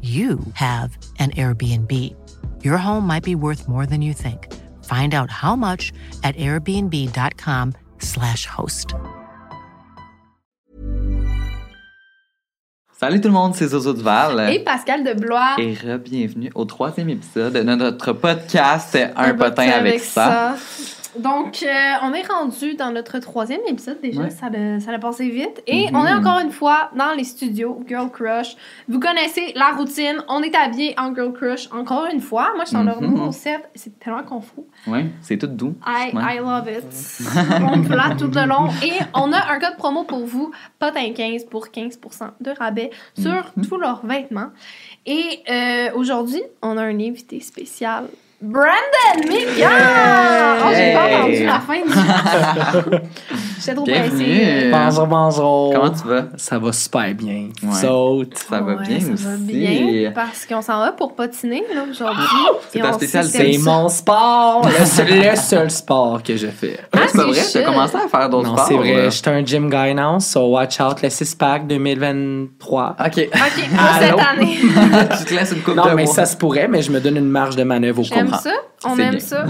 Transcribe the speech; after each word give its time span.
you 0.00 0.40
have 0.54 0.96
an 1.18 1.32
Airbnb. 1.32 1.92
Your 2.64 2.78
home 2.78 3.06
might 3.06 3.22
be 3.22 3.34
worth 3.34 3.68
more 3.68 3.84
than 3.84 4.00
you 4.00 4.14
think. 4.14 4.50
Find 4.84 5.12
out 5.12 5.30
how 5.30 5.56
much 5.56 5.92
at 6.24 6.34
airbnb.com/slash 6.36 8.46
host. 8.46 8.94
Salut 13.00 13.22
tout 13.22 13.28
le 13.28 13.34
monde, 13.34 13.54
c'est 13.54 13.68
Zozo 13.68 13.94
Duval. 13.94 14.52
Et 14.52 14.58
Pascal 14.58 15.04
de 15.04 15.14
Blois. 15.14 15.56
Et 15.58 15.74
bienvenue 15.96 16.50
au 16.54 16.66
troisième 16.66 17.08
épisode 17.08 17.54
de 17.54 17.62
notre 17.62 18.12
podcast 18.12 18.98
Un, 19.16 19.34
potin, 19.34 19.70
avec, 19.70 20.00
ça. 20.00 20.54
Donc, 21.18 21.62
euh, 21.62 21.92
on 22.02 22.12
est 22.14 22.22
rendu 22.26 22.74
dans 22.74 22.90
notre 22.92 23.18
troisième 23.18 23.60
épisode 23.66 24.00
déjà. 24.00 24.22
Ouais. 24.22 24.30
Ça, 24.30 24.46
a, 24.46 24.80
ça 24.80 24.92
a 24.92 24.98
passé 24.98 25.28
vite. 25.28 25.62
Et 25.66 25.88
Mhm. 25.90 25.96
on 25.96 26.06
est 26.06 26.12
encore 26.12 26.38
une 26.40 26.52
fois 26.52 26.90
dans 26.94 27.12
les 27.16 27.24
studios 27.24 27.82
Girl 27.88 28.08
Crush. 28.10 28.54
Vous 28.88 29.00
connaissez 29.00 29.52
la 29.56 29.70
routine. 29.70 30.22
On 30.28 30.42
est 30.42 30.54
habillé 30.54 30.94
en 30.98 31.14
Girl 31.14 31.32
Crush 31.32 31.68
encore 31.72 32.06
une 32.12 32.20
fois. 32.20 32.52
Moi, 32.54 32.64
je 32.64 32.76
suis 32.76 32.84
leur 32.84 33.02
Mhm. 33.02 33.10
nouveau 33.10 33.32
set. 33.32 33.68
C'est 33.74 33.98
tellement 33.98 34.22
confus. 34.22 34.60
Oui, 34.86 35.06
c'est 35.20 35.36
tout 35.38 35.46
doux. 35.48 35.74
I, 35.86 36.14
Ouais. 36.14 36.36
I 36.36 36.38
love 36.38 36.68
it. 36.68 36.84
on 37.74 37.82
flatte 37.82 38.18
tout 38.18 38.30
le 38.32 38.46
long. 38.46 38.68
Et 38.84 38.92
on 39.14 39.32
a 39.32 39.52
un 39.52 39.58
code 39.58 39.76
promo 39.78 40.04
pour 40.04 40.24
vous, 40.26 40.52
potin15 40.80 41.46
pour 41.48 41.68
15% 41.70 42.30
de 42.40 42.50
rabais 42.58 42.90
sur 43.18 43.52
Mhm. 43.56 43.66
tous 43.66 43.76
leurs 43.78 44.04
vêtements. 44.06 44.50
Et 45.06 45.40
euh, 45.50 45.88
aujourd'hui, 45.94 46.42
on 46.62 46.76
a 46.76 46.82
un 46.82 47.00
invité 47.00 47.40
spécial. 47.40 48.04
Brandon 48.42 49.28
Mika! 49.28 49.68
Oh, 50.64 50.68
j'ai 50.74 50.94
pas 50.94 51.18
entendu 51.18 51.44
la 51.44 51.60
fin 51.60 51.74
du 51.82 52.98
J'étais 53.60 53.74
trop 53.74 53.84
pressée. 53.84 54.70
Bonjour, 54.72 55.06
bonjour. 55.06 55.74
Comment 55.74 55.90
tu 55.90 56.08
vas? 56.08 56.24
Ça 56.38 56.58
va 56.58 56.72
super 56.72 57.14
bien. 57.14 57.48
Ouais. 57.62 57.74
Saute. 57.78 58.38
Ça 58.48 58.60
va 58.62 58.76
Ouais, 58.76 58.86
bien 58.86 58.98
ça 59.00 59.12
aussi. 59.12 59.24
va 59.24 59.36
bien 59.36 60.12
parce 60.14 60.46
qu'on 60.46 60.62
s'en 60.62 60.78
va 60.80 60.92
pour 60.92 61.14
patiner 61.14 61.62
là, 61.74 61.82
aujourd'hui. 61.90 62.24
C'est 62.70 62.78
Et 62.78 62.82
ta 62.82 62.92
spécialité. 62.94 63.52
C'est 63.52 63.58
ça. 63.58 63.70
mon 63.70 63.88
sport. 63.90 64.66
Le 64.66 64.86
seul, 64.86 65.06
le 65.30 65.36
seul 65.36 65.70
sport 65.70 66.22
que 66.22 66.34
je 66.38 66.46
fais. 66.46 66.78
Ah, 66.94 67.00
c'est 67.08 67.18
pas 67.18 67.24
c'est 67.34 67.42
vrai, 67.42 67.42
t'as 67.52 67.62
commencé 67.70 67.96
à 67.96 68.08
faire 68.08 68.30
d'autres 68.30 68.48
Non, 68.48 68.54
sports. 68.56 68.68
c'est 68.68 68.76
vrai. 68.78 69.04
Je 69.04 69.10
suis 69.10 69.28
un 69.30 69.44
gym 69.44 69.68
guy 69.68 69.92
now, 69.94 70.18
so 70.18 70.46
watch 70.48 70.80
out. 70.80 71.02
Le 71.02 71.10
6-pack 71.10 71.66
2023. 71.66 72.96
Ok. 72.98 73.06
OK, 73.06 73.28
pour 73.34 73.80
Allô? 73.84 74.18
cette 74.18 74.26
année. 74.26 74.56
tu 75.18 75.24
te 75.26 75.34
laisses 75.34 75.52
une 75.52 75.60
coupe 75.60 75.74
Non, 75.74 75.84
de 75.84 75.90
mais 75.90 76.04
mois. 76.04 76.14
ça 76.14 76.24
se 76.24 76.38
pourrait, 76.38 76.68
mais 76.68 76.80
je 76.80 76.90
me 76.90 77.00
donne 77.00 77.18
une 77.18 77.28
marge 77.28 77.56
de 77.56 77.64
manœuvre 77.64 78.00
au 78.00 78.04
J'aime 78.04 78.29
comprend. 78.30 78.38
ça? 78.42 78.52
On 78.84 78.98
aime 78.98 79.10
bien. 79.10 79.20
ça? 79.20 79.44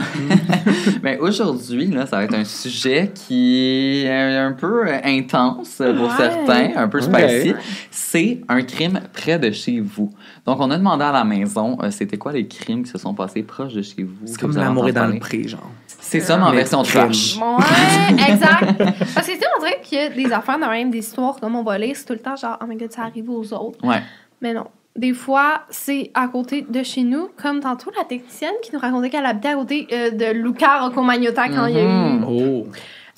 Mais 1.03 1.19
aujourd'hui, 1.19 1.93
ça 2.07 2.17
va 2.17 2.25
être 2.25 2.35
un 2.35 2.45
sujet 2.45 3.13
qui 3.15 4.05
est 4.07 4.37
un 4.37 4.53
peu 4.53 4.87
intense 5.05 5.77
pour 5.77 6.09
Ouais. 6.09 6.17
certains, 6.17 6.71
un 6.77 6.89
peu 6.89 7.01
spicy. 7.01 7.55
C'est 7.91 8.41
un 8.49 8.63
crime 8.63 9.01
près 9.13 9.39
de 9.39 9.51
chez 9.51 9.81
vous. 9.81 10.13
Donc, 10.47 10.59
on 10.61 10.71
a 10.71 10.77
demandé 10.77 11.05
à 11.05 11.13
la 11.13 11.25
maison, 11.25 11.79
euh, 11.83 11.91
c'était 11.91 12.17
quoi 12.19 12.33
les 12.33 12.47
crimes 12.47 12.83
qui 12.83 12.91
se 12.91 12.99
sont 12.99 13.15
passés 13.15 13.43
proches 13.43 13.75
de 13.75 13.83
chez 13.83 14.03
vous. 14.03 14.17
C'est 14.27 14.41
comme 14.41 14.57
l'amour 14.57 14.89
est 14.89 14.93
dans 14.93 15.07
le 15.07 15.19
pré, 15.19 15.47
genre. 15.47 15.71
C'est 15.87 16.21
ça, 16.21 16.37
mais 16.37 16.45
en 16.45 16.51
version 16.53 16.83
trash. 16.83 17.37
Ouais, 17.37 18.25
exact. 18.33 18.79
Parce 19.15 19.27
que 19.27 19.33
tu 19.33 19.39
sais, 19.39 19.47
on 19.57 19.61
dirait 19.63 19.81
qu'il 19.83 19.99
y 19.99 20.01
a 20.01 20.09
des 20.09 20.33
affaires 20.33 20.59
dans 20.59 20.69
même 20.71 20.91
des 20.91 20.99
histoires 20.99 21.37
comme 21.39 21.55
on 21.55 21.63
va 21.63 21.79
lire, 21.79 21.95
c'est 21.95 22.05
tout 22.05 22.15
le 22.15 22.19
temps 22.19 22.35
genre, 22.35 22.59
oh 22.61 22.65
my 22.67 22.77
god, 22.77 22.91
ça 22.91 23.03
arrive 23.03 23.31
aux 23.31 23.53
autres. 23.53 23.79
Ouais. 23.87 24.03
Mais 24.41 24.53
non. 24.55 24.65
Des 24.97 25.15
fois, 25.15 25.63
c'est 25.71 26.11
à 26.15 26.27
côté 26.29 26.63
de 26.69 26.83
chez 26.83 27.03
nous, 27.03 27.31
comme 27.41 27.61
tantôt 27.61 27.91
la 27.97 28.05
technicienne 28.05 28.53
qui 28.63 28.73
nous 28.73 28.81
racontait 28.81 29.09
qu'elle 29.09 29.25
habitait 29.25 29.49
à 29.49 29.55
côté 29.55 29.87
euh, 29.93 30.11
de 30.11 30.27
Luca 30.33 30.81
Rocco 30.81 31.03
Magnotta 31.03 31.49
quand 31.49 31.67
il 31.67 31.77
y 31.77 31.79
a 31.79 31.83
eu 31.83 31.87
Mhm. 31.87 32.25
Oh. 32.29 32.67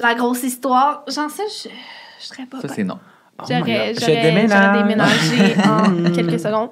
la 0.00 0.14
grosse 0.14 0.42
histoire. 0.42 1.02
J'en 1.08 1.28
sais, 1.28 1.42
je, 1.48 1.68
je 2.20 2.26
serais 2.26 2.44
pas 2.46 2.60
Ça, 2.60 2.68
c'est 2.68 2.84
non. 2.84 2.98
Oh 3.40 3.44
J'aurais. 3.48 3.94
Je 3.94 4.00
j'aurais- 4.00 4.22
déménage. 4.22 4.62
j'aurais 4.62 4.82
déménagé 4.82 5.54
en 5.66 6.12
quelques 6.14 6.38
secondes. 6.40 6.68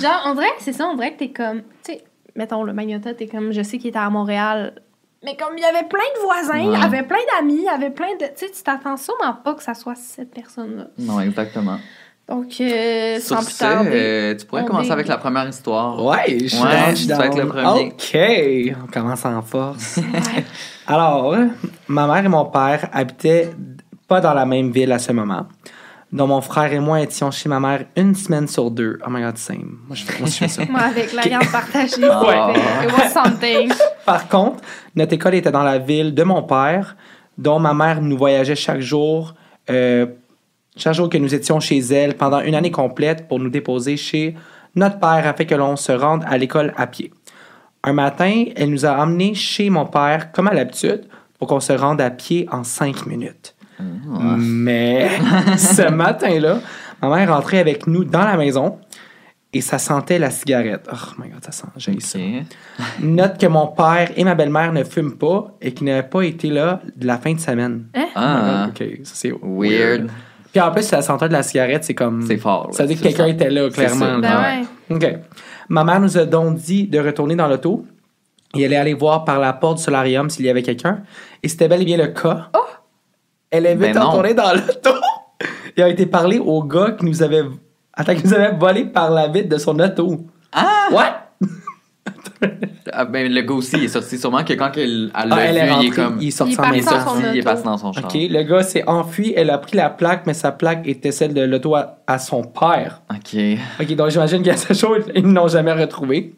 Genre, 0.00 0.22
on 0.26 0.34
dirait 0.34 0.48
que 0.56 0.62
c'est 0.62 0.72
ça, 0.72 0.86
on 0.86 0.94
dirait 0.94 1.12
que 1.12 1.18
t'es 1.18 1.30
comme, 1.30 1.60
tu 1.84 1.92
sais, 1.92 2.04
mettons, 2.34 2.62
le 2.64 2.72
Magnotta, 2.72 3.12
t'es 3.14 3.26
comme, 3.26 3.52
je 3.52 3.62
sais 3.62 3.78
qu'il 3.78 3.88
était 3.90 3.98
à 3.98 4.08
Montréal, 4.10 4.80
mais 5.24 5.36
comme 5.36 5.58
il 5.58 5.60
y 5.60 5.64
avait 5.66 5.86
plein 5.88 5.98
de 6.16 6.20
voisins, 6.22 6.58
il 6.58 6.70
y 6.70 6.82
avait 6.82 7.02
plein 7.02 7.18
d'amis, 7.34 7.56
il 7.58 7.64
y 7.64 7.68
avait 7.68 7.90
plein 7.90 8.14
de. 8.18 8.24
Tu 8.36 8.46
sais, 8.46 8.50
tu 8.50 8.62
t'attends 8.62 8.96
sûrement 8.96 9.34
pas 9.34 9.54
que 9.54 9.62
ça 9.62 9.74
soit 9.74 9.96
cette 9.96 10.32
personne-là. 10.32 10.86
Non, 10.98 11.20
exactement. 11.20 11.78
Donc, 12.28 12.46
euh, 12.60 13.18
sans 13.20 13.36
Sur 13.36 13.44
plus 13.46 13.54
ce, 13.54 13.58
tarder. 13.58 13.90
euh, 13.94 14.34
tu 14.36 14.44
pourrais 14.44 14.62
on 14.62 14.66
commencer 14.66 14.88
est- 14.88 14.92
avec 14.92 15.08
la 15.08 15.16
première 15.16 15.48
histoire. 15.48 16.04
Ouais, 16.04 16.38
je 16.42 16.46
suis 16.48 16.62
Ouais, 16.62 16.70
down, 16.70 16.84
je 16.88 16.90
tu 16.90 16.96
suis 16.96 17.06
down. 17.06 17.38
le 17.38 17.46
premier. 17.46 17.86
OK. 18.76 18.76
On 18.84 18.92
commence 18.92 19.24
en 19.24 19.40
force. 19.42 19.98
Alors, 20.86 21.34
ma 21.88 22.06
mère 22.06 22.24
et 22.24 22.28
mon 22.28 22.44
père 22.46 22.88
habitaient 22.92 23.50
pas 24.06 24.20
dans 24.20 24.34
la 24.34 24.44
même 24.44 24.70
ville 24.70 24.92
à 24.92 24.98
ce 24.98 25.12
moment. 25.12 25.46
Donc, 26.12 26.28
mon 26.28 26.40
frère 26.40 26.72
et 26.72 26.80
moi 26.80 27.00
étions 27.02 27.30
chez 27.30 27.48
ma 27.50 27.60
mère 27.60 27.84
une 27.96 28.14
semaine 28.14 28.46
sur 28.48 28.70
deux. 28.70 28.98
Oh 29.06 29.10
my 29.10 29.22
god, 29.22 29.36
same. 29.36 29.78
Moi, 29.86 29.94
je 29.96 30.04
fais, 30.04 30.18
moi, 30.18 30.28
je 30.28 30.34
fais 30.36 30.48
ça. 30.48 30.62
Moi, 30.70 30.80
avec 30.80 31.12
la 31.12 31.22
garde 31.22 31.50
partagée, 31.50 31.88
c'était- 31.94 32.86
it 32.86 32.92
was 32.92 33.08
something. 33.12 33.72
Par 34.06 34.26
contre, 34.28 34.62
notre 34.94 35.12
école 35.14 35.34
était 35.34 35.50
dans 35.50 35.62
la 35.62 35.78
ville 35.78 36.14
de 36.14 36.22
mon 36.22 36.42
père, 36.42 36.96
dont 37.36 37.58
ma 37.58 37.74
mère 37.74 38.00
nous 38.00 38.16
voyageait 38.16 38.54
chaque 38.56 38.80
jour, 38.80 39.34
euh, 39.70 40.06
chaque 40.78 40.94
jour 40.94 41.08
que 41.08 41.18
nous 41.18 41.34
étions 41.34 41.60
chez 41.60 41.78
elle 41.78 42.14
pendant 42.14 42.40
une 42.40 42.54
année 42.54 42.70
complète 42.70 43.28
pour 43.28 43.38
nous 43.38 43.50
déposer 43.50 43.96
chez 43.96 44.34
notre 44.74 44.98
père 44.98 45.26
afin 45.26 45.44
que 45.44 45.54
l'on 45.54 45.76
se 45.76 45.92
rende 45.92 46.24
à 46.26 46.38
l'école 46.38 46.72
à 46.76 46.86
pied. 46.86 47.12
Un 47.84 47.92
matin, 47.92 48.44
elle 48.56 48.70
nous 48.70 48.86
a 48.86 48.96
emmenés 48.98 49.34
chez 49.34 49.70
mon 49.70 49.86
père, 49.86 50.32
comme 50.32 50.48
à 50.48 50.54
l'habitude, 50.54 51.02
pour 51.38 51.48
qu'on 51.48 51.60
se 51.60 51.72
rende 51.72 52.00
à 52.00 52.10
pied 52.10 52.48
en 52.50 52.64
cinq 52.64 53.06
minutes. 53.06 53.54
Mais 54.38 55.08
ce 55.56 55.88
matin-là, 55.90 56.60
ma 57.00 57.08
mère 57.16 57.32
rentrait 57.34 57.58
avec 57.58 57.86
nous 57.86 58.04
dans 58.04 58.24
la 58.24 58.36
maison 58.36 58.78
et 59.52 59.60
ça 59.60 59.78
sentait 59.78 60.18
la 60.18 60.30
cigarette. 60.30 60.88
Oh 60.92 61.22
my 61.22 61.30
god, 61.30 61.44
ça 61.44 61.52
sent, 61.52 61.68
j'ai 61.76 62.00
ça. 62.00 62.18
Ok. 62.18 62.84
Note 63.00 63.38
que 63.40 63.46
mon 63.46 63.68
père 63.68 64.10
et 64.16 64.24
ma 64.24 64.34
belle-mère 64.34 64.72
ne 64.72 64.84
fument 64.84 65.16
pas 65.16 65.54
et 65.62 65.72
qu'ils 65.72 65.86
n'avaient 65.86 66.08
pas 66.08 66.22
été 66.22 66.50
là 66.50 66.82
de 66.96 67.06
la 67.06 67.18
fin 67.18 67.32
de 67.32 67.40
semaine. 67.40 67.86
Ah, 68.14 68.66
Ok, 68.68 68.84
ça 69.04 69.12
c'est 69.14 69.32
weird. 69.42 70.10
Puis 70.58 70.66
en 70.66 70.72
plus, 70.72 70.90
la 70.90 71.02
senteur 71.02 71.28
de 71.28 71.34
la 71.34 71.44
cigarette, 71.44 71.84
c'est 71.84 71.94
comme. 71.94 72.22
C'est 72.26 72.36
fort, 72.36 72.66
là. 72.66 72.72
Ça 72.72 72.82
veut 72.82 72.88
dire 72.88 72.98
que 72.98 73.04
quelqu'un 73.04 73.26
ça. 73.26 73.28
était 73.28 73.48
là, 73.48 73.70
clairement. 73.70 74.18
Ben 74.18 74.66
ouais. 74.90 74.96
OK. 74.96 75.18
Ma 75.68 75.84
mère 75.84 76.00
nous 76.00 76.18
a 76.18 76.24
donc 76.24 76.56
dit 76.56 76.88
de 76.88 76.98
retourner 76.98 77.36
dans 77.36 77.46
l'auto 77.46 77.86
Il 78.54 78.64
allait 78.64 78.74
aller 78.74 78.94
voir 78.94 79.24
par 79.24 79.38
la 79.38 79.52
porte 79.52 79.76
du 79.76 79.84
solarium 79.84 80.28
s'il 80.28 80.46
y 80.46 80.50
avait 80.50 80.64
quelqu'un. 80.64 81.02
Et 81.44 81.48
c'était 81.48 81.68
bel 81.68 81.82
et 81.82 81.84
bien 81.84 81.96
le 81.96 82.08
cas. 82.08 82.50
Elle 83.52 83.66
est 83.66 83.76
vite 83.76 83.94
Ben 83.94 84.02
retournée 84.02 84.34
dans 84.34 84.52
l'auto. 84.52 84.90
Il 85.76 85.82
a 85.84 85.88
été 85.88 86.06
parlé 86.06 86.40
au 86.40 86.64
gars 86.64 86.96
qui 86.98 87.04
nous 87.04 87.22
avait, 87.22 87.44
attends, 87.92 88.16
qui 88.16 88.24
nous 88.24 88.34
avait 88.34 88.56
volé 88.56 88.84
par 88.84 89.12
la 89.12 89.28
vitre 89.28 89.48
de 89.48 89.58
son 89.58 89.78
auto. 89.78 90.26
Ah! 90.50 90.88
What? 90.90 91.48
Ah, 92.90 93.04
ben, 93.04 93.30
le 93.30 93.42
gars 93.42 93.52
aussi, 93.54 93.76
il 93.76 93.84
est 93.84 93.88
sorti 93.88 94.16
sûrement 94.16 94.42
que 94.44 94.54
quand 94.54 94.70
elle 94.76 95.10
elle 95.14 95.28
l'a 95.28 95.36
Ah, 95.36 95.44
elle 95.44 95.54
vu, 95.56 95.60
est 95.60 95.80
il 95.82 95.86
est 95.88 95.90
comme. 95.90 96.16
il 96.20 96.28
est 96.28 96.30
sorti 96.30 96.54
Il 96.54 96.56
est 96.56 96.58
en 96.58 96.62
parti 96.62 96.78
il 96.78 96.80
est 96.80 96.84
maison. 96.86 96.96
dans 96.96 96.98
son 96.98 97.12
sorti, 97.12 97.26
il 97.32 97.36
est 97.36 97.40
auto. 97.40 97.50
passé 97.50 97.62
dans 97.64 97.76
son 97.78 97.92
char. 97.92 98.04
OK, 98.06 98.12
le 98.14 98.42
gars 98.44 98.62
s'est 98.62 98.84
enfui. 98.88 99.34
Elle 99.36 99.50
a 99.50 99.58
pris 99.58 99.76
la 99.76 99.90
plaque, 99.90 100.26
mais 100.26 100.32
sa 100.34 100.52
plaque 100.52 100.86
était 100.88 101.12
celle 101.12 101.34
de 101.34 101.42
l'auto 101.42 101.74
à, 101.74 101.98
à 102.06 102.18
son 102.18 102.42
père. 102.44 103.02
OK. 103.10 103.38
OK, 103.80 103.94
donc 103.94 104.08
j'imagine 104.10 104.42
qu'à 104.42 104.56
ce 104.56 104.72
jour, 104.72 104.96
ils 105.14 105.26
ne 105.26 105.34
l'ont 105.34 105.48
jamais 105.48 105.72
retrouvé. 105.72 106.34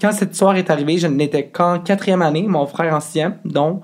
Quand 0.00 0.10
cette 0.10 0.32
histoire 0.32 0.56
est 0.56 0.68
arrivée, 0.70 0.98
je 0.98 1.06
n'étais 1.06 1.44
qu'en 1.46 1.78
quatrième 1.78 2.22
année, 2.22 2.42
mon 2.48 2.66
frère 2.66 2.92
en 2.92 2.98
sixième, 3.00 3.36
donc 3.44 3.82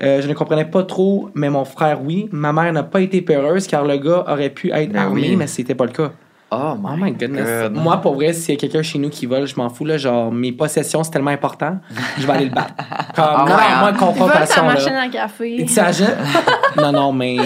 euh, 0.00 0.22
je 0.22 0.28
ne 0.28 0.34
comprenais 0.34 0.66
pas 0.66 0.84
trop, 0.84 1.30
mais 1.34 1.50
mon 1.50 1.64
frère, 1.64 2.00
oui. 2.04 2.28
Ma 2.30 2.52
mère 2.52 2.72
n'a 2.72 2.84
pas 2.84 3.00
été 3.00 3.20
peureuse 3.20 3.66
car 3.66 3.84
le 3.84 3.96
gars 3.96 4.24
aurait 4.28 4.50
pu 4.50 4.70
être 4.70 4.92
Ben 4.92 5.02
armé, 5.02 5.30
oui. 5.30 5.36
mais 5.36 5.48
c'était 5.48 5.74
pas 5.74 5.86
le 5.86 5.90
cas. 5.92 6.12
Oh 6.50 6.74
Oh 6.82 6.96
my, 6.96 7.12
goodness. 7.12 7.46
God. 7.70 7.74
Moi, 7.76 7.96
pour 7.98 8.14
vrai, 8.14 8.32
s'il 8.32 8.54
y 8.54 8.56
a 8.56 8.60
quelqu'un 8.60 8.82
chez 8.82 8.98
nous 8.98 9.10
qui 9.10 9.26
vole, 9.26 9.46
je 9.46 9.54
m'en 9.56 9.68
fous. 9.68 9.84
Là, 9.84 9.98
genre, 9.98 10.32
mes 10.32 10.52
possessions, 10.52 11.02
c'est 11.04 11.10
tellement 11.10 11.30
important, 11.30 11.78
je 12.18 12.26
vais 12.26 12.32
aller 12.32 12.44
le 12.46 12.50
battre. 12.54 12.72
Comme, 13.14 13.24
Ah 13.26 13.36
non, 13.40 13.44
non, 13.44 13.54
moi, 13.54 13.62
hein? 13.68 13.90
Il 13.92 13.92
ta 13.92 13.98
confrontation. 14.06 14.64
machine 14.64 14.92
Là. 14.94 15.02
à 15.02 15.08
café. 15.08 15.56
Tu 15.66 15.68
s'agit? 15.68 16.04
non, 16.78 16.92
non, 16.92 17.12
mais. 17.12 17.36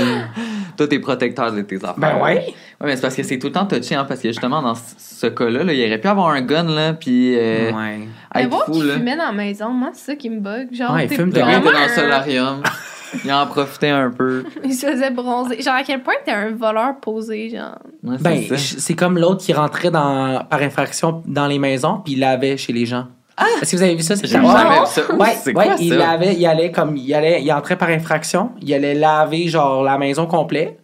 Toi, 0.77 0.87
t'es 0.89 1.01
protecteur 1.01 1.53
de 1.53 1.63
tes 1.63 1.77
affaires. 1.77 1.95
Ben 1.99 2.15
ouais. 2.23 2.35
Ouais, 2.81 2.89
mais 2.89 2.97
c'est 2.97 3.03
parce 3.03 3.15
que 3.15 3.23
c'est 3.23 3.39
tout 3.39 3.49
le 3.49 3.53
temps 3.53 3.67
touché, 3.67 3.95
hein, 3.95 4.05
parce 4.09 4.21
que 4.21 4.29
justement, 4.29 4.63
dans 4.63 4.75
ce- 4.75 5.27
cas-là, 5.27 5.65
là, 5.65 5.73
il 5.73 5.85
aurait 5.87 5.99
pu 6.01 6.09
avoir 6.09 6.29
un 6.29 6.41
gun, 6.41 6.65
là, 6.65 6.95
puis 6.95 7.37
euh, 7.39 7.71
Ouais. 7.73 8.09
Mais 8.35 8.47
voir 8.47 8.65
fou, 8.65 8.73
qu'il 8.73 8.87
là. 8.87 8.95
fumait 8.95 9.17
dans 9.17 9.27
la 9.27 9.33
maison, 9.33 9.69
moi, 9.71 9.91
c'est 9.93 10.13
ça 10.13 10.17
qui 10.17 10.31
me 10.31 10.41
bug. 10.41 10.73
Genre, 10.73 10.93
Ouais, 10.95 11.05
il 11.11 11.15
fume 11.15 11.31
dans 11.31 11.45
le 11.47 11.77
un- 11.77 11.89
solarium. 11.89 12.63
il 13.25 13.33
en 13.33 13.47
profitait 13.47 13.91
un 13.91 14.11
peu. 14.11 14.45
Il 14.65 14.75
se 14.75 14.87
faisait 14.87 15.11
bronzer. 15.11 15.61
Genre, 15.61 15.75
à 15.75 15.83
quel 15.83 16.03
point 16.03 16.15
t'es 16.25 16.31
un 16.33 16.51
voleur 16.51 16.97
posé, 17.01 17.51
genre? 17.51 17.79
Ouais, 18.03 18.17
Ben, 18.21 18.43
c'est 18.57 18.95
comme 18.95 19.19
l'autre 19.19 19.45
qui 19.45 19.53
rentrait 19.53 19.91
dans, 19.91 20.45
par 20.49 20.61
infraction 20.63 21.23
dans 21.27 21.47
les 21.47 21.59
maisons, 21.59 22.01
puis 22.05 22.15
il 22.15 22.21
lavait 22.21 22.57
chez 22.57 22.73
les 22.73 22.87
gens. 22.87 23.07
Est-ce 23.61 23.73
que 23.73 23.77
vous 23.77 23.83
avez 23.83 23.95
vu 23.97 24.03
ça? 24.03 24.15
C'est 24.17 24.27
jamais 24.27 24.47
vu 24.47 24.53
ça. 24.87 25.15
Ouais, 25.15 25.35
c'est 25.43 25.55
ouais, 25.55 25.65
quoi 25.67 25.75
il 25.81 25.89
ça? 25.91 25.97
lavait, 25.97 26.35
il 26.35 26.47
allait 26.47 26.71
comme, 26.71 26.97
il 26.97 27.13
allait, 27.15 27.43
il 27.43 27.53
entrait 27.53 27.77
par 27.77 27.89
infraction, 27.89 28.51
il 28.61 28.73
allait 28.75 28.95
laver 28.95 29.49
genre 29.49 29.83
la 29.83 29.99
maison 29.99 30.27
complète, 30.27 30.79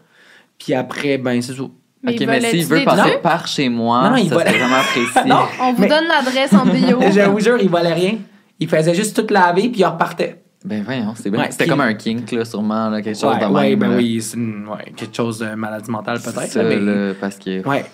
puis 0.59 0.75
après, 0.75 1.19
ben 1.19 1.41
c'est 1.43 1.53
ça. 1.55 1.63
Mais 2.03 2.13
Ok, 2.15 2.21
il 2.21 2.27
mais 2.29 2.41
s'il 2.41 2.67
des 2.69 2.77
veut 2.77 2.85
passer 2.85 3.11
trucs. 3.11 3.23
par 3.23 3.47
chez 3.49 3.69
moi, 3.69 4.03
Non, 4.05 4.11
non, 4.11 4.17
il 4.17 4.29
ça 4.29 4.35
volait. 4.37 4.51
serait 4.51 4.59
vraiment 4.59 4.83
précis. 4.93 5.29
Non. 5.29 5.41
On 5.61 5.73
vous 5.73 5.83
Mais- 5.83 5.89
donne 5.89 6.05
l'adresse 6.07 6.53
en 6.55 6.65
bio. 6.65 7.01
Je 7.13 7.21
vous 7.29 7.41
jure, 7.41 7.59
il 7.61 7.69
volait 7.69 7.93
rien. 7.93 8.15
Il 8.61 8.69
faisait 8.69 8.95
juste 8.95 9.17
tout 9.17 9.33
laver, 9.33 9.69
puis 9.69 9.81
il 9.81 9.85
repartait. 9.85 10.43
Ben 10.65 10.83
voyons, 10.83 11.15
c'est 11.17 11.31
bien. 11.31 11.41
Ouais, 11.41 11.51
C'était 11.53 11.67
comme 11.69 11.81
un 11.81 11.95
kink, 11.95 12.31
là, 12.33 12.45
sûrement, 12.45 12.91
là, 12.91 13.01
quelque 13.01 13.19
chose 13.19 13.33
Ouais, 13.35 13.41
de 13.41 13.47
ouais, 13.53 13.71
même. 13.71 13.79
ben 13.79 13.91
là. 13.91 13.97
oui, 13.97 14.21
c'est 14.21 14.37
une- 14.37 14.67
ouais, 14.69 14.93
quelque 14.97 15.15
chose 15.17 15.39
de 15.39 15.55
maladie 15.55 15.91
mentale 15.91 16.19
C'est 16.21 16.35
peut-être. 16.35 16.55
là, 16.57 16.65
mais- 16.65 17.15
parce 17.15 17.39
que... 17.39 17.67
Ouais. 17.67 17.85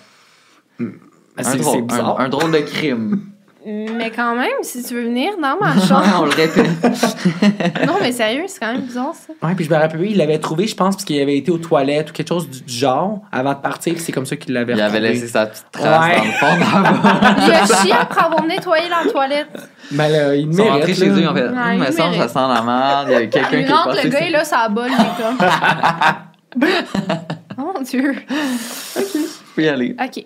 Hmm. 0.79 0.89
Un 1.37 1.43
C'est 1.43 1.57
drôle, 1.57 1.75
c'est 1.75 1.81
bizarre. 1.83 2.19
un, 2.19 2.25
un 2.25 2.29
drôle 2.29 2.51
de 2.51 2.57
crime. 2.59 3.19
Mais 3.67 4.11
quand 4.11 4.35
même, 4.35 4.51
si 4.61 4.83
tu 4.83 4.93
veux 4.93 5.05
venir 5.05 5.33
dans 5.41 5.57
ma 5.59 5.73
on 5.75 5.79
chambre. 5.87 6.25
le 6.25 6.31
répète. 6.31 6.67
non, 7.87 7.95
mais 7.99 8.11
sérieux, 8.11 8.43
c'est 8.47 8.59
quand 8.59 8.71
même 8.73 8.81
bizarre, 8.83 9.13
ça. 9.15 9.33
Ouais, 9.47 9.55
puis 9.55 9.65
je 9.65 9.69
me 9.71 9.75
rappelle, 9.75 10.01
il 10.05 10.17
l'avait 10.17 10.37
trouvé, 10.37 10.67
je 10.67 10.75
pense, 10.75 10.95
parce 10.95 11.03
qu'il 11.05 11.19
avait 11.19 11.37
été 11.37 11.49
aux 11.51 11.57
toilettes 11.57 12.11
ou 12.11 12.13
quelque 12.13 12.27
chose 12.29 12.47
du 12.47 12.61
genre 12.71 13.21
avant 13.31 13.53
de 13.53 13.59
partir, 13.59 13.93
puis 13.93 14.03
c'est 14.03 14.11
comme 14.11 14.27
ça 14.27 14.35
qu'il 14.35 14.53
l'avait 14.53 14.73
Il 14.73 14.81
avait 14.81 14.99
laissé 14.99 15.27
sa 15.27 15.47
petite 15.47 15.65
trace 15.71 16.05
Ouais. 16.05 16.17
dans 16.17 16.23
le 16.25 16.31
fond 16.31 16.59
d'abord. 16.59 17.11
Il 17.47 17.51
a 17.53 17.65
chié 17.81 17.91
après 17.91 18.23
avoir 18.23 18.45
nettoyé 18.45 18.83
la 18.87 19.11
toilette. 19.11 19.47
Ben 19.91 20.09
là, 20.09 20.35
il 20.35 20.41
Ils 20.41 20.47
mérite. 20.47 20.65
sont 20.65 20.71
rentrés 20.71 20.93
chez 20.93 21.09
eux, 21.09 21.19
ils 21.19 21.27
ont 21.27 21.33
fait 21.33 21.41
Ouais, 21.43 21.49
Hum, 21.87 21.91
ça 21.91 22.09
mérite. 22.09 22.29
sent 22.29 22.39
la 22.39 22.61
merde. 22.61 23.07
Il 23.09 23.11
y 23.11 23.15
a 23.15 23.25
quelqu'un 23.27 23.49
qui 23.49 23.55
est 23.55 23.67
passé. 23.67 24.03
le 24.03 24.09
gars 24.09 24.19
est 24.19 24.29
là, 24.31 24.43
ça 24.43 24.69
bol, 24.69 24.87
il 24.87 24.93
est 24.93 25.23
comme. 25.23 26.67
oh 27.57 27.71
mon 27.75 27.81
Dieu. 27.81 28.15
Je 28.95 29.55
peux 29.55 29.61
y 29.63 29.69
aller. 29.69 29.95
OK. 29.99 30.25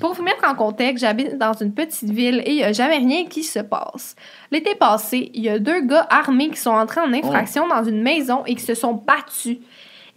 Pour 0.00 0.14
vous 0.14 0.22
mettre 0.22 0.48
en 0.48 0.54
contexte, 0.54 1.04
j'habite 1.04 1.38
dans 1.38 1.52
une 1.52 1.72
petite 1.72 2.10
ville 2.10 2.42
et 2.44 2.50
il 2.50 2.56
n'y 2.56 2.64
a 2.64 2.72
jamais 2.72 2.98
rien 2.98 3.24
qui 3.26 3.42
se 3.42 3.58
passe. 3.60 4.16
L'été 4.50 4.74
passé, 4.74 5.30
il 5.34 5.42
y 5.42 5.48
a 5.48 5.58
deux 5.58 5.80
gars 5.82 6.06
armés 6.10 6.50
qui 6.50 6.58
sont 6.58 6.70
entrés 6.70 7.00
en 7.00 7.12
infraction 7.12 7.64
Oh. 7.66 7.74
dans 7.74 7.84
une 7.84 8.02
maison 8.02 8.44
et 8.46 8.54
qui 8.54 8.62
se 8.64 8.74
sont 8.74 8.94
battus. 8.94 9.58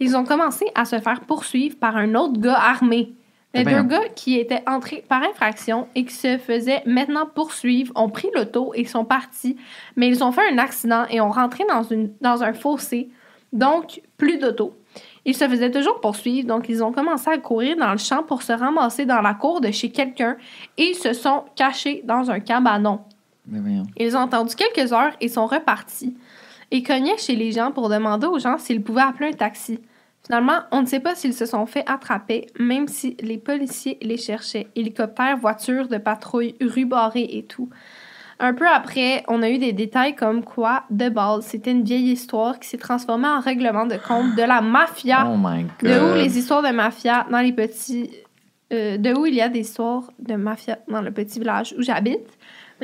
Ils 0.00 0.16
ont 0.16 0.24
commencé 0.24 0.66
à 0.74 0.84
se 0.84 0.98
faire 0.98 1.20
poursuivre 1.20 1.76
par 1.78 1.96
un 1.96 2.14
autre 2.14 2.40
gars 2.40 2.58
armé. 2.58 3.12
Les 3.54 3.60
Eh 3.60 3.64
deux 3.64 3.70
ben. 3.82 3.86
gars 3.86 4.08
qui 4.16 4.38
étaient 4.38 4.62
entrés 4.66 5.04
par 5.06 5.22
infraction 5.22 5.86
et 5.94 6.04
qui 6.04 6.14
se 6.14 6.38
faisaient 6.38 6.82
maintenant 6.86 7.26
poursuivre 7.26 7.92
ont 7.96 8.08
pris 8.08 8.28
l'auto 8.34 8.72
et 8.74 8.84
sont 8.86 9.04
partis, 9.04 9.56
mais 9.94 10.08
ils 10.08 10.24
ont 10.24 10.32
fait 10.32 10.40
un 10.50 10.56
accident 10.58 11.04
et 11.10 11.20
ont 11.20 11.30
rentré 11.30 11.64
dans, 11.68 11.82
une, 11.82 12.10
dans 12.22 12.42
un 12.42 12.54
fossé, 12.54 13.10
donc 13.52 14.00
plus 14.16 14.38
d'auto. 14.38 14.74
Ils 15.24 15.36
se 15.36 15.48
faisaient 15.48 15.70
toujours 15.70 16.00
poursuivre, 16.00 16.48
donc 16.48 16.68
ils 16.68 16.82
ont 16.82 16.92
commencé 16.92 17.30
à 17.30 17.38
courir 17.38 17.76
dans 17.76 17.92
le 17.92 17.98
champ 17.98 18.22
pour 18.22 18.42
se 18.42 18.52
ramasser 18.52 19.06
dans 19.06 19.20
la 19.20 19.34
cour 19.34 19.60
de 19.60 19.70
chez 19.70 19.90
quelqu'un 19.90 20.36
et 20.76 20.90
ils 20.90 20.94
se 20.96 21.12
sont 21.12 21.44
cachés 21.54 22.02
dans 22.04 22.30
un 22.30 22.40
cabanon. 22.40 23.00
Ils 23.96 24.16
ont 24.16 24.20
attendu 24.20 24.54
quelques 24.54 24.92
heures 24.92 25.12
et 25.20 25.28
sont 25.28 25.46
repartis. 25.46 26.16
Ils 26.70 26.82
cognaient 26.82 27.18
chez 27.18 27.36
les 27.36 27.52
gens 27.52 27.70
pour 27.70 27.88
demander 27.88 28.26
aux 28.26 28.38
gens 28.38 28.58
s'ils 28.58 28.82
pouvaient 28.82 29.02
appeler 29.02 29.28
un 29.28 29.36
taxi. 29.36 29.78
Finalement, 30.24 30.60
on 30.70 30.82
ne 30.82 30.86
sait 30.86 31.00
pas 31.00 31.14
s'ils 31.14 31.34
se 31.34 31.46
sont 31.46 31.66
fait 31.66 31.84
attraper, 31.86 32.46
même 32.58 32.86
si 32.86 33.16
les 33.20 33.38
policiers 33.38 33.98
les 34.02 34.16
cherchaient. 34.16 34.68
Hélicoptères, 34.76 35.36
voitures 35.36 35.88
de 35.88 35.98
patrouille, 35.98 36.54
rues 36.60 36.86
barrées 36.86 37.28
et 37.30 37.42
tout. 37.42 37.68
Un 38.44 38.54
peu 38.54 38.66
après, 38.68 39.22
on 39.28 39.40
a 39.40 39.48
eu 39.48 39.58
des 39.58 39.72
détails 39.72 40.16
comme 40.16 40.42
quoi, 40.42 40.82
de 40.90 41.08
base, 41.08 41.46
c'était 41.46 41.70
une 41.70 41.84
vieille 41.84 42.10
histoire 42.10 42.58
qui 42.58 42.68
s'est 42.68 42.76
transformée 42.76 43.28
en 43.28 43.38
règlement 43.38 43.86
de 43.86 43.94
compte 43.96 44.34
de 44.34 44.42
la 44.42 44.60
mafia. 44.60 45.28
Oh 45.32 45.36
my 45.38 45.64
god. 45.80 45.90
De 45.90 46.00
où 46.00 46.14
les 46.16 46.36
histoires 46.36 46.60
de 46.60 46.70
mafia 46.70 47.24
dans 47.30 47.38
les 47.38 47.52
petits. 47.52 48.10
euh, 48.72 48.96
de 48.98 49.14
où 49.14 49.26
il 49.26 49.34
y 49.34 49.40
a 49.40 49.48
des 49.48 49.60
histoires 49.60 50.10
de 50.18 50.34
mafia 50.34 50.78
dans 50.88 51.02
le 51.02 51.12
petit 51.12 51.38
village 51.38 51.72
où 51.78 51.82
j'habite. 51.82 52.26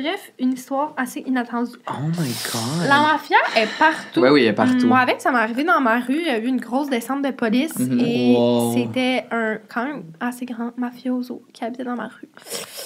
Bref, 0.01 0.31
une 0.39 0.53
histoire 0.53 0.93
assez 0.95 1.19
inattendue. 1.27 1.71
Oh 1.89 1.91
my 2.03 2.29
god. 2.53 2.87
La 2.87 3.01
mafia 3.01 3.35
est 3.57 3.67
partout. 3.77 4.21
Ouais, 4.21 4.29
oui, 4.29 4.43
elle 4.43 4.49
est 4.49 4.53
partout. 4.53 4.87
Moi, 4.87 4.97
avec, 4.97 5.19
ça 5.19 5.29
m'est 5.31 5.39
arrivé 5.39 5.65
dans 5.65 5.81
ma 5.81 5.99
rue. 5.99 6.19
Il 6.21 6.25
y 6.25 6.29
a 6.29 6.37
eu 6.37 6.45
une 6.47 6.61
grosse 6.61 6.89
descente 6.89 7.21
de 7.21 7.31
police 7.31 7.77
Mhm. 7.77 7.99
et 7.99 8.35
Wow. 8.37 8.73
c'était 8.75 9.25
un 9.31 9.57
quand 9.67 9.83
même 9.83 10.03
assez 10.21 10.45
grand 10.45 10.71
mafioso 10.77 11.43
qui 11.51 11.65
habitait 11.65 11.83
dans 11.83 11.97
ma 11.97 12.07
rue. 12.07 12.29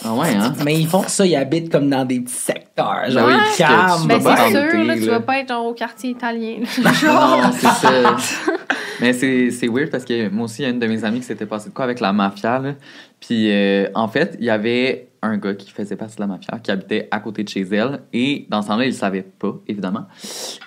Ah 0.04 0.13
ouais, 0.15 0.33
hein? 0.33 0.54
Mais 0.65 0.80
ils 0.80 0.88
font 0.88 1.04
ça, 1.07 1.24
ils 1.25 1.36
habitent 1.36 1.71
comme 1.71 1.88
dans 1.89 2.04
des 2.04 2.19
petits 2.19 2.33
secteurs. 2.33 3.04
Genre, 3.10 3.27
oui, 3.27 3.33
ils 3.36 3.57
calment. 3.57 4.01
tu 4.01 4.07
Ben, 4.07 4.19
c'est 4.21 4.71
sûr, 4.71 4.83
là, 4.83 4.94
tu 4.95 5.06
vas 5.10 5.19
pas 5.19 5.38
être 5.39 5.50
genre 5.50 5.65
au 5.68 5.74
quartier 5.74 6.10
italien. 6.12 6.58
Non, 6.84 7.51
c'est 7.53 7.67
ça. 7.67 8.15
Mais 9.01 9.13
c'est 9.13 9.51
c'est 9.51 9.67
weird 9.67 9.89
parce 9.91 10.05
que 10.05 10.29
moi 10.29 10.46
aussi, 10.46 10.62
il 10.62 10.65
y 10.65 10.67
a 10.67 10.70
une 10.72 10.79
de 10.79 10.88
mes 10.88 11.03
amies 11.03 11.20
qui 11.20 11.25
s'était 11.25 11.46
passé 11.46 11.70
de 11.70 11.74
quoi 11.75 11.84
avec 11.86 12.00
la 12.00 12.12
mafia. 12.13 12.58
Là. 12.60 12.74
Puis 13.20 13.51
euh, 13.51 13.88
en 13.93 14.08
fait, 14.08 14.36
il 14.39 14.46
y 14.46 14.50
avait 14.50 15.10
un 15.24 15.38
gars 15.38 15.53
qui 15.56 15.72
faisait 15.72 15.96
partie 15.96 16.15
de 16.18 16.22
la 16.22 16.27
mafia 16.27 16.60
qui 16.60 16.70
habitait 16.72 17.08
à 17.12 17.20
côté 17.20 17.44
de 17.44 17.50
chez 17.50 17.62
elle. 17.62 18.01
Et 18.13 18.46
dans 18.50 18.62
ce 18.62 18.68
temps-là, 18.68 18.84
il 18.86 18.89
le 18.89 18.94
savait 18.96 19.24
pas, 19.24 19.53
évidemment. 19.68 20.06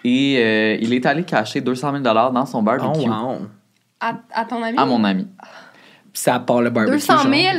Et 0.05 0.37
euh, 0.39 0.77
il 0.81 0.93
est 0.95 1.05
allé 1.07 1.23
cacher 1.25 1.61
200 1.61 1.93
000 2.03 2.03
dans 2.03 2.47
son 2.47 2.59
Oh, 2.59 2.63
barbecue 2.63 3.09
wow. 3.09 3.39
à, 4.01 4.15
à 4.33 4.45
ton 4.45 4.63
avis? 4.63 4.79
à 4.79 4.85
mon 4.87 5.05
ami. 5.05 5.27
Puis 6.13 6.23
ça 6.23 6.39
part 6.41 6.63
le 6.63 6.71
barbecue. 6.71 6.95
200 6.97 7.19
000? 7.23 7.33
genre. 7.33 7.53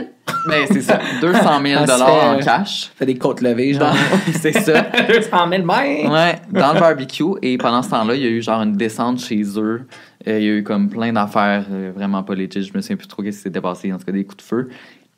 Mais 0.48 0.66
c'est 0.68 0.82
ça, 0.82 1.00
200 1.22 1.62
000 1.64 1.86
Ça 1.86 1.98
se 1.98 2.04
en 2.04 2.38
fait- 2.40 2.44
cash. 2.44 2.92
Fait 2.96 3.06
des 3.06 3.18
côtes 3.18 3.42
levées, 3.42 3.74
genre. 3.74 3.94
Dans- 3.94 4.32
c'est 4.34 4.54
ça. 4.54 4.82
200 5.08 5.30
000 5.32 5.50
même. 5.50 5.68
Ouais, 6.12 6.36
dans 6.52 6.74
le 6.74 6.80
barbecue. 6.80 7.24
Et 7.44 7.58
pendant 7.58 7.82
ce 7.84 7.90
temps-là, 7.92 8.16
il 8.16 8.22
y 8.24 8.26
a 8.26 8.30
eu 8.30 8.42
genre 8.42 8.62
une 8.64 8.74
descente 8.74 9.20
chez 9.20 9.44
eux. 9.58 9.86
Euh, 10.28 10.40
il 10.40 10.46
y 10.46 10.50
a 10.50 10.54
eu 10.56 10.64
comme 10.64 10.90
plein 10.90 11.14
d'affaires 11.14 11.66
euh, 11.72 11.92
vraiment 11.96 12.24
pas 12.24 12.34
legit. 12.36 12.64
Je 12.64 12.74
me 12.76 12.82
souviens 12.82 12.98
plus 12.98 13.08
trop 13.08 13.22
ce 13.24 13.28
qui 13.28 13.34
s'était 13.34 13.62
passé, 13.62 13.94
en 13.94 13.98
tout 13.98 14.06
cas 14.06 14.12
des 14.12 14.26
coups 14.26 14.38
de 14.38 14.42
feu. 14.42 14.70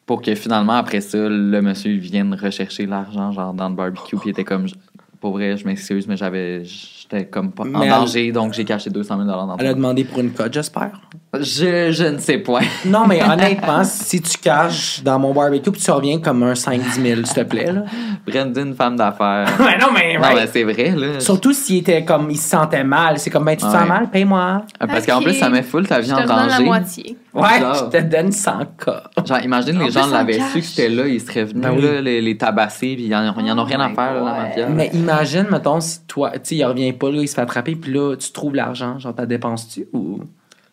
Pour 0.09 0.23
que 0.23 0.33
finalement, 0.33 0.73
après 0.73 1.01
ça, 1.01 1.19
le 1.19 1.61
monsieur 1.61 1.95
vienne 1.95 2.33
rechercher 2.33 2.87
l'argent 2.87 3.31
genre 3.31 3.53
dans 3.53 3.69
le 3.69 3.75
barbecue. 3.75 4.15
Puis 4.17 4.29
il 4.29 4.29
était 4.31 4.43
comme, 4.43 4.65
pour 5.21 5.33
vrai, 5.33 5.55
je 5.55 5.63
m'excuse, 5.67 6.07
mais 6.07 6.17
j'avais, 6.17 6.63
j'étais 6.65 7.25
comme 7.25 7.51
pas 7.51 7.61
en 7.61 7.67
Mais 7.67 7.85
elle- 7.85 7.91
danger, 7.91 8.31
donc 8.31 8.53
j'ai 8.53 8.65
caché 8.65 8.89
200 8.89 9.17
000 9.23 9.27
dans 9.27 9.55
Elle 9.59 9.67
a 9.67 9.73
demandé 9.75 10.03
pour 10.05 10.17
une 10.19 10.31
cote, 10.31 10.51
j'espère? 10.51 10.99
je, 11.39 11.91
je 11.91 12.05
ne 12.05 12.17
sais 12.17 12.39
point. 12.39 12.61
Non, 12.87 13.05
mais 13.05 13.21
honnêtement, 13.23 13.83
si 13.83 14.19
tu 14.19 14.35
caches 14.39 15.03
dans 15.03 15.19
mon 15.19 15.31
barbecue 15.31 15.69
puis 15.69 15.79
tu 15.79 15.91
reviens 15.91 16.19
comme 16.19 16.41
un 16.41 16.53
5-10 16.53 16.81
000, 17.03 17.25
s'il 17.25 17.35
te 17.35 17.41
plaît, 17.47 17.71
là. 17.71 17.83
Brandon, 18.27 18.73
femme 18.75 18.95
d'affaires. 18.95 19.47
Ouais, 19.59 19.77
non, 19.79 19.89
mais, 19.93 20.17
Non, 20.17 20.33
mais 20.33 20.47
c'est 20.47 20.63
vrai, 20.63 20.89
là. 20.97 21.19
Surtout 21.19 21.53
s'il 21.53 21.77
était 21.77 22.03
comme, 22.03 22.31
il 22.31 22.37
se 22.37 22.49
sentait 22.49 22.83
mal. 22.83 23.19
C'est 23.19 23.29
comme, 23.29 23.45
ben, 23.45 23.55
tu 23.55 23.61
te 23.63 23.65
Ouais. 23.67 23.77
sens 23.77 23.87
mal, 23.87 24.09
paye-moi. 24.09 24.63
Parce 24.79 25.05
qu'en 25.05 25.21
plus, 25.21 25.35
ça 25.35 25.49
met 25.51 25.61
full 25.61 25.85
ta 25.87 25.99
vie 25.99 26.07
Je 26.09 26.15
te 26.15 26.19
en 26.31 26.35
la 26.35 26.47
danger. 26.47 26.63
moitié. 26.63 27.17
Ouais, 27.33 27.59
je 27.59 27.89
te 27.89 28.01
donne 28.01 28.31
100 28.31 28.51
cas. 28.83 29.03
Genre, 29.25 29.39
imagine 29.41 29.77
En 29.81 29.85
les 29.85 29.91
gens 29.91 30.03
en 30.05 30.07
l'avaient 30.07 30.39
su 30.39 30.59
que 30.61 30.65
j'étais 30.65 30.89
là, 30.89 31.07
ils 31.07 31.21
seraient 31.21 31.43
venus 31.45 31.63
Ben 31.63 31.73
oui. 31.75 31.81
là, 31.81 32.01
les, 32.01 32.21
les 32.21 32.37
tabasser, 32.37 32.95
puis 32.95 33.05
ils 33.05 33.15
en, 33.15 33.33
ils 33.39 33.51
en 33.51 33.57
ont 33.57 33.61
Oh 33.61 33.65
rien 33.65 33.79
à 33.79 33.89
faire, 33.89 34.13
là, 34.15 34.21
la 34.21 34.43
mafia. 34.47 34.69
Mais 34.69 34.89
imagine, 34.93 35.45
mettons, 35.51 35.79
si 35.79 36.01
toi, 36.05 36.31
tu 36.31 36.39
sais, 36.43 36.55
il 36.55 36.65
revient 36.65 36.91
pas, 36.93 37.09
là, 37.11 37.21
il 37.21 37.27
se 37.27 37.35
fait 37.35 37.41
attraper, 37.41 37.75
puis 37.75 37.93
là, 37.93 38.15
tu 38.15 38.31
trouves 38.31 38.55
l'argent, 38.55 38.97
genre, 38.99 39.13
t'as 39.15 39.25
dépenses-tu 39.25 39.87
ou. 39.93 40.19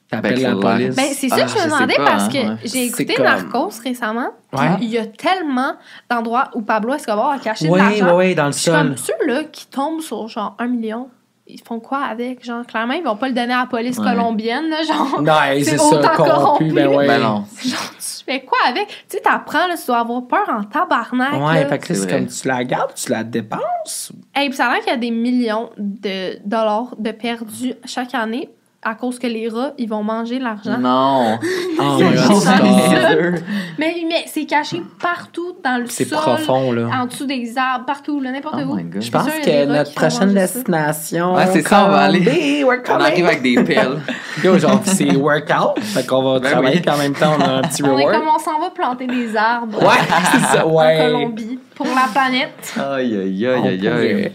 T'appelles 0.08 0.40
Ben, 0.40 0.54
la 0.54 0.60
police? 0.76 0.94
Ben, 0.94 1.04
c'est 1.12 1.28
ça 1.28 1.36
Ah, 1.40 1.42
que 1.46 1.50
je 1.50 1.56
me 1.58 1.64
demandais 1.64 1.96
pas, 1.96 2.04
parce 2.04 2.24
hein, 2.26 2.28
que 2.32 2.38
ouais. 2.38 2.56
j'ai 2.64 2.84
écouté 2.84 3.14
comme- 3.14 3.24
Narcos 3.24 3.70
récemment. 3.82 4.28
Ouais. 4.52 4.60
Il 4.80 4.88
y 4.88 4.98
a 4.98 5.06
tellement 5.06 5.72
d'endroits 6.08 6.48
où 6.54 6.62
Pablo 6.62 6.94
Escobar 6.94 7.30
a 7.30 7.38
caché 7.40 7.68
Oui, 7.68 7.80
de 7.80 7.84
oui, 7.86 7.98
l'argent. 7.98 8.16
oui, 8.16 8.34
dans 8.36 8.46
le 8.46 8.52
Je 8.52 8.56
suis 8.58 8.70
comme 8.70 8.96
sol. 8.96 9.14
ceux-là 9.20 9.44
qui 9.50 9.66
tombent 9.66 10.00
sur 10.00 10.28
genre 10.28 10.54
un 10.60 10.68
million. 10.68 11.08
Ils 11.48 11.60
font 11.60 11.78
quoi 11.78 11.98
avec? 12.00 12.44
Genre, 12.44 12.66
clairement, 12.66 12.94
ils 12.94 13.04
vont 13.04 13.14
pas 13.16 13.28
le 13.28 13.34
donner 13.34 13.52
à 13.54 13.60
la 13.60 13.66
police 13.66 13.98
Ouais. 13.98 14.04
colombienne, 14.04 14.68
là, 14.68 14.82
genre. 14.82 15.22
Non, 15.22 15.32
c'est 15.62 15.78
ça, 15.78 15.98
corrompu. 16.16 16.16
corrompu. 16.32 16.72
Ben 16.72 16.88
ouais. 16.88 17.06
Ben 17.06 17.18
non. 17.20 17.44
Genre, 17.64 17.90
tu 17.98 18.24
fais 18.24 18.40
quoi 18.44 18.58
avec? 18.66 18.88
Tu 18.88 18.94
sais, 19.16 19.20
t'apprends, 19.20 19.68
là, 19.68 19.76
tu 19.76 19.86
dois 19.86 19.98
avoir 19.98 20.26
peur 20.26 20.48
en 20.48 20.64
tabarnak. 20.64 21.34
Ouais, 21.34 21.62
là. 21.62 21.66
fait 21.68 21.78
que 21.78 21.92
là, 21.92 21.98
C'est 22.00 22.10
comme 22.10 22.26
tu 22.26 22.48
la 22.48 22.64
gardes, 22.64 22.94
tu 22.94 23.12
la 23.12 23.22
dépenses? 23.22 24.12
Hey, 24.34 24.48
puis 24.48 24.56
ça 24.56 24.66
a 24.66 24.72
l'air 24.74 24.80
qu'il 24.80 24.90
y 24.90 24.94
a 24.94 24.98
des 24.98 25.12
millions 25.12 25.70
de 25.78 26.36
dollars 26.44 26.96
de 26.98 27.12
perdus 27.12 27.74
chaque 27.84 28.14
année 28.16 28.50
à 28.88 28.94
cause 28.94 29.18
que 29.18 29.26
les 29.26 29.48
rats, 29.48 29.72
ils 29.78 29.88
vont 29.88 30.02
manger 30.04 30.38
l'argent. 30.38 30.78
Non. 30.78 31.38
Oh 31.78 31.96
C'est 31.98 32.04
my 32.04 32.16
God, 32.16 32.42
c'est 32.42 33.44
Mais, 33.78 33.94
mais 34.08 34.24
c'est 34.26 34.46
caché 34.46 34.80
partout 35.02 35.54
dans 35.62 35.78
le 35.78 35.86
C'est 35.88 36.06
sol. 36.06 36.16
profond, 36.18 36.72
là. 36.72 36.88
En 37.02 37.04
dessous 37.06 37.26
des 37.26 37.58
arbres, 37.58 37.84
partout, 37.84 38.18
là, 38.20 38.30
n'importe 38.32 38.54
Oh 38.60 38.70
où. 38.70 38.76
my 38.76 38.84
God. 38.84 39.02
Je 39.02 39.10
pense 39.10 39.24
C'est 39.24 39.42
sûr, 39.42 39.52
que 39.52 39.66
notre 39.66 39.92
prochaine 39.94 40.32
destination. 40.32 41.34
Ouais, 41.34 41.46
c'est 41.52 41.60
ça, 41.68 41.84
on 41.86 41.90
va 41.90 41.98
aller- 41.98 42.64
On 42.64 43.00
arrive 43.00 43.26
avec 43.26 43.42
des 43.42 43.62
pelles. 43.62 43.98
Yo, 44.44 44.56
genre, 44.58 44.80
c'est 44.84 45.14
workout. 45.16 45.78
Fait 45.82 46.06
qu'on 46.06 46.22
va 46.22 46.38
Ben 46.40 46.50
travailler 46.52 46.82
oui. 46.86 46.92
en 46.92 46.96
même 46.96 47.12
temps, 47.14 47.32
on 47.38 47.42
a 47.42 47.48
un 47.58 47.62
petit 47.62 47.82
On 47.84 47.98
est 47.98 48.04
comme 48.04 48.28
on 48.34 48.38
s'en 48.38 48.58
va 48.60 48.70
planter 48.70 49.06
des 49.06 49.36
arbres 49.36 49.82
Ouais, 49.82 49.88
c'est 50.32 50.56
ça, 50.56 50.66
en 50.66 50.70
ouais. 50.72 50.98
Colombie 50.98 51.58
pour 51.74 51.86
la 51.86 52.08
planète. 52.12 52.74
Aïe, 52.78 53.16
aïe, 53.18 53.46
aïe, 53.46 53.68
aïe, 53.68 53.88
aïe. 53.88 54.32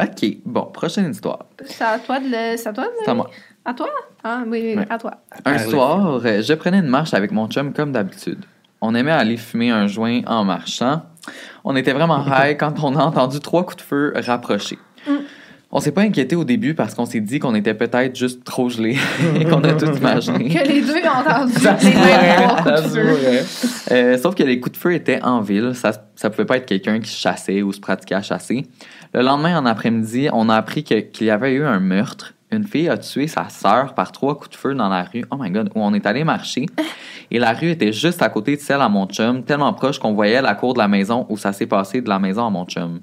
OK. 0.00 0.30
Bon, 0.44 0.62
prochaine 0.66 1.10
histoire. 1.10 1.40
C'est 1.64 1.84
à 1.84 1.98
toi 1.98 2.18
de 2.20 2.26
le. 2.26 2.56
C'est 2.56 2.68
à 2.68 2.72
toi 2.72 2.84
de 2.84 2.90
C'est 3.04 3.10
à 3.10 3.14
moi. 3.14 3.28
À 3.64 3.74
toi? 3.74 3.88
Ah 4.24 4.42
oui, 4.46 4.60
oui, 4.62 4.76
Ouais. 4.76 4.86
à 4.90 4.98
toi. 4.98 5.12
Un 5.44 5.52
Allez. 5.52 5.70
soir, 5.70 6.20
euh, 6.24 6.42
je 6.42 6.52
prenais 6.54 6.78
une 6.78 6.86
marche 6.88 7.14
avec 7.14 7.30
mon 7.32 7.48
chum 7.48 7.72
comme 7.72 7.92
d'habitude. 7.92 8.44
On 8.80 8.94
aimait 8.94 9.12
aller 9.12 9.36
fumer 9.36 9.70
un 9.70 9.86
joint 9.86 10.22
en 10.26 10.44
marchant. 10.44 11.02
On 11.64 11.76
était 11.76 11.92
vraiment 11.92 12.24
high 12.26 12.56
quand 12.58 12.82
on 12.82 12.96
a 12.96 13.02
entendu 13.04 13.38
trois 13.40 13.64
coups 13.64 13.76
de 13.76 13.82
feu 13.82 14.12
rapprochés. 14.16 14.78
On 15.74 15.80
s'est 15.80 15.92
pas 15.92 16.02
inquiété 16.02 16.36
au 16.36 16.44
début 16.44 16.74
parce 16.74 16.94
qu'on 16.94 17.06
s'est 17.06 17.20
dit 17.20 17.38
qu'on 17.38 17.54
était 17.54 17.72
peut-être 17.72 18.14
juste 18.14 18.44
trop 18.44 18.68
gelés 18.68 18.98
et 19.40 19.44
qu'on 19.46 19.62
a 19.64 19.72
tout 19.72 19.86
imaginé. 19.96 20.48
Que 20.54 20.68
les 20.68 20.82
deux 20.82 20.96
ont 20.96 21.20
entendu 21.20 21.52
les 21.54 21.94
mêmes 21.94 22.48
coups 22.48 22.64
ça 22.64 22.80
de 22.82 22.88
se 22.88 22.98
feu. 22.98 23.94
Euh, 23.94 24.18
sauf 24.18 24.34
que 24.34 24.42
les 24.42 24.60
coups 24.60 24.72
de 24.76 24.80
feu 24.82 24.92
étaient 24.94 25.22
en 25.22 25.40
ville. 25.40 25.72
Ça, 25.74 25.92
ça 26.16 26.28
pouvait 26.28 26.44
pas 26.44 26.58
être 26.58 26.66
quelqu'un 26.66 27.00
qui 27.00 27.10
chassait 27.10 27.62
ou 27.62 27.72
se 27.72 27.80
pratiquait 27.80 28.16
à 28.16 28.22
chasser. 28.22 28.66
Le 29.14 29.22
lendemain, 29.22 29.56
en 29.58 29.64
après-midi, 29.64 30.28
on 30.32 30.48
a 30.50 30.56
appris 30.56 30.84
que- 30.84 31.00
qu'il 31.00 31.28
y 31.28 31.30
avait 31.30 31.52
eu 31.54 31.64
un 31.64 31.80
meurtre. 31.80 32.34
Une 32.52 32.64
fille 32.66 32.88
a 32.88 32.98
tué 32.98 33.26
sa 33.28 33.48
sœur 33.48 33.94
par 33.94 34.12
trois 34.12 34.36
coups 34.36 34.50
de 34.50 34.56
feu 34.56 34.74
dans 34.74 34.88
la 34.90 35.02
rue. 35.04 35.24
Oh 35.30 35.36
my 35.38 35.50
god, 35.50 35.70
où 35.74 35.80
on 35.82 35.94
est 35.94 36.06
allé 36.06 36.22
marcher. 36.22 36.66
Et 37.30 37.38
la 37.38 37.52
rue 37.54 37.70
était 37.70 37.92
juste 37.92 38.20
à 38.20 38.28
côté 38.28 38.56
de 38.56 38.60
celle 38.60 38.82
à 38.82 38.88
mon 38.90 39.06
chum, 39.06 39.42
tellement 39.42 39.72
proche 39.72 39.98
qu'on 39.98 40.12
voyait 40.12 40.42
la 40.42 40.54
cour 40.54 40.74
de 40.74 40.78
la 40.78 40.86
maison 40.88 41.24
où 41.30 41.38
ça 41.38 41.52
s'est 41.54 41.66
passé 41.66 42.02
de 42.02 42.08
la 42.10 42.18
maison 42.18 42.46
à 42.46 42.50
mon 42.50 42.66
chum. 42.66 43.00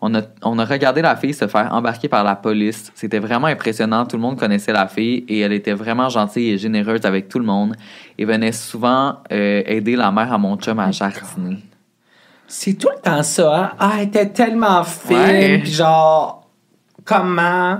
On 0.00 0.14
a, 0.14 0.20
on 0.42 0.58
a 0.58 0.64
regardé 0.64 1.02
la 1.02 1.16
fille 1.16 1.32
se 1.34 1.48
faire 1.48 1.72
embarquer 1.74 2.06
par 2.08 2.22
la 2.22 2.36
police. 2.36 2.92
C'était 2.94 3.18
vraiment 3.18 3.46
impressionnant. 3.48 4.04
Tout 4.06 4.16
le 4.16 4.22
monde 4.22 4.38
connaissait 4.38 4.72
la 4.72 4.86
fille 4.86 5.24
et 5.26 5.40
elle 5.40 5.52
était 5.54 5.72
vraiment 5.72 6.08
gentille 6.08 6.50
et 6.50 6.58
généreuse 6.58 7.00
avec 7.04 7.28
tout 7.28 7.38
le 7.40 7.46
monde 7.46 7.74
et 8.18 8.24
venait 8.24 8.52
souvent 8.52 9.16
euh, 9.32 9.62
aider 9.66 9.96
la 9.96 10.12
mère 10.12 10.32
à 10.32 10.38
mon 10.38 10.56
chum 10.58 10.78
à 10.78 10.90
jardiner. 10.92 11.58
C'est 12.46 12.74
tout 12.74 12.90
le 12.94 13.00
temps 13.00 13.22
ça, 13.24 13.56
hein? 13.56 13.70
Ah, 13.80 13.92
elle 13.96 14.08
était 14.08 14.28
tellement 14.28 14.84
fine, 14.84 15.16
Ouais. 15.16 15.58
pis 15.64 15.72
genre, 15.72 16.46
comment? 17.04 17.78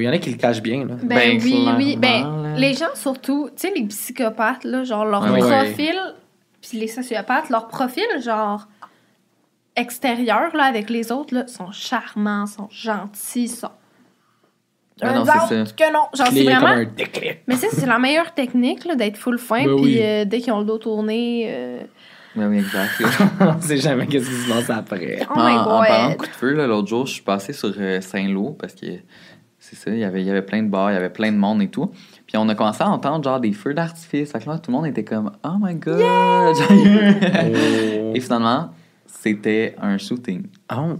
Il 0.00 0.04
y 0.04 0.08
en 0.08 0.12
a 0.12 0.18
qui 0.18 0.30
le 0.30 0.36
cachent 0.36 0.62
bien, 0.62 0.84
là. 0.86 0.94
Ben, 1.02 1.06
Ben, 1.18 1.40
oui, 1.42 1.68
oui. 1.76 1.96
Ben, 1.96 2.54
les 2.56 2.74
gens, 2.74 2.94
surtout, 2.94 3.48
tu 3.56 3.68
sais, 3.68 3.72
les 3.74 3.84
psychopathes, 3.84 4.64
là, 4.64 4.84
genre, 4.84 5.04
leur 5.04 5.20
profil, 5.24 5.94
puis 6.60 6.78
les 6.78 6.88
sociopathes, 6.88 7.50
leur 7.50 7.68
profil, 7.68 8.04
genre, 8.24 8.66
extérieur, 9.76 10.54
là, 10.54 10.64
avec 10.64 10.90
les 10.90 11.10
autres, 11.12 11.34
là, 11.34 11.46
sont 11.46 11.70
charmants, 11.72 12.46
sont 12.46 12.68
gentils, 12.70 13.48
sont. 13.48 13.70
Ben 15.00 15.08
Un 15.08 15.14
non, 15.14 15.24
c'est 15.24 15.60
autre 15.60 15.68
ça. 15.68 15.74
que 15.74 15.92
non. 15.92 16.00
Y 16.14 16.40
a 16.48 16.58
vraiment. 16.58 16.60
comme 16.60 16.78
un 16.80 16.84
déclic. 16.84 17.38
Mais 17.46 17.56
ça, 17.56 17.66
c'est 17.72 17.86
la 17.86 17.98
meilleure 17.98 18.34
technique, 18.34 18.84
là, 18.84 18.94
d'être 18.94 19.16
full 19.16 19.38
fin, 19.38 19.64
Ben 19.64 19.74
puis 19.76 19.84
oui. 19.84 19.98
euh, 20.02 20.24
dès 20.26 20.40
qu'ils 20.40 20.52
ont 20.52 20.60
le 20.60 20.66
dos 20.66 20.78
tourné. 20.78 21.46
euh, 21.48 21.80
Ben 22.36 22.48
oui, 22.48 22.58
exact. 22.58 22.90
On 23.40 23.60
sait 23.60 23.78
jamais 23.78 24.06
qu'est-ce 24.06 24.28
qui 24.28 24.34
se 24.36 24.48
passe 24.52 24.70
après. 24.70 25.26
Oh 25.30 25.32
my 25.36 25.40
en, 25.54 25.60
en 25.62 25.82
parlant 25.82 26.10
de 26.10 26.14
coup 26.16 26.26
de 26.26 26.30
feu, 26.32 26.52
là, 26.52 26.66
l'autre 26.66 26.88
jour, 26.88 27.06
je 27.06 27.14
suis 27.14 27.22
passé 27.22 27.52
sur 27.54 27.72
euh, 27.78 28.00
Saint-Lô 28.02 28.50
parce 28.60 28.74
que 28.74 28.86
c'est 29.74 29.76
ça, 29.76 29.90
il 29.90 29.98
y 29.98 30.04
avait- 30.04 30.20
il 30.20 30.26
y 30.26 30.30
avait 30.30 30.42
plein 30.42 30.62
de 30.62 30.68
bars, 30.68 30.90
il 30.90 30.94
y 30.94 30.96
avait 30.96 31.08
plein 31.10 31.32
de 31.32 31.36
monde 31.38 31.62
et 31.62 31.68
tout. 31.68 31.90
Puis 32.26 32.36
on 32.36 32.48
a 32.48 32.54
commencé 32.54 32.82
à 32.82 32.88
entendre 32.90 33.24
genre 33.24 33.40
des 33.40 33.52
feux 33.52 33.72
d'artifice. 33.74 34.30
Fait 34.32 34.38
que 34.40 34.48
là, 34.48 34.58
tout 34.58 34.70
le 34.70 34.76
monde 34.76 34.86
était 34.86 35.04
comme 35.04 35.32
Oh 35.44 35.56
my 35.60 35.74
god! 35.74 36.56
Oh. 36.70 38.12
et 38.14 38.20
finalement, 38.20 38.70
c'était 39.06 39.74
un 39.80 39.96
shooting. 39.98 40.44
Oh. 40.74 40.96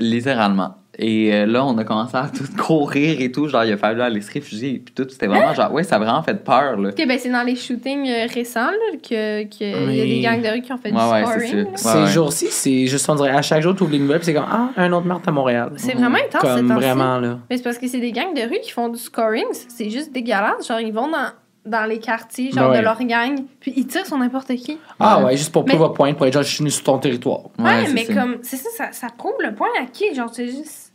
Littéralement. 0.00 0.74
Et 0.98 1.32
euh, 1.32 1.46
là, 1.46 1.64
on 1.64 1.76
a 1.78 1.84
commencé 1.84 2.14
à 2.16 2.28
tout 2.28 2.44
courir 2.62 3.20
et 3.20 3.32
tout. 3.32 3.48
Genre, 3.48 3.64
il 3.64 3.72
a 3.72 3.76
fallu 3.78 4.02
aller 4.02 4.20
se 4.20 4.30
réfugier. 4.30 4.82
Puis 4.84 4.94
tout, 4.94 5.06
c'était 5.08 5.26
vraiment 5.26 5.54
genre, 5.54 5.72
ouais, 5.72 5.84
ça 5.84 5.96
a 5.96 5.98
vraiment 5.98 6.22
fait 6.22 6.34
peur, 6.44 6.76
là. 6.78 6.90
Ok, 6.90 7.06
ben 7.08 7.18
c'est 7.18 7.30
dans 7.30 7.42
les 7.44 7.56
shootings 7.56 8.08
euh, 8.10 8.26
récents 8.32 8.70
là, 8.70 8.98
que, 9.02 9.44
que 9.44 9.90
il 9.90 9.94
y 9.96 10.00
a 10.00 10.04
des 10.04 10.20
gangs 10.20 10.42
de 10.42 10.48
rue 10.54 10.60
qui 10.62 10.72
ont 10.72 10.76
fait 10.76 10.92
Ouais, 10.92 10.98
du 11.02 11.10
ouais, 11.12 11.22
scoring. 11.48 11.66
Ces 11.76 11.88
Ouais, 11.88 11.94
ouais. 12.02 12.06
jours-ci, 12.10 12.46
c'est 12.50 12.86
juste, 12.86 13.08
on 13.08 13.14
dirait, 13.14 13.30
à 13.30 13.40
chaque 13.42 13.62
jour, 13.62 13.74
tu 13.74 13.84
ouvres 13.84 13.92
les 13.92 13.98
nouvelles, 13.98 14.18
puis 14.18 14.26
c'est 14.26 14.34
comme, 14.34 14.46
ah, 14.50 14.70
un 14.76 14.92
autre 14.92 15.06
meurtre 15.06 15.28
à 15.28 15.32
Montréal. 15.32 15.72
C'est 15.76 15.94
vraiment 15.94 16.18
intense, 16.18 16.42
ces 16.42 16.56
Comme 16.56 16.72
vraiment, 16.74 17.18
là. 17.18 17.38
Mais 17.48 17.56
c'est 17.56 17.62
parce 17.62 17.78
que 17.78 17.88
c'est 17.88 18.00
des 18.00 18.12
gangs 18.12 18.34
de 18.34 18.42
rue 18.42 18.60
qui 18.62 18.70
font 18.70 18.88
du 18.90 18.98
scoring. 18.98 19.46
C'est 19.68 19.88
juste 19.88 20.12
dégueulasse. 20.12 20.66
Genre, 20.68 20.80
ils 20.80 20.92
vont 20.92 21.08
dans, 21.08 21.28
dans 21.64 21.84
les 21.88 21.98
quartiers, 22.00 22.50
genre 22.52 22.70
Ouais. 22.70 22.78
de 22.78 22.82
leur 22.82 22.98
gang, 23.04 23.38
puis 23.60 23.72
ils 23.76 23.86
tirent 23.86 24.06
sur 24.06 24.18
n'importe 24.18 24.54
qui. 24.56 24.78
Ah 24.98 25.18
Ouais. 25.18 25.24
ouais, 25.26 25.36
juste 25.36 25.52
pour 25.52 25.64
Mais- 25.66 25.74
prouver 25.74 25.94
point, 25.94 26.14
pour 26.14 26.26
être 26.26 26.32
genre, 26.34 26.42
je 26.42 26.48
suis 26.54 26.70
sur 26.70 26.82
ton 26.84 26.98
territoire. 26.98 27.42
Ouais, 27.58 27.88
mais 27.92 28.04
ça. 28.04 28.14
comme, 28.14 28.38
c'est 28.42 28.56
ça, 28.56 28.68
ça, 28.76 28.92
ça 28.92 29.06
prouve 29.16 29.34
le 29.40 29.54
point 29.54 29.68
à 29.80 29.86
qui? 29.86 30.14
Genre, 30.14 30.28
c'est 30.32 30.48
juste. 30.48 30.92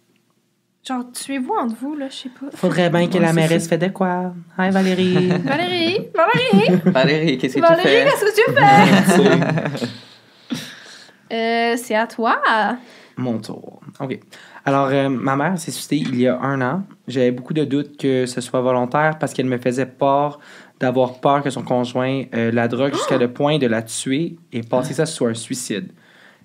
Genre, 0.88 1.03
tuez-vous 1.12 1.53
entre 1.53 1.75
vous, 1.81 1.95
là, 1.95 2.07
je 2.09 2.15
sais 2.15 2.29
pas. 2.29 2.45
Faudrait 2.55 2.89
bien 2.89 3.07
que 3.07 3.15
Ouais, 3.15 3.19
la 3.19 3.33
mairesse 3.33 3.67
fait 3.67 3.77
de 3.77 3.88
quoi? 3.89 4.33
Hi, 4.57 4.69
Valérie. 4.69 5.27
Valérie! 5.43 6.07
Valérie! 6.15 6.81
Valérie, 6.86 7.38
qu'est-ce 7.38 7.55
que 7.55 7.59
tu 7.59 7.65
Valérie, 7.65 7.83
fais? 7.89 8.05
qu'est-ce 8.05 8.25
que 8.25 9.21
tu 9.25 9.74
fais? 9.74 9.88
euh, 11.33 11.75
c'est 11.77 11.95
à 11.95 12.07
toi. 12.07 12.41
Mon 13.17 13.38
tour. 13.39 13.81
OK. 14.00 14.19
Alors, 14.67 14.89
euh, 14.91 15.07
ma 15.07 15.36
mère 15.38 15.57
s'est 15.57 15.71
suicidée 15.71 15.97
il 16.09 16.19
y 16.19 16.27
a 16.27 16.39
un 16.41 16.59
an. 16.62 16.83
J'avais 17.07 17.31
beaucoup 17.31 17.53
de 17.53 17.63
doutes 17.63 17.95
que 17.97 18.25
ce 18.25 18.41
soit 18.41 18.59
volontaire 18.62 19.17
parce 19.17 19.33
qu'elle 19.33 19.45
me 19.45 19.57
faisait 19.57 19.86
peur 19.86 20.39
d'avoir 20.79 21.21
peur 21.21 21.41
que 21.41 21.50
son 21.50 21.63
conjoint 21.63 22.24
euh, 22.36 22.51
la 22.51 22.67
drogue 22.67 22.93
jusqu'à 22.93 23.17
le 23.17 23.29
point 23.31 23.57
de 23.59 23.65
la 23.67 23.81
tuer 23.81 24.36
et 24.51 24.62
passer 24.62 24.93
ça 24.93 25.05
sur 25.05 25.27
un 25.27 25.33
suicide. 25.33 25.91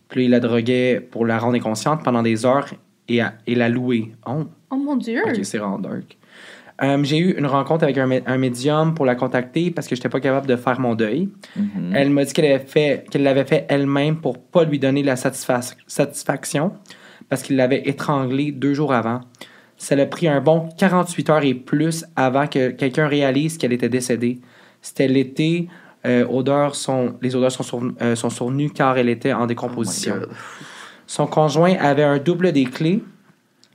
Puis 0.09 0.26
il 0.26 0.31
la 0.31 0.38
droguait 0.41 1.00
pour 1.00 1.26
la 1.26 1.38
rendre 1.38 1.57
inconsciente 1.57 2.05
pendant 2.05 2.23
des 2.23 2.47
heures 2.47 2.67
et, 3.09 3.21
à- 3.21 3.35
et 3.47 3.55
la 3.57 3.69
louer. 3.69 4.12
Oh, 4.26 4.45
Oh 4.71 4.76
mon 4.76 4.97
dieu! 4.97 5.21
OK, 5.26 5.41
c'est 5.45 5.59
dark. 5.59 6.17
Euh, 6.83 7.02
j'ai 7.05 7.19
eu 7.19 7.33
une 7.37 7.47
rencontre 7.47 7.85
avec 7.85 7.99
un, 7.99 8.07
mé- 8.07 8.23
un 8.26 8.38
médium 8.38 8.95
pour 8.95 9.05
la 9.05 9.14
contacter 9.14 9.71
parce 9.71 9.87
que 9.88 9.95
je 9.95 10.00
n'étais 10.00 10.09
pas 10.09 10.21
capable 10.21 10.47
de 10.47 10.57
faire 10.57 10.79
mon 10.81 10.95
deuil. 10.95 11.29
Mhm. 11.57 11.93
Elle 11.95 12.11
m'a 12.11 12.25
dit 12.25 12.33
qu'elle 12.33 12.47
avait 12.47 12.64
fait, 12.64 13.05
qu'elle 13.11 13.23
l'avait 13.25 13.45
fait 13.45 13.67
elle-même 13.69 14.17
pour 14.21 14.38
pas 14.38 14.64
lui 14.64 14.79
donner 14.79 15.02
la 15.02 15.17
satisfa- 15.17 15.75
satisfaction 15.87 16.73
parce 17.33 17.43
qu'il 17.43 17.57
l'avait 17.57 17.81
étranglée 17.89 18.53
deux 18.53 18.75
jours 18.75 18.93
avant. 18.93 19.23
Ça 19.79 19.97
l'a 19.97 20.05
pris 20.05 20.29
un 20.29 20.43
bon 20.43 20.69
48 20.77 21.31
heures 21.31 21.43
et 21.45 21.55
plus 21.55 22.05
avant 22.15 22.47
que 22.47 22.73
quelqu'un 22.73 23.07
réalise 23.09 23.57
qu'elle 23.57 23.73
était 23.73 23.89
décédée. 23.89 24.39
C'était 24.83 25.09
l'été. 25.09 25.67
euh, 26.05 26.27
odeurs 26.29 26.75
sont, 26.75 27.15
les 27.23 27.35
odeurs 27.35 27.51
sont, 27.51 27.62
surven- 27.62 27.95
euh, 28.03 28.15
sont 28.17 28.29
survenues 28.29 28.69
car 28.69 28.99
elle 28.99 29.09
était 29.09 29.33
en 29.33 29.47
décomposition. 29.47 30.17
Oh. 30.21 30.27
Son 31.07 31.27
conjoint 31.27 31.73
avait 31.81 32.03
un 32.03 32.19
double 32.19 32.53
des 32.53 32.65
clés. 32.65 33.03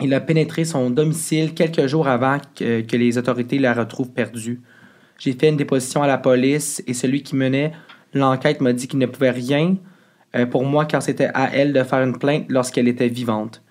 Il 0.01 0.13
a 0.13 0.19
pénétré 0.19 0.63
son 0.63 0.91
domicile 0.91 1.55
quelques 1.55 1.87
jours 1.87 2.07
avant 2.07 2.37
que, 2.55 2.81
que 2.81 2.95
les 2.95 3.17
autorités 3.17 3.57
la 3.57 3.73
retrouvent 3.73 4.11
perdue. 4.11 4.61
J'ai 5.17 5.33
fait 5.33 5.49
une 5.49 5.57
déposition 5.57 6.03
à 6.03 6.07
la 6.07 6.19
police 6.19 6.83
et 6.85 6.93
celui 6.93 7.23
qui 7.23 7.35
menait 7.35 7.71
l'enquête 8.13 8.61
m'a 8.61 8.71
dit 8.73 8.87
qu'il 8.87 8.99
ne 8.99 9.07
pouvait 9.07 9.31
rien 9.31 9.77
euh, 10.37 10.45
pour 10.45 10.63
moi 10.63 10.85
car 10.85 11.01
c'était 11.01 11.29
à 11.33 11.49
elle 11.53 11.73
de 11.73 11.83
faire 11.83 12.03
une 12.03 12.17
plainte 12.17 12.45
lorsqu'elle 12.49 12.87
était 12.87 13.07
vivante. 13.07 13.61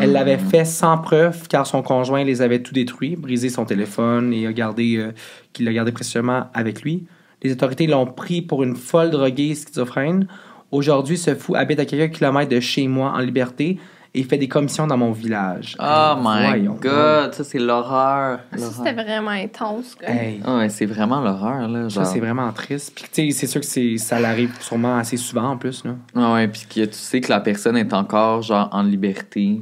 Elle 0.00 0.12
l'avait 0.12 0.38
fait 0.38 0.64
sans 0.64 0.98
preuve 0.98 1.46
car 1.48 1.66
son 1.66 1.82
conjoint 1.82 2.24
les 2.24 2.42
avait 2.42 2.60
tout 2.60 2.74
détruits, 2.74 3.14
brisé 3.14 3.48
son 3.48 3.64
téléphone 3.64 4.32
et 4.32 4.46
a 4.46 4.52
gardé, 4.52 4.96
euh, 4.96 5.12
qu'il 5.52 5.64
l'a 5.64 5.72
gardé 5.72 5.92
précieusement 5.92 6.46
avec 6.54 6.82
lui. 6.82 7.04
Les 7.42 7.52
autorités 7.52 7.86
l'ont 7.86 8.06
pris 8.06 8.42
pour 8.42 8.62
une 8.62 8.74
folle 8.74 9.10
droguée 9.10 9.54
schizophrène. 9.54 10.26
Aujourd'hui, 10.72 11.16
ce 11.16 11.34
fou 11.34 11.54
habite 11.54 11.78
à 11.78 11.84
quelques 11.84 12.16
kilomètres 12.16 12.50
de 12.50 12.60
chez 12.60 12.88
moi 12.88 13.12
en 13.12 13.18
liberté 13.18 13.78
et 14.18 14.22
fait 14.24 14.38
des 14.38 14.48
commissions 14.48 14.86
dans 14.86 14.96
mon 14.96 15.12
village. 15.12 15.76
Oh 15.80 16.14
my 16.18 16.46
Voyons 16.46 16.78
god, 16.80 17.34
ça 17.34 17.44
c'est 17.44 17.58
l'horreur. 17.58 18.40
Ça, 18.52 18.56
L'horreur. 18.56 18.72
c'était 18.74 18.92
vraiment 18.92 19.30
intense. 19.30 19.96
Hey, 20.02 20.40
Ah 20.44 20.58
ouais, 20.58 20.68
c'est 20.68 20.86
vraiment 20.86 21.20
l'horreur, 21.20 21.68
là. 21.68 21.90
ça, 21.90 22.04
c'est 22.04 22.20
vraiment 22.20 22.50
triste. 22.52 22.92
Puis, 22.94 23.04
tu 23.12 23.30
sais, 23.32 23.38
c'est 23.38 23.46
sûr 23.46 23.60
que 23.60 23.66
c'est, 23.66 23.98
ça 23.98 24.18
l'arrive 24.20 24.52
sûrement 24.60 24.96
assez 24.98 25.16
souvent 25.16 25.50
en 25.50 25.56
plus. 25.56 25.84
Là. 25.84 25.92
Ah 26.14 26.34
ouais, 26.34 26.48
puis 26.48 26.66
que 26.68 26.84
tu 26.86 26.92
sais 26.94 27.20
que 27.20 27.30
la 27.30 27.40
personne 27.40 27.76
est 27.76 27.92
encore, 27.92 28.42
genre, 28.42 28.68
en 28.72 28.82
liberté. 28.82 29.60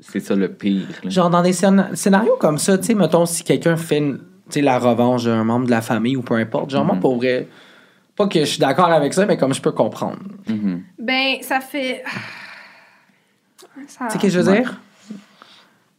C'est 0.00 0.20
ça 0.20 0.34
le 0.34 0.48
pire, 0.52 0.86
là. 1.04 1.10
Genre, 1.10 1.30
dans 1.30 1.42
des 1.42 1.52
scén- 1.52 1.94
scénarios 1.94 2.36
comme 2.40 2.58
ça, 2.58 2.76
tu 2.76 2.84
sais, 2.86 2.94
mettons, 2.94 3.24
si 3.24 3.44
quelqu'un 3.44 3.76
fait 3.76 3.98
une- 3.98 4.18
tu 4.18 4.24
sais, 4.54 4.60
la 4.60 4.78
revanche 4.78 5.24
d'un 5.24 5.44
membre 5.44 5.66
de 5.66 5.70
la 5.70 5.80
famille 5.80 6.16
ou 6.16 6.22
peu 6.22 6.34
importe. 6.34 6.70
Genre, 6.70 6.84
moi, 6.84 6.96
pour 7.00 7.16
vrai, 7.16 7.46
pas 8.16 8.26
que 8.26 8.40
je 8.40 8.44
suis 8.44 8.58
d'accord 8.58 8.90
avec 8.90 9.14
ça, 9.14 9.24
mais 9.26 9.36
comme 9.36 9.54
je 9.54 9.62
peux 9.62 9.70
comprendre. 9.72 10.18
Mhm. 10.48 10.82
Ben, 10.98 11.36
ça 11.42 11.60
fait. 11.60 12.02
Ça... 13.88 14.06
Tu 14.06 14.12
sais 14.12 14.18
ce 14.18 14.22
que 14.22 14.28
je 14.28 14.38
veux 14.40 14.48
Ouais. 14.50 14.60
dire? 14.60 14.80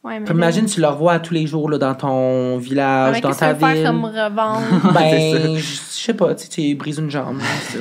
Ouais, 0.04 0.20
mais 0.20 0.30
imagine, 0.32 0.66
tu 0.66 0.82
le 0.82 0.88
revois 0.88 1.18
tous 1.20 1.34
les 1.34 1.48
jours 1.48 1.70
là, 1.70 1.78
dans 1.78 1.96
ton 1.96 2.56
Ah, 2.58 2.60
village, 2.60 3.14
mais 3.16 3.22
dans 3.22 3.32
ta 3.34 3.54
ville. 3.54 3.66
faire 3.68 3.86
comme 3.86 4.04
revanche? 4.04 4.64
Ben, 4.94 5.56
je 5.58 5.62
sais 5.64 6.14
pas, 6.14 6.36
tu 6.36 6.44
sais, 6.44 6.50
tu 6.50 6.76
brises 6.76 6.98
une 6.98 7.10
jambe. 7.10 7.40
ça. 7.40 7.78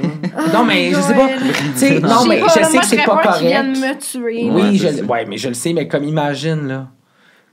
non, 0.57 0.65
mais 0.65 0.91
je 0.93 1.01
sais 1.01 1.15
pas. 1.15 1.27
Joël. 1.27 1.41
Tu 1.73 1.79
sais, 1.79 1.99
non, 1.99 2.25
mais 2.29 2.39
pas, 2.41 2.47
je 2.47 2.65
sais 2.65 2.79
que 2.79 2.85
c'est 2.87 2.97
pas 3.05 3.17
correct. 3.23 3.41
viennent 3.41 3.73
me 3.73 3.99
tuer. 3.99 4.49
Oui, 4.53 4.79
je, 4.79 5.03
ouais, 5.03 5.25
mais 5.27 5.37
je 5.37 5.49
le 5.49 5.55
sais, 5.55 5.73
mais 5.73 5.89
comme 5.89 6.05
imagine, 6.05 6.69
là. 6.69 6.89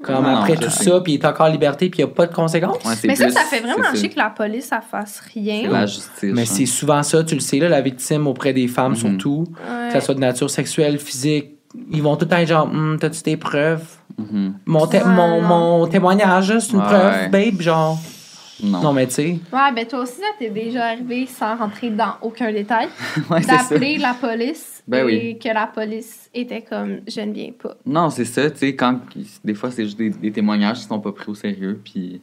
Comme 0.04 0.24
Non, 0.24 0.38
après 0.38 0.56
tout 0.56 0.70
sais. 0.70 0.84
ça, 0.84 1.02
puis 1.02 1.14
il 1.14 1.16
est 1.20 1.26
encore 1.26 1.48
en 1.48 1.52
liberté, 1.52 1.90
puis 1.90 2.02
il 2.02 2.06
n'y 2.06 2.12
a 2.12 2.14
pas 2.14 2.28
de 2.28 2.34
conséquences. 2.34 2.78
Ouais, 2.86 2.94
Mais 3.06 3.16
ça, 3.16 3.26
plus- 3.26 3.34
ça 3.34 3.42
fait 3.42 3.60
vraiment 3.62 3.94
chier 3.96 4.10
que 4.10 4.18
la 4.20 4.30
police, 4.30 4.66
ça 4.68 4.80
fasse 4.82 5.20
rien. 5.34 5.68
La 5.70 5.88
justice. 5.88 6.10
Mais 6.24 6.44
hein. 6.44 6.46
c'est 6.46 6.68
souvent 6.68 7.02
ça, 7.04 7.24
tu 7.24 7.34
le 7.34 7.42
sais, 7.42 7.58
là, 7.58 7.68
la 7.70 7.82
victime 7.82 8.28
auprès 8.28 8.54
des 8.54 8.68
femmes, 8.70 8.92
Mhm. 8.92 8.98
surtout, 8.98 9.46
Ouais. 9.50 9.88
que 9.88 9.94
ça 9.94 10.00
soit 10.02 10.14
de 10.14 10.20
nature 10.22 10.50
sexuelle, 10.50 11.00
physique, 11.00 11.56
ils 11.92 12.02
vont 12.02 12.16
tout 12.16 12.26
le 12.26 12.30
temps 12.30 12.38
être 12.38 12.48
genre, 12.48 12.68
Hum, 12.68 12.98
t'as-tu 13.00 13.22
des 13.24 13.38
preuves? 13.38 13.86
Mhm. 14.18 14.56
Mon, 14.66 14.86
Ouais, 14.88 15.04
mon, 15.06 15.42
mon 15.42 15.88
témoignage, 15.88 16.52
là, 16.52 16.60
c'est 16.60 16.74
une 16.74 16.80
Ouais. 16.80 16.86
preuve, 16.86 17.30
babe, 17.32 17.62
genre. 17.62 17.98
Non. 18.62 18.82
Non, 18.82 18.92
mais 18.94 19.08
tu 19.08 19.14
sais. 19.14 19.40
Ouais, 19.54 19.72
ben 19.74 19.86
toi 19.88 20.00
aussi, 20.00 20.16
ça 20.18 20.26
t'est 20.38 20.50
déjà 20.50 20.88
arrivé 20.88 21.26
sans 21.28 21.56
rentrer 21.56 21.92
dans 21.92 22.16
aucun 22.22 22.52
détail, 22.52 22.90
Ouais, 23.30 23.42
c'est 23.42 23.52
ça. 23.56 23.58
d'appeler 23.70 23.98
la 23.98 24.14
police 24.14 24.84
Ben 24.86 25.04
et 25.04 25.06
oui. 25.06 25.40
que 25.40 25.48
la 25.48 25.66
police 25.68 26.30
était 26.34 26.62
comme 26.62 26.98
je 27.08 27.22
ne 27.22 27.32
viens 27.32 27.52
pas. 27.58 27.76
Non, 27.86 28.10
c'est 28.10 28.26
ça, 28.26 28.52
tu 28.52 28.58
sais, 28.58 28.76
quand 28.76 29.00
des 29.46 29.54
fois, 29.54 29.72
c'est 29.72 29.86
juste 29.86 29.98
des, 29.98 30.10
des 30.10 30.32
témoignages 30.34 30.80
qui 30.80 30.84
sont 30.88 31.00
pas 31.00 31.14
pris 31.14 31.30
au 31.32 31.36
sérieux, 31.36 31.80
puis... 31.82 32.22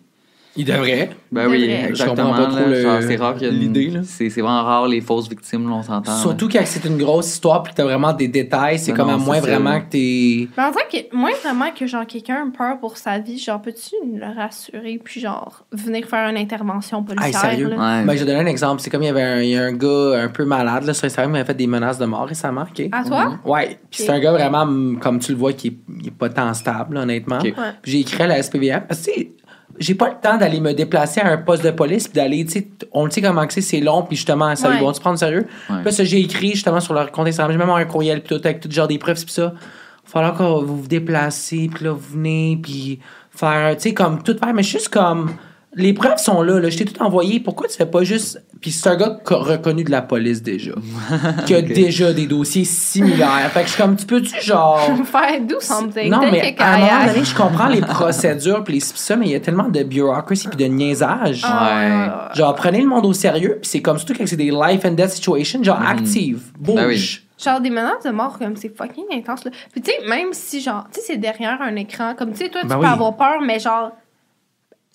Il 0.57 0.65
devrait. 0.65 1.11
Ben 1.31 1.49
oui, 1.49 1.63
Devrait. 1.63 1.83
Je 1.83 1.89
exactement. 1.89 2.29
comprends 2.29 2.45
pas 2.45 2.51
trop 2.51 2.71
là, 2.71 3.03
c'est 3.03 3.17
rare 3.17 3.35
l'idée, 3.41 3.91
là. 3.91 4.01
C'est 4.05 4.29
vraiment 4.29 4.63
rare 4.63 4.89
les 4.89 5.01
fausses 5.01 5.29
victimes, 5.29 5.69
là, 5.69 5.77
on 5.77 5.83
s'entend. 5.83 6.17
Surtout 6.17 6.49
quand 6.49 6.63
c'est 6.65 6.85
une 6.85 6.97
grosse 6.99 7.33
histoire, 7.33 7.63
puis 7.63 7.73
que 7.73 7.77
t'as 7.77 7.85
vraiment 7.85 8.13
des 8.13 8.29
détails, 8.29 8.79
c'est 8.79 8.93
Ben 8.93 8.99
comme 8.99 9.11
à 9.11 9.17
moins 9.17 9.41
vraiment 9.41 9.81
que 9.81 9.87
t'es. 9.91 10.49
Mais 10.57 10.65
en 10.65 10.71
vrai, 10.71 10.83
que, 10.91 11.17
moins 11.17 11.33
vraiment 11.43 11.71
que 11.79 11.87
genre 11.87 12.07
quelqu'un 12.07 12.47
a 12.49 12.57
peur 12.57 12.79
pour 12.81 12.97
sa 12.97 13.19
vie, 13.19 13.39
genre 13.39 13.61
peux-tu 13.61 13.95
le 14.05 14.27
rassurer 14.35 15.01
puis 15.03 15.21
genre 15.21 15.65
venir 15.73 16.07
faire 16.07 16.29
une 16.29 16.37
intervention 16.37 17.03
policière? 17.03 17.45
Hey, 17.45 17.51
sérieux? 17.51 17.69
là? 17.69 17.77
Ouais. 17.77 18.05
Ben, 18.05 18.15
je 18.15 18.21
vais 18.21 18.27
donner 18.27 18.41
un 18.41 18.47
exemple. 18.47 18.81
C'est 18.81 18.91
comme 18.91 19.03
il 19.03 19.07
y 19.07 19.11
avait 19.11 19.23
un, 19.23 19.43
il 19.43 19.51
y 19.51 19.57
a 19.57 19.63
un 19.63 19.73
gars 19.73 20.23
un 20.23 20.29
peu 20.29 20.45
malade 20.45 20.85
là, 20.85 20.95
sur 20.95 21.05
Instagram, 21.05 21.33
il 21.33 21.37
avait 21.37 21.47
fait 21.47 21.55
des 21.55 21.67
menaces 21.67 21.99
de 21.99 22.07
mort 22.07 22.27
récemment. 22.27 22.63
OK? 22.63 22.89
À 22.93 23.05
toi? 23.05 23.39
Ouais, 23.45 23.79
puis 23.91 24.03
c'est 24.03 24.11
un 24.11 24.21
gars 24.21 24.33
vraiment, 24.33 24.99
comme 25.01 25.19
tu 25.19 25.33
le 25.33 25.39
vois, 25.39 25.53
qui 25.53 25.69
est, 25.69 26.11
pas 26.11 26.29
tant 26.29 26.53
stable, 26.55 26.95
là, 26.95 27.03
honnêtement. 27.03 27.39
Ok. 27.39 27.45
Ouais. 27.45 27.73
Puis 27.83 27.93
j'ai 27.93 28.01
écrit 28.01 28.23
à 28.23 28.27
la 28.27 28.43
SPVM 28.43 28.83
parce 28.89 29.01
que, 29.01 29.13
tu 29.13 29.21
sais, 29.21 29.33
j'ai 29.79 29.95
pas 29.95 30.09
le 30.09 30.15
temps 30.23 30.37
d'aller 30.37 30.61
me 30.61 30.73
déplacer 30.73 31.21
à 31.21 31.29
un 31.29 31.37
poste 31.39 31.65
de 31.65 31.71
police 31.71 32.09
puis 32.09 32.15
d'aller, 32.17 32.45
tu 32.45 32.53
sais, 32.53 32.69
on 32.93 33.05
le 33.05 33.11
sait 33.11 33.21
comment 33.23 33.47
que 33.47 33.53
c'est, 33.53 33.61
c'est 33.61 33.81
long, 33.81 34.03
puis 34.03 34.17
justement, 34.17 34.55
ça 34.57 34.69
Ouais. 34.69 34.77
ils 34.77 34.81
vont 34.81 34.93
se 34.93 35.01
prendre 35.01 35.19
sérieux. 35.19 35.47
Ouais. 35.71 35.77
Puis 35.77 35.85
là, 35.85 35.93
ça, 35.93 36.05
j'ai 36.05 36.21
écrit 36.21 36.53
justement 36.53 36.81
sur 36.81 36.95
leur 36.95 37.11
compte 37.13 37.27
Instagram, 37.29 37.53
j'ai 37.53 37.59
même 37.59 37.71
un 37.71 37.85
courriel, 37.85 38.23
puis 38.23 38.37
tout, 38.37 38.41
avec 38.47 38.61
tout 38.61 38.71
genre 38.71 38.89
des 38.89 38.99
preuves, 38.99 39.23
puis 39.25 39.33
ça. 39.33 39.53
Il 39.55 40.13
va 40.13 40.13
falloir 40.13 40.37
que 40.37 40.65
vous 40.65 40.83
vous 40.83 40.89
déplacez, 40.89 41.69
puis 41.75 41.85
là, 41.85 41.93
vous 41.93 42.13
venez, 42.15 42.59
puis 42.63 43.01
faire, 43.31 43.77
tu 43.77 43.83
sais, 43.83 43.95
comme 43.95 44.23
tout 44.23 44.37
faire, 44.39 44.55
mais 44.55 44.63
juste 44.63 44.89
comme. 44.89 45.31
Les 45.79 45.93
preuves 45.93 46.17
sont 46.17 46.41
là, 46.41 46.59
là. 46.59 46.71
Je 46.71 46.79
t'ai 46.79 46.87
tout 46.87 47.03
envoyé. 47.03 47.39
Pourquoi 47.39 47.69
tu 47.69 47.77
fais 47.77 47.85
pas 47.85 48.03
juste. 48.03 48.43
Puis 48.63 48.71
c'est 48.73 48.89
un 48.89 48.97
gars 48.97 49.19
co- 49.23 49.41
reconnu 49.41 49.85
de 49.85 49.91
la 49.91 50.01
police 50.01 50.43
déjà. 50.43 50.73
qui 51.47 51.55
a 51.55 51.61
déjà 51.61 52.15
des 52.15 52.27
dossiers 52.27 52.65
similaires. 52.65 53.51
Fait 53.53 53.61
que 53.61 53.67
je 53.67 53.73
suis 53.73 53.83
comme, 53.83 53.95
tu 53.95 54.07
peux-tu 54.07 54.41
genre. 54.41 54.81
Faire 55.05 55.41
do 55.43 55.57
something. 55.61 56.11
Non, 56.11 56.21
mais 56.33 56.57
à 56.59 56.75
un 56.75 56.79
moment 56.79 57.07
donné, 57.13 57.25
je 57.25 57.35
comprends 57.35 57.69
les 57.69 57.83
procédures 57.83 58.65
puis 58.65 58.75
les 58.75 58.81
ça, 58.81 59.17
mais 59.17 59.27
il 59.27 59.33
y 59.33 59.35
a 59.35 59.41
tellement 59.41 59.69
de 59.69 59.83
bureaucracy 59.83 60.49
puis 60.49 60.57
de 60.57 60.65
niaisage. 60.73 61.43
Ah, 61.45 62.31
Genre, 62.35 62.55
prenez 62.55 62.81
le 62.81 62.87
monde 62.87 63.05
au 63.05 63.13
sérieux, 63.13 63.59
puis 63.61 63.69
c'est 63.71 63.83
comme 63.83 63.99
surtout 63.99 64.15
quand 64.17 64.27
c'est 64.27 64.37
des 64.37 64.51
life 64.51 64.85
and 64.85 64.93
death 64.93 65.11
situations, 65.11 65.63
genre 65.63 65.81
active, 65.87 66.41
bouge. 66.59 66.75
Ben 66.77 66.87
oui. 66.87 67.21
Genre 67.39 67.61
des 67.61 67.69
menaces 67.69 68.03
de 68.05 68.11
mort 68.13 68.39
comme 68.39 68.57
c'est 68.57 68.75
fucking 68.75 69.05
intense 69.13 69.45
là. 69.45 69.51
Puis 69.71 69.83
tu 69.83 69.91
sais 69.91 70.09
même 70.09 70.29
si 70.33 70.63
genre 70.63 70.87
tu 70.91 71.01
sais 71.01 71.07
c'est 71.09 71.17
derrière 71.19 71.61
un 71.61 71.77
écran 71.77 72.15
comme 72.17 72.31
tu 72.33 72.39
sais 72.39 72.49
toi 72.49 72.63
tu 72.63 72.69
Ben 72.69 72.77
peux 72.77 72.81
oui. 72.87 72.91
avoir 72.91 73.15
peur 73.15 73.43
mais 73.45 73.59
genre 73.59 73.93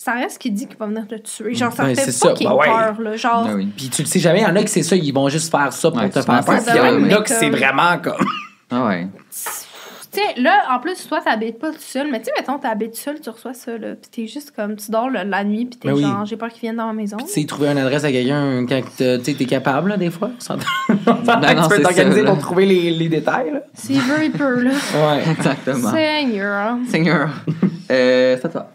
ça 0.04 0.14
reste 0.14 0.40
qui 0.40 0.50
dit 0.50 0.66
qu'il 0.68 0.78
va 0.78 0.88
venir 0.88 1.08
te 1.08 1.14
tuer. 1.16 1.54
Genre 1.54 1.72
ça 1.72 1.84
me 1.84 1.90
fait 1.94 2.02
c'est 2.06 2.12
ça. 2.12 2.30
fucking 2.30 2.48
Ben 2.50 2.56
ouais. 2.56 2.66
peur 2.66 3.02
là. 3.02 3.16
Genre 3.18 3.46
Ben 3.46 3.56
oui. 3.56 3.68
Puis 3.78 3.90
tu 3.90 4.02
le 4.02 4.08
sais 4.08 4.20
jamais, 4.20 4.40
il 4.40 4.44
y 4.44 4.46
en 4.48 4.56
a 4.56 4.62
qui 4.64 4.68
c'est 4.70 4.82
ça, 4.82 4.96
ils 4.96 5.12
vont 5.14 5.30
juste 5.30 5.52
faire 5.52 5.72
ça 5.72 5.92
pour 5.92 6.00
Ouais, 6.02 6.10
te 6.10 6.20
faire 6.22 6.44
peur. 6.44 6.60
il 6.70 6.76
y 7.12 7.14
en 7.16 7.18
a 7.20 7.22
qui 7.22 7.34
c'est 7.34 7.50
vraiment 7.52 7.98
comme. 8.02 8.16
Ah 8.74 8.86
ouais. 8.88 9.06
tu 9.30 10.20
sais 10.22 10.42
là 10.42 10.64
en 10.72 10.80
plus 10.80 11.06
toi 11.10 11.20
t'habites 11.24 11.60
pas 11.60 11.72
tout 11.72 11.78
seul 11.80 12.10
mais 12.10 12.20
tu 12.20 12.26
sais 12.28 12.32
mettons 12.38 12.58
t'habites 12.58 12.96
seul 12.96 13.20
tu 13.20 13.30
reçois 13.30 13.54
ça 13.54 13.78
là 13.78 13.96
puis 14.02 14.10
t'es 14.10 14.28
juste 14.28 14.52
comme 14.56 14.78
tu 14.78 14.90
dors 14.92 15.10
la 15.10 15.44
nuit 15.44 15.66
puis 15.66 15.78
t'es 15.78 15.90
Ben 15.90 15.94
oui. 15.96 16.02
genre 16.04 16.26
j'ai 16.26 16.38
peur 16.38 16.48
qu'ils 16.50 16.62
viennent 16.62 16.78
dans 16.78 16.88
ma 16.88 16.94
maison. 16.94 17.18
Tu 17.18 17.28
sais, 17.28 17.46
trouver 17.46 17.68
une 17.68 17.78
adresse 17.78 18.06
à 18.06 18.12
quelqu'un 18.12 18.66
quand 18.68 18.82
tu 18.98 19.04
sais, 19.04 19.20
t'es 19.34 19.46
capable, 19.46 19.90
là, 19.90 19.98
des 19.98 20.10
fois. 20.10 20.32
On 20.36 20.40
s'entend. 20.40 20.66
Ben 21.26 21.54
non, 21.54 21.64
tu 21.64 21.70
peux 21.70 21.76
c'est 21.76 21.82
t'organiser 21.82 22.24
pour 22.24 22.38
trouver 22.40 22.66
les, 22.66 22.92
les 22.92 23.10
détails, 23.10 23.52
là. 23.52 23.60
S'il 23.74 24.00
veut 24.00 24.24
il 24.24 24.32
peut 24.32 24.62
là. 24.62 24.72
Ouais. 24.72 25.24
Exactement. 25.32 25.92
Seigneur. 25.92 26.78
Seigneur. 26.90 27.30
euh, 27.92 28.38
c'est 28.40 28.46
à 28.46 28.50
toi. 28.50 28.68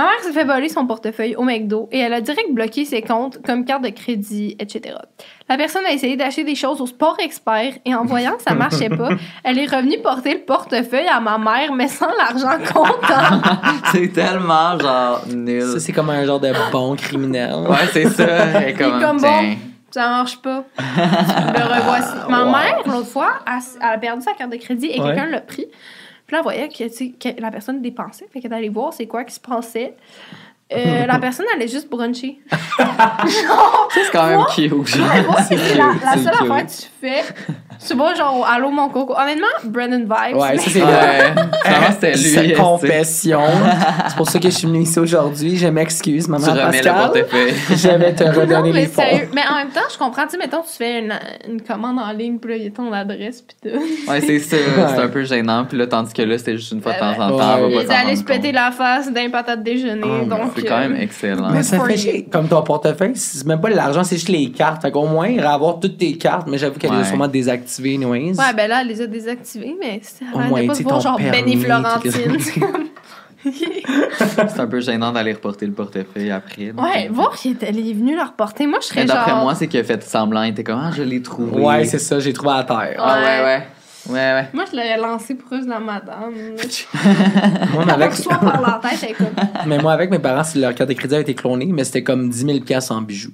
Ma 0.00 0.06
mère 0.06 0.20
s'est 0.22 0.32
fait 0.32 0.44
voler 0.44 0.70
son 0.70 0.86
portefeuille 0.86 1.36
au 1.36 1.42
McDo 1.42 1.88
et 1.92 1.98
elle 1.98 2.14
a 2.14 2.22
direct 2.22 2.52
bloqué 2.52 2.86
ses 2.86 3.02
comptes 3.02 3.38
comme 3.44 3.66
carte 3.66 3.82
de 3.84 3.90
crédit, 3.90 4.56
etc. 4.58 4.96
La 5.46 5.58
personne 5.58 5.84
a 5.84 5.92
essayé 5.92 6.16
d'acheter 6.16 6.42
des 6.42 6.54
choses 6.54 6.80
au 6.80 6.86
Sport 6.86 7.16
Expert 7.22 7.74
et 7.84 7.94
en 7.94 8.04
voyant 8.06 8.32
que 8.36 8.42
ça 8.42 8.54
marchait 8.54 8.88
pas, 8.88 9.10
elle 9.44 9.58
est 9.58 9.66
revenue 9.66 9.98
porter 10.02 10.32
le 10.34 10.40
portefeuille 10.40 11.06
à 11.06 11.20
ma 11.20 11.36
mère 11.36 11.74
mais 11.74 11.88
sans 11.88 12.08
l'argent 12.16 12.56
comptant. 12.72 13.42
c'est 13.92 14.08
tellement 14.12 14.78
genre 14.78 15.20
nul. 15.28 15.62
Ça, 15.72 15.80
c'est 15.80 15.92
comme 15.92 16.08
un 16.08 16.24
genre 16.24 16.40
de 16.40 16.50
bon 16.72 16.96
criminel. 16.96 17.52
Ouais, 17.68 17.76
c'est 17.92 18.08
ça. 18.08 18.66
Et 18.66 18.70
Et 18.70 18.74
comme, 18.74 19.18
bon, 19.20 19.56
ça 19.90 20.08
marche 20.08 20.38
pas. 20.40 20.64
Le 20.78 21.62
revoici. 21.62 22.14
Ma 22.30 22.44
mère, 22.46 22.78
l'autre 22.86 23.08
fois, 23.08 23.32
elle, 23.46 23.86
a 23.86 23.98
perdu 23.98 24.22
sa 24.22 24.32
carte 24.32 24.50
de 24.52 24.56
crédit 24.56 24.86
et 24.86 24.98
Ouais. 25.00 25.08
quelqu'un 25.08 25.26
l'a 25.26 25.40
pris. 25.40 25.66
Puis 26.30 26.36
là, 26.36 26.42
elle 26.46 26.68
voyait 26.68 26.68
que, 26.68 27.40
la 27.40 27.50
personne 27.50 27.82
dépensait. 27.82 28.28
Fait 28.32 28.40
qu'elle 28.40 28.52
allée 28.52 28.68
voir 28.68 28.92
c'est 28.92 29.08
quoi 29.08 29.24
qui 29.24 29.34
se 29.34 29.40
passait. 29.40 29.96
Euh, 30.72 31.04
la 31.04 31.18
personne 31.18 31.46
allait 31.52 31.66
juste 31.66 31.90
bruncher. 31.90 32.38
C'est 33.90 34.12
quand 34.12 34.28
même 34.28 34.44
cute. 34.54 34.86
genre. 34.86 35.10
Ouais, 35.10 35.22
moi, 35.24 35.42
c'est 35.42 35.56
C'est 35.56 35.74
la, 35.74 35.88
cute, 35.88 36.04
la 36.04 36.12
seule 36.12 36.32
cute. 36.32 36.42
affaire 36.42 36.66
que 36.66 36.70
tu 36.70 36.86
fais. 37.00 37.24
Tu 37.86 37.94
vois, 37.94 38.14
genre, 38.14 38.46
allô 38.46 38.70
mon 38.70 38.88
coco. 38.90 39.14
Honnêtement, 39.18 39.46
Brennan 39.64 40.02
Vibes. 40.02 40.36
Ouais, 40.36 40.58
ça, 40.58 40.70
c'est 40.70 40.82
Ouais. 40.82 41.32
Finalement, 41.64 41.86
c'était 41.92 42.12
lui. 42.12 42.18
Cette 42.18 42.56
confession. 42.56 43.40
c'est 44.08 44.16
pour 44.16 44.28
ça 44.28 44.38
que 44.38 44.50
je 44.50 44.54
suis 44.54 44.66
venue 44.66 44.82
ici 44.82 44.98
aujourd'hui. 44.98 45.56
Je 45.56 45.66
m'excuse, 45.68 46.28
maman 46.28 46.44
Tu 46.44 46.50
remets 46.50 46.62
le 46.64 46.70
Pascal. 46.72 46.94
portefeuille. 46.94 47.54
Je 47.70 47.88
vais 47.88 48.14
te 48.14 48.24
redonner 48.24 48.72
mais 48.72 48.80
les 48.82 48.86
fonds. 48.86 49.02
sérieux. 49.02 49.28
Mais 49.34 49.42
en 49.50 49.56
même 49.56 49.70
temps, 49.70 49.80
je 49.90 49.96
comprends. 49.98 50.24
Tu 50.24 50.30
sais, 50.32 50.38
mettons, 50.38 50.60
tu 50.62 50.76
fais 50.76 50.98
une, 51.00 51.14
une 51.48 51.62
commande 51.62 51.98
en 51.98 52.12
ligne, 52.12 52.38
puis 52.38 52.50
là, 52.50 52.56
il 52.58 52.64
y 52.64 52.66
a 52.66 52.70
ton 52.70 52.92
adresse, 52.92 53.42
puis 53.42 53.56
tout. 53.70 53.78
Ouais, 54.10 54.20
c'est 54.20 54.38
ça. 54.40 54.56
Ouais. 54.56 54.62
C'est 54.94 55.00
un 55.00 55.08
peu 55.08 55.24
gênant. 55.24 55.64
Puis 55.64 55.78
là, 55.78 55.86
tandis 55.86 56.12
que 56.12 56.22
là, 56.22 56.36
c'était 56.36 56.56
juste 56.58 56.72
une 56.72 56.82
fois 56.82 56.92
de 56.92 56.98
temps 56.98 57.18
en 57.18 57.36
temps. 57.38 57.68
Ils 57.68 57.90
allaient 57.92 58.16
se 58.16 58.24
péter 58.24 58.52
la 58.52 58.70
face 58.72 59.10
d'un 59.12 59.30
patate 59.30 59.62
déjeuner. 59.62 60.02
Oh, 60.04 60.24
donc, 60.26 60.52
C'est 60.56 60.64
quand 60.64 60.76
euh, 60.76 60.88
même 60.88 60.96
excellent. 61.00 61.50
Mais 61.50 61.62
ça 61.62 61.78
fait. 61.80 62.24
Comme 62.30 62.48
ton 62.48 62.62
portefeuille, 62.62 63.12
c'est 63.14 63.46
même 63.46 63.60
pas 63.60 63.70
l'argent, 63.70 64.04
c'est 64.04 64.16
juste 64.16 64.28
les 64.28 64.50
cartes. 64.50 64.82
Fait 64.82 64.90
qu'au 64.90 65.06
moins, 65.06 65.28
il 65.28 65.40
va 65.40 65.52
avoir 65.52 65.80
toutes 65.80 65.96
tes 65.98 66.16
cartes, 66.16 66.46
mais 66.46 66.58
j'avoue 66.58 66.78
qu'elle 66.78 66.92
est 66.92 67.04
sûrement 67.04 67.28
désactivée, 67.28 67.69
anyways. 67.78 68.32
Ouais, 68.36 68.54
ben 68.56 68.68
là, 68.68 68.80
elle 68.82 68.88
les 68.88 69.00
a 69.00 69.06
désactivés, 69.06 69.76
mais 69.78 70.00
moins, 70.32 70.44
arrêtait 70.52 70.66
pas 70.68 70.74
de 70.78 70.82
voir 70.82 71.00
genre 71.00 71.18
Benny 71.18 71.56
Florentine. 71.56 72.38
C'est 73.52 74.60
un 74.60 74.66
peu 74.66 74.80
gênant 74.80 75.12
d'aller 75.12 75.32
reporter 75.32 75.66
le 75.66 75.72
portefeuille 75.72 76.30
après. 76.30 76.72
donc. 76.72 76.84
ouais, 76.84 77.08
voir 77.10 77.34
qu'il 77.36 77.52
était 77.52 77.70
il 77.70 77.88
est 77.90 77.94
venu 77.94 78.14
le 78.14 78.22
reporter. 78.22 78.66
Moi, 78.66 78.80
je 78.82 78.88
Mais 78.94 79.02
serais 79.02 79.06
d'après 79.06 79.30
genre. 79.30 79.42
moi, 79.44 79.54
c'est 79.54 79.66
qu'il 79.66 79.80
a 79.80 79.84
fait 79.84 80.02
semblant. 80.02 80.42
Il 80.42 80.50
était 80.50 80.64
comme, 80.64 80.80
ah, 80.82 80.90
je 80.94 81.02
l'ai 81.02 81.22
trouvé. 81.22 81.60
Ouais, 81.62 81.84
c'est 81.86 81.98
ça, 81.98 82.18
j'ai 82.20 82.32
trouvé 82.34 82.52
à 82.52 82.64
terre. 82.64 82.96
Ah, 82.98 83.18
ouais, 83.18 83.62
Ouais. 84.08 84.14
ouais. 84.14 84.48
Moi, 84.52 84.64
je 84.70 84.76
l'aurais 84.76 84.96
lancé 84.98 85.34
proche 85.34 85.62
de 85.64 85.68
la 85.70 85.78
madame. 85.80 86.32
Moi, 87.72 87.84
mais 87.86 87.92
Elle 87.94 88.02
avec, 88.02 88.10
reçoit 88.12 88.36
par 88.38 88.60
la 88.60 88.80
tête, 88.82 88.98
elle 89.02 89.10
est 89.10 89.14
comme. 89.14 89.26
mais 89.66 89.78
moi, 89.78 89.92
avec 89.92 90.10
mes 90.10 90.18
parents, 90.18 90.42
si 90.44 90.58
leur 90.58 90.74
carte 90.74 90.88
de 90.88 90.94
crédit 90.94 91.14
a 91.14 91.20
été 91.20 91.34
clonée, 91.34 91.66
mais 91.70 91.84
c'était 91.84 92.02
comme 92.02 92.28
10 92.30 92.38
000 92.46 92.60
piastres 92.60 92.92
en 92.92 93.02
bijoux 93.02 93.32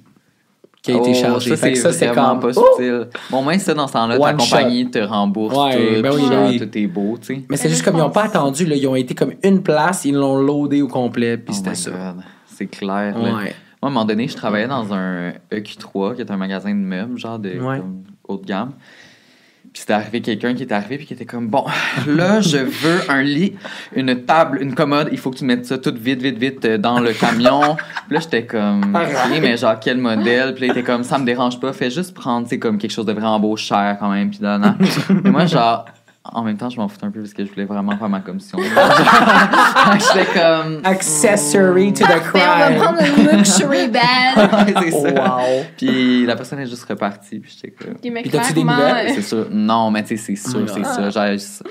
qui 0.91 0.97
a 0.97 0.97
été 0.97 1.11
Oh, 1.11 1.21
chargé. 1.21 1.55
Ça, 1.55 1.75
ça, 1.75 1.91
c'est 1.93 2.07
vraiment 2.07 2.39
comme. 2.39 2.51
pas 2.53 2.59
Oh! 2.59 2.65
subtil. 2.77 3.07
Bon, 3.29 3.39
au 3.39 3.41
moins, 3.43 3.57
ça, 3.59 3.73
dans 3.73 3.87
ce 3.87 3.93
temps-là, 3.93 4.17
ta 4.19 4.33
compagnie 4.33 4.89
te 4.89 4.99
rembourse 4.99 5.55
Ouais, 5.55 5.95
tout. 5.95 6.01
ben 6.01 6.11
oui, 6.15 6.21
genre, 6.21 6.47
oui. 6.49 6.59
Tout 6.59 6.77
est 6.77 6.87
beau, 6.87 7.17
tu 7.19 7.35
sais. 7.35 7.41
Mais 7.49 7.57
c'est 7.57 7.69
juste 7.69 7.83
comme 7.83 7.95
ils 7.95 7.99
n'ont 7.99 8.09
pas 8.09 8.23
attendu, 8.23 8.65
là, 8.65 8.75
ils 8.75 8.87
ont 8.87 8.95
été 8.95 9.13
comme 9.15 9.33
une 9.43 9.61
place, 9.61 10.05
ils 10.05 10.15
l'ont 10.15 10.37
loadé 10.37 10.81
au 10.81 10.87
complet, 10.87 11.37
puis 11.37 11.47
Oh 11.49 11.53
c'était 11.63 11.75
ça. 11.75 12.15
C'est 12.45 12.67
clair. 12.67 13.17
là. 13.17 13.29
Moi, 13.31 13.39
à 13.81 13.87
un 13.87 13.89
moment 13.89 14.05
donné, 14.05 14.27
je 14.27 14.35
travaillais 14.35 14.67
dans 14.67 14.91
un 14.93 15.31
EQ3, 15.51 16.15
qui 16.15 16.21
est 16.21 16.31
un 16.31 16.37
magasin 16.37 16.71
de 16.71 16.79
meubles, 16.79 17.17
genre 17.19 17.37
de 17.37 17.49
Ouais. 17.59 17.77
comme, 17.77 18.03
haut 18.27 18.37
de 18.37 18.45
gamme. 18.45 18.71
Puis 19.77 19.81
c'était 19.81 19.93
arrivé 19.93 20.21
quelqu'un 20.21 20.55
qui 20.55 20.63
est 20.63 20.71
arrivé 20.71 20.97
puis 20.97 21.05
qui 21.05 21.13
était 21.13 21.27
comme 21.27 21.49
bon, 21.49 21.63
là 22.07 22.41
je 22.41 22.57
veux 22.57 23.11
un 23.11 23.21
lit, 23.21 23.53
une 23.95 24.25
table, 24.25 24.57
une 24.59 24.73
commode, 24.73 25.09
il 25.11 25.19
faut 25.19 25.29
que 25.29 25.37
tu 25.37 25.45
mettes 25.45 25.67
ça 25.67 25.77
tout 25.77 25.93
vite 25.95 26.19
vite 26.19 26.39
vite 26.39 26.65
euh, 26.65 26.79
dans 26.79 26.99
le 26.99 27.13
camion. 27.13 27.75
puis 28.07 28.15
là 28.15 28.19
j'étais 28.19 28.47
comme 28.47 28.97
mais 29.39 29.55
genre 29.55 29.79
quel 29.79 29.99
modèle? 29.99 30.55
Puis 30.55 30.61
là 30.61 30.73
il 30.73 30.79
était 30.79 30.81
comme 30.81 31.03
ça 31.03 31.19
me 31.19 31.25
dérange 31.25 31.59
pas, 31.59 31.73
fais 31.73 31.91
juste 31.91 32.15
prendre 32.15 32.47
c'est 32.47 32.57
comme 32.57 32.79
quelque 32.79 32.89
chose 32.89 33.05
de 33.05 33.13
vraiment 33.13 33.39
beau 33.39 33.55
cher 33.55 33.97
quand 33.99 34.09
même 34.09 34.31
puis 34.31 34.39
là, 34.41 34.57
non. 34.57 34.73
Mais 35.23 35.29
moi 35.29 35.45
genre 35.45 35.85
en 36.33 36.43
même 36.43 36.57
temps, 36.57 36.69
je 36.69 36.77
m'en 36.77 36.87
foutais 36.87 37.05
un 37.05 37.11
peu 37.11 37.19
parce 37.21 37.33
que 37.33 37.45
je 37.45 37.49
voulais 37.51 37.65
vraiment 37.65 37.97
faire 37.97 38.09
ma 38.09 38.19
commission. 38.21 38.57
J'étais 39.93 40.25
comme. 40.33 40.81
Accessory 40.83 41.93
to 41.93 42.03
the 42.05 42.07
Parfait, 42.07 42.29
on 42.35 42.57
va 42.59 42.65
crime. 42.67 42.79
prendre 42.79 42.99
un 43.33 43.37
luxury 43.37 43.87
bag. 43.89 44.37
Ouais, 44.37 44.73
c'est 44.83 44.91
ça. 44.91 45.09
Wow. 45.37 45.63
Puis 45.77 46.25
la 46.25 46.35
personne 46.35 46.59
est 46.59 46.67
juste 46.67 46.85
repartie. 46.85 47.39
Puis 47.39 47.55
j'étais 47.55 47.71
comme. 47.75 47.95
Puis 47.95 48.29
t'as-tu 48.29 48.53
des 48.53 48.63
nouvelles? 48.63 49.11
C'est 49.15 49.21
sûr. 49.21 49.47
Non, 49.51 49.91
mais 49.91 50.03
tu 50.03 50.17
sais, 50.17 50.35
c'est 50.35 50.49
sûr, 50.49 50.59
Ouais. 50.61 50.67
c'est 50.67 51.37
ça. 51.39 51.63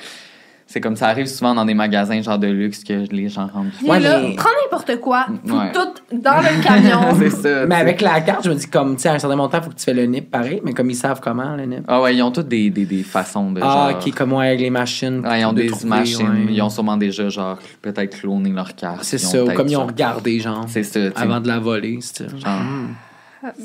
C'est- 0.69 0.81
comme 0.81 0.97
ça 0.97 1.07
arrive 1.09 1.27
souvent 1.27 1.55
dans 1.55 1.65
des 1.65 1.75
magasins 1.75 2.21
genre 2.21 2.39
de 2.39 2.49
luxe 2.49 2.83
que 2.85 3.05
les 3.13 3.29
gens 3.29 3.47
rentrent. 3.47 3.69
Ouais, 3.87 4.01
là, 4.01 4.19
mais- 4.21 4.35
prends 4.35 4.49
n'importe 4.65 5.01
quoi, 5.01 5.27
faut 5.47 5.55
Ouais. 5.57 5.73
tout 5.73 6.17
dans 6.17 6.39
le 6.41 6.63
camion. 6.63 7.15
c'est 7.19 7.31
ça. 7.31 7.67
Mais 7.67 7.77
avec 7.77 8.01
la 8.01 8.21
carte, 8.21 8.45
je 8.45 8.51
me 8.51 8.55
dis 8.57 8.67
comme, 8.69 8.97
tu 8.97 9.03
sais, 9.03 9.09
à 9.09 9.15
un 9.15 9.19
certain 9.19 9.37
montant, 9.37 9.59
il 9.59 9.65
faut 9.65 9.71
que 9.71 9.77
tu 9.77 9.85
fais 9.85 9.95
le 9.95 10.05
NIP 10.07 10.31
pareil, 10.31 10.61
mais 10.65 10.73
comme 10.75 10.91
ils 10.91 10.95
savent 10.97 11.21
comment, 11.21 11.55
le 11.57 11.65
NIP. 11.67 11.85
Ah 11.89 12.03
ouais, 12.03 12.15
ils 12.17 12.23
ont 12.23 12.31
toutes 12.33 12.49
des, 12.49 12.69
des, 12.71 12.85
des 12.85 13.03
façons 13.05 13.53
de 13.53 13.61
Ah, 13.63 13.91
genre. 13.91 13.99
ok, 14.05 14.13
comme 14.15 14.31
moi 14.31 14.43
avec 14.43 14.61
les 14.61 14.71
machines. 14.71 15.21
Ouais, 15.25 15.41
ils 15.41 15.45
ont 15.45 15.53
de 15.53 15.63
des 15.63 15.69
trouver, 15.69 15.89
machines. 15.89 16.29
ouais. 16.29 16.47
Ils 16.53 16.63
ont 16.63 16.69
sûrement 16.71 16.97
déjà, 16.97 17.29
genre, 17.29 17.59
peut-être 17.81 18.19
cloné 18.21 18.51
leur 18.51 18.75
carte. 18.75 18.99
C'est 19.05 19.19
ça, 19.19 19.45
ou 19.45 19.53
comme 19.53 19.69
ils 19.69 19.77
ont 19.77 19.87
regardé, 19.87 20.41
genre, 20.41 20.65
C'est 20.69 20.83
ça, 20.83 21.01
avant 21.15 21.41
de 21.41 21.47
la 21.49 21.59
voler, 21.61 21.99
c'est 22.01 22.29
ça. 22.29 22.37
Genre, 22.37 22.61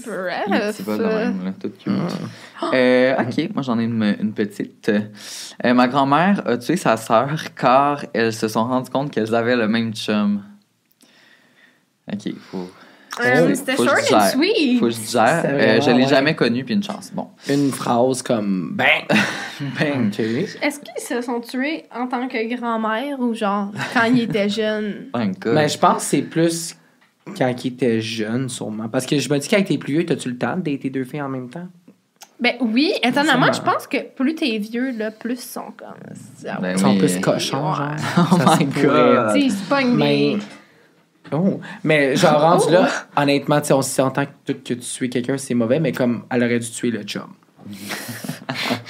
Bref. 0.06 0.76
c'est 0.76 0.86
pas 0.86 0.98
de 0.98 1.04
même, 1.04 1.46
là, 1.46 1.52
tout 1.60 1.70
cute. 1.70 1.94
Euh, 2.74 3.16
ok, 3.20 3.50
moi 3.54 3.64
j'en 3.64 3.80
ai 3.80 3.84
une, 3.84 4.16
une 4.20 4.34
petite. 4.34 4.92
Euh, 5.66 5.74
ma 5.74 5.88
grand-mère 5.88 6.42
a 6.48 6.58
tué 6.58 6.78
sa 6.78 6.98
sœur 6.98 7.54
car 7.56 8.06
elles 8.14 8.34
se 8.34 8.48
sont 8.48 8.66
rendues 8.66 8.90
compte 8.90 9.12
qu'elles 9.12 9.34
avaient 9.34 9.56
le 9.56 9.68
même 9.68 9.94
chum. 9.94 10.44
Ok, 12.12 12.34
faut. 12.52 12.70
Euh, 13.20 13.54
C'était 13.54 13.76
short 13.76 14.00
je 14.10 14.16
and 14.16 14.20
sweet. 14.30 14.80
Faut 14.80 14.86
que 14.86 14.92
je 14.92 15.00
digère. 15.00 15.44
Euh, 15.46 15.82
je 15.82 15.90
l'ai 15.92 16.04
ouais. 16.04 16.08
jamais 16.08 16.34
connu, 16.34 16.64
puis 16.64 16.74
une 16.74 16.84
chance. 16.84 17.12
Bon. 17.14 17.28
Une 17.50 17.72
phrase 17.72 18.22
comme, 18.22 18.74
bang! 18.74 19.06
Ben, 19.80 20.08
Ok. 20.08 20.20
Est-ce 20.20 20.80
qu'ils 20.80 21.04
se 21.04 21.22
sont 21.22 21.40
tués 21.40 21.84
en 21.94 22.08
tant 22.08 22.28
que 22.28 22.56
grand-mère 22.56 23.20
ou 23.20 23.36
genre 23.36 23.72
quand 23.94 24.06
ils 24.06 24.22
étaient 24.22 24.50
jeunes? 24.50 25.10
un 25.14 25.28
gars. 25.28 25.52
Mais 25.52 25.70
je 25.70 25.78
pense 25.78 25.98
que 25.98 26.10
c'est 26.10 26.22
plus 26.24 26.76
quand 27.38 27.54
ils 27.64 27.68
étaient 27.74 28.02
jeunes, 28.02 28.50
sûrement. 28.50 28.88
Parce 28.90 29.06
que 29.06 29.18
je 29.20 29.30
me 29.30 29.38
dis 29.38 29.48
qu'avec 29.48 29.68
tes 29.68 29.78
plus 29.78 29.94
vieux, 29.94 30.06
t'as-tu 30.06 30.30
le 30.30 30.38
temps 30.38 30.56
de 30.58 30.62
dater 30.62 30.90
deux 30.90 31.04
filles 31.04 31.22
en 31.22 31.30
même 31.30 31.50
temps? 31.50 31.68
Ben 32.40 32.56
oui, 32.60 32.92
étonnamment, 33.04 33.54
je 33.54 33.62
pense 33.62 33.86
que 33.86 33.98
plus 34.16 34.34
t'es 34.34 34.58
vieux, 34.58 34.92
là, 34.98 35.12
plus 35.12 35.34
ils 35.34 35.38
sont 35.38 35.72
comme. 35.78 35.94
Ben 36.62 36.72
Ils 36.76 36.80
sont 36.80 36.90
oui. 36.92 36.98
plus 36.98 37.20
cochons, 37.20 37.74
genre. 37.74 37.92
Oh 38.18 38.38
Ça 38.38 38.58
my. 38.58 38.66
God. 38.66 39.34
Tu 39.36 39.50
sais, 39.50 39.84
Mais. 39.86 40.36
des- 40.36 40.40
Oh. 41.34 41.62
Mais 41.84 42.16
genre, 42.18 42.42
rendu 42.42 42.66
Oh. 42.68 42.72
là, 42.74 42.90
honnêtement, 43.16 43.62
tu 43.62 43.68
sais, 43.68 43.74
on 43.74 43.82
s'entend 43.82 44.26
que 44.26 44.32
tout 44.54 44.54
que 44.60 44.74
tu 44.74 44.80
tues 44.80 45.08
quelqu'un, 45.08 45.38
c'est 45.38 45.54
mauvais, 45.54 45.80
mais 45.80 45.92
comme 45.94 46.24
elle 46.30 46.44
aurait 46.44 46.60
dû 46.60 46.70
tuer 46.70 46.92
le 46.92 47.04
chum. 47.04 47.28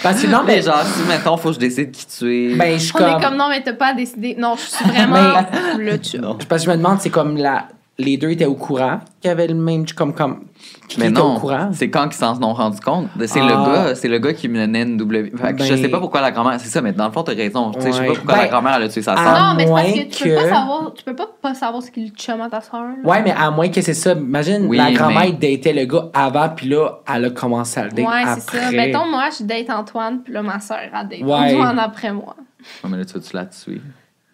Parce 0.01 0.21
que 0.23 0.27
non, 0.27 0.39
mais 0.45 0.55
mais. 0.55 0.61
genre, 0.61 0.83
si 0.83 1.03
mettons, 1.07 1.37
faut 1.37 1.49
que 1.49 1.55
je 1.55 1.59
décide 1.59 1.91
qui 1.91 2.05
tuer. 2.07 2.55
Ben, 2.55 2.73
je 2.79 2.85
suis 2.85 2.93
On 2.95 2.97
comme. 2.99 3.19
est 3.21 3.23
comme 3.23 3.35
non, 3.37 3.49
mais 3.49 3.61
t'as 3.61 3.73
pas 3.73 3.93
décidé. 3.93 4.35
Non, 4.39 4.55
je 4.55 4.61
suis 4.61 4.85
vraiment 4.89 5.41
le 5.77 5.97
chum. 5.97 6.37
Parce 6.49 6.63
que 6.63 6.71
je 6.71 6.71
me 6.71 6.77
demande, 6.81 6.99
c'est 7.01 7.09
comme 7.09 7.37
la. 7.37 7.67
Les 8.03 8.17
deux 8.17 8.31
étaient 8.31 8.45
au 8.45 8.55
courant 8.55 8.99
qu'il 9.21 9.29
y 9.29 9.31
avait 9.31 9.47
le 9.47 9.55
même. 9.55 9.85
Comme. 9.95 10.13
comme 10.13 10.45
qui 10.87 10.99
mais 10.99 11.07
était 11.09 11.19
non, 11.19 11.35
au 11.35 11.39
courant? 11.39 11.69
c'est 11.73 11.89
quand 11.89 12.03
qu'ils 12.03 12.17
s'en 12.17 12.35
sont 12.39 12.53
rendus 12.53 12.79
compte. 12.81 13.07
C'est 13.25 13.39
Ah. 13.39 13.45
le 13.45 13.53
gars, 13.53 13.95
c'est 13.95 14.07
le 14.07 14.19
gars 14.19 14.33
qui 14.33 14.47
me 14.49 14.57
donnait 14.59 14.83
une 14.83 14.97
W. 14.97 15.31
Fait 15.35 15.53
que 15.53 15.57
Ben- 15.59 15.63
je 15.65 15.75
sais 15.75 15.87
pas 15.89 15.99
pourquoi 15.99 16.21
la 16.21 16.31
grand-mère. 16.31 16.59
C'est 16.59 16.67
ça, 16.69 16.81
mais 16.81 16.91
dans 16.91 17.05
le 17.05 17.11
fond, 17.11 17.23
t'as 17.23 17.33
raison. 17.33 17.71
Tu 17.71 17.81
sais, 17.81 17.87
Je 17.87 17.93
sais 17.93 17.99
Ouais. 18.01 18.07
pas 18.07 18.13
pourquoi 18.15 18.33
Ben, 18.35 18.41
la 18.41 18.47
grand-mère 18.47 18.73
elle 18.77 18.83
a 18.83 18.89
tué 18.89 19.01
sa 19.01 19.13
à- 19.13 19.17
sœur. 19.17 19.25
non, 19.39 19.53
mais 19.55 19.65
c'est 19.65 19.71
parce 19.71 19.83
moins 19.83 19.91
que 20.03 20.09
tu 20.09 20.23
peux 20.23 20.29
que- 20.29 20.35
pas 20.35 20.49
savoir. 20.55 20.93
Tu 20.93 21.03
peux 21.03 21.15
pas, 21.15 21.27
pas 21.41 21.53
savoir 21.53 21.83
ce 21.83 21.91
qu'il 21.91 22.09
chum 22.11 22.41
à 22.41 22.49
ta 22.49 22.61
soeur. 22.61 22.83
Ouais, 23.03 23.21
mais 23.23 23.31
à 23.31 23.49
moins 23.51 23.69
que 23.69 23.81
c'est 23.81 23.93
ça. 23.93 24.13
Imagine, 24.13 24.65
Oui, 24.67 24.77
la 24.77 24.91
grand-mère 24.91 25.21
mais- 25.39 25.55
datait 25.55 25.73
le 25.73 25.85
gars 25.85 26.09
avant, 26.13 26.49
puis 26.49 26.67
là, 26.69 26.99
elle 27.13 27.25
a 27.25 27.29
commencé 27.31 27.79
à 27.79 27.83
le 27.85 27.91
date 27.91 28.05
Ouais, 28.05 28.13
après. 28.25 28.41
c'est 28.41 28.57
ça. 28.59 28.71
Mettons, 28.71 29.07
moi, 29.09 29.29
je 29.37 29.43
date 29.43 29.69
Antoine, 29.69 30.21
puis 30.23 30.33
là, 30.33 30.41
ma 30.41 30.59
soeur 30.59 30.77
a 30.93 31.03
date 31.03 31.21
Ouais. 31.21 31.31
Antoine 31.55 31.79
après 31.79 32.11
moi. 32.13 32.35
Ouais, 32.83 32.89
mais 32.89 32.97
là, 32.97 33.05
tu 33.05 33.17
la 33.33 33.45
tuer? 33.45 33.81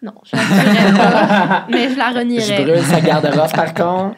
Non, 0.02 0.12
je 0.24 0.36
la 0.36 0.98
pas, 0.98 1.66
mais 1.70 1.90
je 1.90 1.98
la 1.98 2.12
Je 2.12 2.18
renierais. 2.18 2.64
brûle 2.64 2.82
sa 2.84 3.00
garde-robe, 3.00 3.52
par 3.52 3.74
contre. 3.74 4.16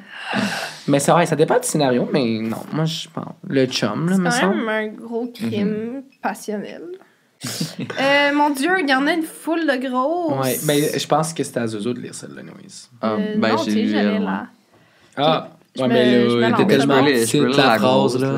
Mais 0.88 0.98
c'est 0.98 1.10
vrai, 1.12 1.24
ça 1.26 1.36
dépend 1.36 1.58
du 1.58 1.66
scénario, 1.66 2.08
mais 2.12 2.38
non, 2.42 2.58
moi, 2.72 2.84
je 2.84 3.08
pense. 3.08 3.32
Le 3.48 3.66
chum, 3.66 4.08
là, 4.08 4.14
C'est 4.16 4.20
me 4.20 4.24
quand 4.26 4.30
semble. 4.30 4.56
même 4.64 4.68
un 4.68 4.88
gros 4.88 5.26
crime 5.34 6.02
passionnel. 6.22 6.82
Euh, 7.80 8.34
mon 8.34 8.50
Dieu, 8.50 8.70
il 8.80 8.88
y 8.88 8.94
en 8.94 9.06
a 9.06 9.12
une 9.14 9.22
foule 9.22 9.60
de 9.66 9.88
grosses. 9.88 10.44
Ouais, 10.44 10.58
mais 10.66 10.98
je 10.98 11.06
pense 11.06 11.32
que 11.32 11.42
c'était 11.42 11.60
à 11.60 11.66
Zozo 11.66 11.94
de 11.94 12.00
lire 12.00 12.14
celle-là, 12.14 12.42
Louise. 12.42 12.90
Ah, 13.00 13.12
Euh, 13.12 13.34
ben, 13.38 13.52
non, 13.52 13.56
j'ai 13.58 13.64
tu 13.64 13.70
sais, 13.72 13.82
lu 13.82 13.88
j'allais 13.90 14.18
là. 14.18 14.46
Ah, 15.16 15.48
Je 15.74 15.80
ouais, 15.82 15.88
me- 15.88 15.92
mais 15.94 16.28
je 16.28 16.34
me 16.36 16.40
là, 16.40 16.48
lance. 16.50 16.58
t'es 16.58 16.64
Je 16.64 16.68
Je 16.70 16.74
peux 16.74 16.86
tellement 16.88 17.00
lire- 17.06 17.16
je 17.16 17.20
petite, 17.22 17.40
peux 17.40 17.46
lire 17.48 17.56
la 17.56 17.62
phrase, 17.64 17.80
grosse, 17.80 18.18
là. 18.20 18.28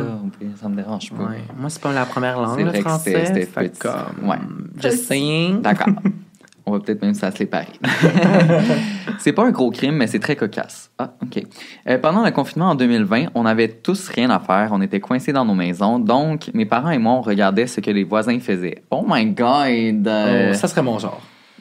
Ça 0.61 0.69
me 0.69 0.77
dérange 0.77 1.11
pas. 1.11 1.23
Ouais. 1.25 1.43
Moi, 1.59 1.71
c'est 1.71 1.83
pas 1.83 1.93
la 1.93 2.07
première 2.07 2.41
langue, 2.41 2.57
C'est 2.59 2.63
le 2.65 2.69
vrai 2.71 2.79
que 2.79 2.89
français. 2.89 3.11
c'était- 3.13 3.27
c'était 3.27 3.47
fait 3.47 3.69
petit. 3.71 3.79
comme, 3.81 4.29
Ouais. 4.29 4.37
Just 4.81 5.05
saying. 5.09 5.63
D'accord. 5.63 5.87
On 6.65 6.73
va 6.73 6.81
peut-être 6.81 7.03
même 7.03 7.15
se 7.15 7.23
la 7.23 7.33
séparer. 7.33 7.67
c'est 9.19 9.33
pas 9.33 9.45
un 9.45 9.51
gros 9.51 9.71
crime, 9.71 9.97
mais 9.97 10.07
c'est 10.07 10.19
très 10.21 10.37
cocasse. 10.37 10.91
Ah, 10.99 11.11
OK. 11.23 11.43
Euh, 11.89 11.99
pendant 11.99 12.25
le 12.25 12.31
confinement 12.31 12.71
en 12.71 12.75
2020, 12.75 13.27
on 13.35 13.47
avait 13.47 13.69
tous 13.69 14.09
rien 14.09 14.31
à 14.31 14.39
faire. 14.39 14.69
On 14.73 14.81
était 14.81 15.01
coincés 15.01 15.33
dans 15.33 15.45
nos 15.45 15.55
maisons. 15.55 15.99
Donc, 15.99 16.51
mes 16.55 16.67
parents 16.67 16.91
et 16.91 16.99
moi, 16.99 17.13
on 17.15 17.21
regardait 17.21 17.67
ce 17.67 17.81
que 17.81 17.91
les 17.91 18.05
voisins 18.05 18.39
faisaient. 18.41 18.83
Oh 18.91 19.05
my 19.09 19.27
God! 19.27 20.07
Euh, 20.07 20.51
Oh, 20.53 20.55
ça 20.55 20.69
serait 20.69 20.83
mon 20.83 20.99
genre. 20.99 21.21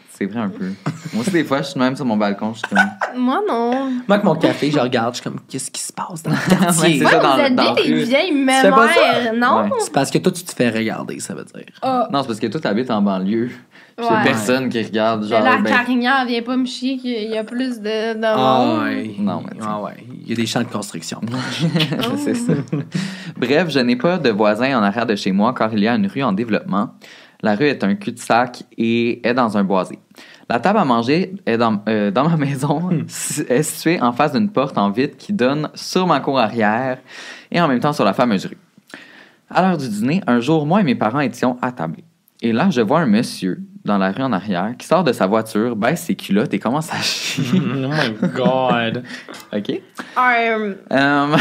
C'est 0.09 0.25
vrai 0.27 0.39
un 0.41 0.49
peu. 0.49 0.65
moi 1.13 1.21
aussi, 1.21 1.31
des 1.31 1.43
fois, 1.43 1.63
je 1.63 1.69
suis 1.69 1.79
même 1.79 1.95
sur 1.95 2.05
mon 2.05 2.15
balcon. 2.15 2.53
Je 2.53 2.59
suis 2.59 2.67
comme... 2.67 2.79
Moi, 3.19 3.41
non. 3.47 3.71
Moi, 3.89 4.01
avec 4.09 4.23
mon 4.23 4.35
café, 4.35 4.69
je 4.69 4.77
regarde, 4.79 5.15
je 5.15 5.21
suis 5.21 5.23
comme, 5.29 5.39
qu'est-ce 5.49 5.71
qui 5.71 5.81
se 5.81 5.91
passe 5.91 6.21
dans 6.21 6.29
le 6.31 6.37
quartier? 6.59 6.99
ça, 7.03 7.09
vous 7.35 7.39
êtes 7.41 7.55
dans 7.55 7.73
des 7.73 7.81
rue. 7.81 8.03
vieilles 8.03 8.45
ça? 8.61 9.33
non? 9.33 9.63
Ouais. 9.63 9.69
c'est 9.79 9.91
parce 9.91 10.11
que 10.11 10.19
toi, 10.19 10.31
tu 10.31 10.43
te 10.43 10.53
fais 10.53 10.69
regarder, 10.69 11.19
ça 11.19 11.33
veut 11.33 11.43
dire. 11.45 11.65
Ah, 11.81 12.07
Non, 12.11 12.21
c'est 12.21 12.27
parce 12.27 12.39
que 12.39 12.45
toi, 12.47 12.61
t'habites 12.61 12.91
en 12.91 13.01
banlieue. 13.01 13.49
Ouais. 14.09 14.23
personne 14.23 14.69
qui 14.69 14.81
regarde. 14.83 15.25
Genre, 15.27 15.41
la 15.41 15.57
ben, 15.57 15.63
carrière 15.69 16.25
vient 16.25 16.41
pas 16.41 16.57
me 16.57 16.65
chier 16.65 16.97
qu'il 16.97 17.29
y 17.29 17.37
a 17.37 17.43
plus 17.43 17.79
de, 17.79 18.13
de 18.15 18.23
Ah, 18.23 18.79
ouais. 18.83 19.15
Non, 19.19 19.41
mais 19.45 19.55
tu 19.55 19.61
sais. 19.61 19.67
Ah, 19.69 19.81
ouais. 19.81 20.05
Il 20.23 20.29
y 20.29 20.33
a 20.33 20.35
des 20.35 20.45
champs 20.45 20.61
de 20.61 20.65
construction. 20.67 21.19
c'est 22.17 22.35
ça. 22.35 22.53
Bref, 23.37 23.69
je 23.69 23.79
n'ai 23.79 23.95
pas 23.95 24.17
de 24.17 24.29
voisins 24.29 24.77
en 24.79 24.83
arrière 24.83 25.05
de 25.05 25.15
chez 25.15 25.31
moi 25.31 25.53
car 25.57 25.73
il 25.73 25.79
y 25.79 25.87
a 25.87 25.95
une 25.95 26.07
rue 26.07 26.23
en 26.23 26.31
développement. 26.33 26.91
La 27.43 27.55
rue 27.55 27.65
est 27.65 27.83
un 27.83 27.95
cul-de-sac 27.95 28.63
et 28.77 29.27
est 29.27 29.33
dans 29.33 29.57
un 29.57 29.63
boisé. 29.63 29.97
La 30.47 30.59
table 30.59 30.77
à 30.79 30.85
manger 30.85 31.33
est 31.45 31.57
dans, 31.57 31.81
euh, 31.89 32.11
dans 32.11 32.29
ma 32.29 32.37
maison, 32.37 32.89
s- 33.07 33.43
est 33.49 33.63
située 33.63 33.99
en 34.01 34.11
face 34.11 34.33
d'une 34.33 34.49
porte 34.49 34.77
en 34.77 34.91
vitre 34.91 35.17
qui 35.17 35.33
donne 35.33 35.69
sur 35.73 36.05
ma 36.05 36.19
cour 36.19 36.37
arrière 36.37 36.99
et 37.51 37.59
en 37.59 37.67
même 37.67 37.79
temps 37.79 37.93
sur 37.93 38.05
la 38.05 38.13
fameuse 38.13 38.45
rue. 38.45 38.57
À 39.49 39.61
l'heure 39.63 39.77
du 39.77 39.87
dîner, 39.89 40.21
un 40.27 40.39
jour, 40.39 40.65
moi 40.67 40.81
et 40.81 40.83
mes 40.83 40.93
parents 40.95 41.19
étions 41.19 41.57
attablés. 41.61 42.03
Et 42.43 42.51
là, 42.53 42.69
je 42.69 42.81
vois 42.81 42.99
un 42.99 43.05
monsieur 43.07 43.61
dans 43.83 43.97
la 43.97 44.11
rue 44.11 44.23
en 44.23 44.31
arrière 44.31 44.73
qui 44.77 44.85
sort 44.85 45.03
de 45.03 45.11
sa 45.11 45.27
voiture, 45.27 45.75
baisse 45.75 46.03
ses 46.03 46.15
culottes 46.15 46.53
et 46.53 46.59
commence 46.59 46.93
à 46.93 46.97
chier. 46.97 47.59
oh 47.63 47.87
my 47.87 48.29
God. 48.33 49.03
OK? 49.53 49.69
Euh, 50.17 50.73
Euh, 50.91 51.35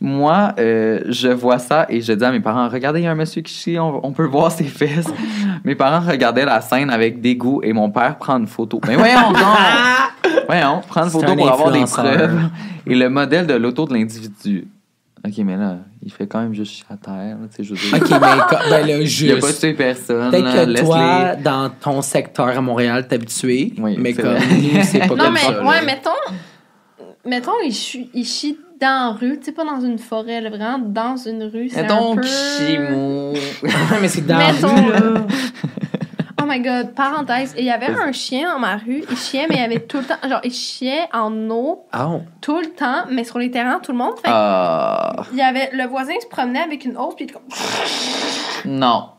moi, 0.00 0.52
euh, 0.58 1.00
je 1.08 1.28
vois 1.28 1.58
ça 1.58 1.86
et 1.88 2.00
je 2.00 2.12
dis 2.12 2.24
à 2.24 2.30
mes 2.30 2.40
parents 2.40 2.68
Regardez, 2.68 3.00
il 3.00 3.04
y 3.04 3.06
a 3.06 3.12
un 3.12 3.14
monsieur 3.14 3.42
qui 3.42 3.54
chie, 3.54 3.78
on, 3.78 4.04
on 4.04 4.12
peut 4.12 4.24
voir 4.26 4.50
ses 4.52 4.64
fesses. 4.64 5.08
mes 5.64 5.74
parents 5.74 6.00
regardaient 6.06 6.44
la 6.44 6.60
scène 6.60 6.90
avec 6.90 7.20
dégoût 7.20 7.60
et 7.62 7.72
mon 7.72 7.90
père 7.90 8.16
prend 8.18 8.38
une 8.38 8.46
photo. 8.46 8.80
Mais 8.86 8.96
voyons 8.96 9.32
donc 9.32 9.38
Voyons, 10.46 10.80
prend 10.86 11.04
une 11.04 11.10
photo 11.10 11.34
pour 11.34 11.50
avoir 11.50 11.72
des 11.72 11.84
preuves 11.84 12.40
et 12.86 12.94
le 12.94 13.08
modèle 13.08 13.46
de 13.46 13.54
l'auto 13.54 13.86
de 13.86 13.94
l'individu. 13.94 14.66
Ok, 15.26 15.36
mais 15.38 15.56
là, 15.56 15.76
il 16.02 16.10
fait 16.10 16.26
quand 16.26 16.40
même 16.40 16.54
juste 16.54 16.72
chier 16.72 16.84
à 16.90 16.96
terre. 16.96 17.36
là, 17.40 17.46
Tu 17.50 17.56
sais, 17.56 17.62
je 17.64 17.74
veux 17.74 17.76
dire. 17.76 17.94
OK, 18.02 18.10
mais 18.10 18.18
ben 18.18 18.36
là, 18.86 18.98
Il 19.00 19.30
a 19.32 19.36
pas 19.36 19.46
juste. 19.48 19.60
tué 19.60 19.74
personne. 19.74 20.30
Peut-être 20.30 20.64
que 20.66 20.80
toi, 20.82 21.36
dans 21.36 21.68
ton 21.70 22.00
secteur 22.00 22.48
à 22.48 22.60
Montréal, 22.62 23.06
t'es 23.06 23.16
habitué, 23.16 23.74
Oui, 23.78 23.96
mais 23.98 24.14
comme 24.14 24.34
nous, 24.34 24.82
c'est 24.82 24.98
pas 25.00 25.06
non, 25.08 25.16
comme 25.24 25.34
mais, 25.34 25.40
ça. 25.40 25.50
là. 25.52 25.64
ouais, 25.66 25.84
mettons, 25.84 26.10
mettons, 27.26 27.52
il 27.64 27.72
chie, 27.72 28.10
il 28.14 28.24
chie 28.24 28.58
dans 28.80 29.12
la 29.12 29.18
rue, 29.18 29.38
tu 29.38 29.44
sais, 29.46 29.52
pas 29.52 29.64
dans 29.64 29.80
une 29.80 29.98
forêt, 29.98 30.40
là, 30.40 30.48
vraiment 30.48 30.78
dans 30.78 31.16
une 31.16 31.42
rue. 31.44 31.68
C'est 31.68 31.82
Mettons 31.82 32.14
un 32.14 32.16
peu... 32.16 32.22
chie 32.22 32.78
mou. 32.90 33.34
mais 34.00 34.08
c'est 34.08 34.26
dans 34.26 34.38
la 34.38 34.52
rue, 34.52 34.90
là. 34.90 35.26
Oh 36.50 36.52
my 36.52 36.60
god, 36.60 36.94
parenthèse. 36.94 37.54
Et 37.56 37.60
il 37.60 37.66
y 37.66 37.70
avait 37.70 37.90
un 37.94 38.10
chien 38.12 38.52
dans 38.52 38.58
ma 38.58 38.76
rue. 38.76 39.04
Il 39.08 39.16
chiait, 39.16 39.46
mais 39.48 39.56
il 39.56 39.60
y 39.60 39.64
avait 39.64 39.78
tout 39.80 39.98
le 39.98 40.04
temps. 40.04 40.16
Genre, 40.28 40.40
il 40.42 40.52
chiait 40.52 41.04
en 41.12 41.32
eau 41.50 41.86
Oh. 41.96 42.22
tout 42.40 42.58
le 42.58 42.70
temps, 42.70 43.04
mais 43.10 43.22
sur 43.24 43.38
les 43.38 43.50
terrains, 43.52 43.78
tout 43.80 43.92
le 43.92 43.98
monde. 43.98 44.14
Fait 44.16 44.28
que 44.28 44.32
Ah, 44.32 45.12
il 45.32 45.38
y 45.38 45.42
avait, 45.42 45.70
le 45.72 45.84
voisin 45.86 46.14
se 46.20 46.26
promenait 46.26 46.60
avec 46.62 46.84
une 46.84 46.96
hausse, 46.96 47.14
puis 47.14 47.26
il 47.26 47.30
était 47.30 47.34
comme. 47.34 47.44
non. 48.64 49.10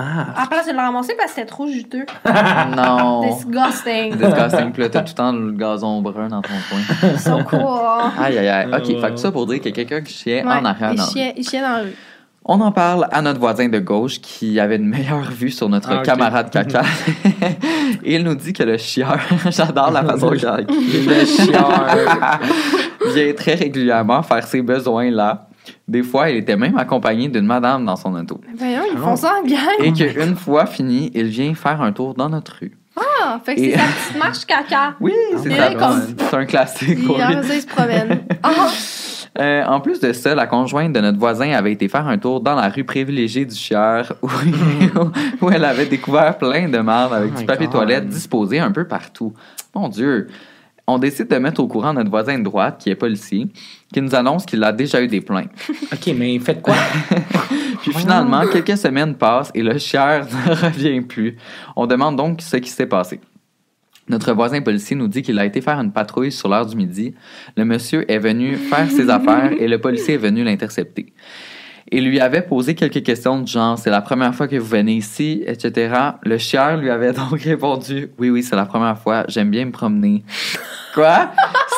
Ah. 0.00 0.26
À 0.36 0.40
la 0.42 0.46
place 0.46 0.66
de 0.68 0.72
le 0.72 0.78
ramasser 0.78 1.14
parce 1.16 1.30
que 1.30 1.34
c'était 1.36 1.46
trop 1.48 1.66
juteux. 1.66 2.06
Non. 2.76 3.22
Disgusting. 3.22 4.14
Disgusting. 4.16 4.72
Puis 4.72 4.82
là, 4.82 4.88
t'as 4.90 5.00
tout 5.00 5.08
le 5.08 5.14
temps 5.14 5.32
le 5.32 5.50
gazon 5.52 6.00
brun 6.02 6.28
dans 6.28 6.40
ton 6.42 6.50
coin. 6.70 7.18
So 7.18 7.42
cool. 7.44 8.22
Aïe, 8.22 8.38
aïe, 8.38 8.48
aïe. 8.48 8.66
OK, 8.68 8.88
Ouais. 8.88 9.00
fait 9.00 9.10
que 9.10 9.16
ça 9.16 9.32
pour 9.32 9.46
dire 9.46 9.56
qu'il 9.60 9.66
y 9.70 9.72
a 9.72 9.84
quelqu'un 9.84 10.00
qui 10.00 10.12
chiait 10.14 10.44
Ouais, 10.44 10.52
en 10.52 10.64
arrière. 10.64 10.92
il, 10.92 10.96
dans 10.98 11.02
la 11.02 11.08
rue. 11.08 11.12
chiait, 11.12 11.34
il 11.36 11.48
chiait 11.48 11.60
dans 11.60 11.68
la 11.72 11.78
rue. 11.82 11.96
On 12.50 12.62
en 12.62 12.72
parle 12.72 13.06
à 13.10 13.20
notre 13.20 13.38
voisin 13.40 13.68
de 13.68 13.78
gauche 13.78 14.20
qui 14.22 14.58
avait 14.58 14.76
une 14.76 14.88
meilleure 14.88 15.30
vue 15.30 15.50
sur 15.50 15.68
notre 15.68 15.90
Ah, 15.92 16.02
camarade 16.02 16.48
caca. 16.50 16.80
Et 18.02 18.14
il 18.16 18.24
nous 18.24 18.34
dit 18.34 18.54
que 18.54 18.62
le 18.62 18.78
chieur, 18.78 19.18
j'adore 19.50 19.90
la 19.90 20.02
façon 20.02 20.30
qu'il 20.30 21.06
Le 21.06 21.24
chieur. 21.26 21.98
vient 23.14 23.32
très 23.34 23.54
régulièrement 23.54 24.22
faire 24.22 24.46
ses 24.46 24.62
besoins 24.62 25.10
là. 25.10 25.46
Des 25.86 26.02
fois, 26.02 26.30
il 26.30 26.38
était 26.38 26.56
même 26.56 26.78
accompagné 26.78 27.28
d'une 27.28 27.44
madame 27.44 27.84
dans 27.84 27.96
son 27.96 28.14
auto. 28.14 28.40
Mais 28.46 28.54
Voyons, 28.56 28.82
ils 28.92 28.98
Ah 28.98 29.04
font 29.04 29.16
ça 29.16 29.34
en 29.38 29.46
gang. 29.46 29.58
Et 29.80 29.92
qu'une 29.92 30.34
fois 30.34 30.64
fini, 30.64 31.10
il 31.14 31.26
vient 31.26 31.54
faire 31.54 31.82
un 31.82 31.92
tour 31.92 32.14
dans 32.14 32.30
notre 32.30 32.56
rue. 32.60 32.72
Ah, 32.96 33.38
fait 33.44 33.54
que 33.56 33.60
c'est 33.60 33.72
sa 33.76 33.78
petite 34.08 34.18
marche 34.18 34.44
caca. 34.46 34.94
Oui, 35.00 35.12
c'est 35.42 35.48
Mais 35.50 35.56
ça. 35.58 35.96
C'est 36.30 36.36
un 36.36 36.46
classique 36.46 36.98
Il 36.98 37.40
il 37.54 37.60
se 37.60 37.66
promène. 37.66 38.20
Ah, 38.42 38.68
Euh, 39.40 39.64
en 39.64 39.80
plus 39.80 40.00
de 40.00 40.12
ça, 40.12 40.34
la 40.34 40.46
conjointe 40.46 40.92
de 40.92 41.00
notre 41.00 41.18
voisin 41.18 41.52
avait 41.52 41.72
été 41.72 41.88
faire 41.88 42.08
un 42.08 42.18
tour 42.18 42.40
dans 42.40 42.56
la 42.56 42.68
rue 42.68 42.84
privilégiée 42.84 43.44
du 43.44 43.54
Chieur 43.54 44.16
où, 44.22 44.28
où 45.40 45.50
elle 45.50 45.64
avait 45.64 45.86
découvert 45.86 46.36
plein 46.38 46.68
de 46.68 46.78
marde 46.78 47.12
avec 47.12 47.32
Oh 47.36 47.38
du 47.40 47.44
papier 47.46 47.66
God. 47.66 47.74
toilette 47.74 48.08
disposé 48.08 48.58
un 48.58 48.72
peu 48.72 48.86
partout. 48.86 49.32
Mon 49.74 49.88
Dieu! 49.88 50.28
On 50.90 50.98
décide 50.98 51.28
de 51.28 51.36
mettre 51.36 51.60
au 51.60 51.68
courant 51.68 51.92
notre 51.92 52.08
voisin 52.08 52.38
de 52.38 52.44
droite, 52.44 52.78
qui 52.78 52.88
est 52.88 52.94
policier, 52.94 53.46
qui 53.92 54.00
nous 54.00 54.14
annonce 54.14 54.46
qu'il 54.46 54.64
a 54.64 54.72
déjà 54.72 55.02
eu 55.02 55.06
des 55.06 55.20
plaintes. 55.20 55.50
OK, 55.92 56.14
mais 56.16 56.38
faites 56.38 56.62
quoi? 56.62 56.74
Puis 57.82 57.92
finalement, 57.92 58.46
quelques 58.46 58.78
semaines 58.78 59.14
passent 59.14 59.50
et 59.54 59.62
le 59.62 59.76
chieur 59.76 60.24
ne 60.24 60.54
revient 60.54 61.02
plus. 61.02 61.36
On 61.76 61.86
demande 61.86 62.16
donc 62.16 62.40
ce 62.40 62.56
qui 62.56 62.70
s'est 62.70 62.86
passé. 62.86 63.20
Notre 64.08 64.32
voisin 64.32 64.60
policier 64.62 64.96
nous 64.96 65.08
dit 65.08 65.22
qu'il 65.22 65.38
a 65.38 65.44
été 65.44 65.60
faire 65.60 65.78
une 65.78 65.92
patrouille 65.92 66.32
sur 66.32 66.48
l'heure 66.48 66.66
du 66.66 66.76
midi. 66.76 67.14
Le 67.56 67.64
monsieur 67.64 68.10
est 68.10 68.18
venu 68.18 68.56
faire 68.56 68.90
ses 68.90 69.10
affaires 69.10 69.52
et 69.58 69.68
le 69.68 69.78
policier 69.80 70.14
est 70.14 70.18
venu 70.18 70.44
l'intercepter. 70.44 71.12
Il 71.90 72.04
lui 72.04 72.20
avait 72.20 72.42
posé 72.42 72.74
quelques 72.74 73.02
questions 73.02 73.40
du 73.40 73.50
genre 73.50 73.78
c'est 73.78 73.90
la 73.90 74.02
première 74.02 74.34
fois 74.34 74.46
que 74.46 74.56
vous 74.56 74.66
venez 74.66 74.94
ici, 74.94 75.42
etc. 75.46 75.94
Le 76.22 76.36
chieur 76.36 76.76
lui 76.76 76.90
avait 76.90 77.12
donc 77.14 77.40
répondu 77.40 78.10
oui 78.18 78.30
oui 78.30 78.42
c'est 78.42 78.56
la 78.56 78.66
première 78.66 78.98
fois, 78.98 79.24
j'aime 79.28 79.50
bien 79.50 79.64
me 79.64 79.72
promener. 79.72 80.22
Quoi? 80.94 81.30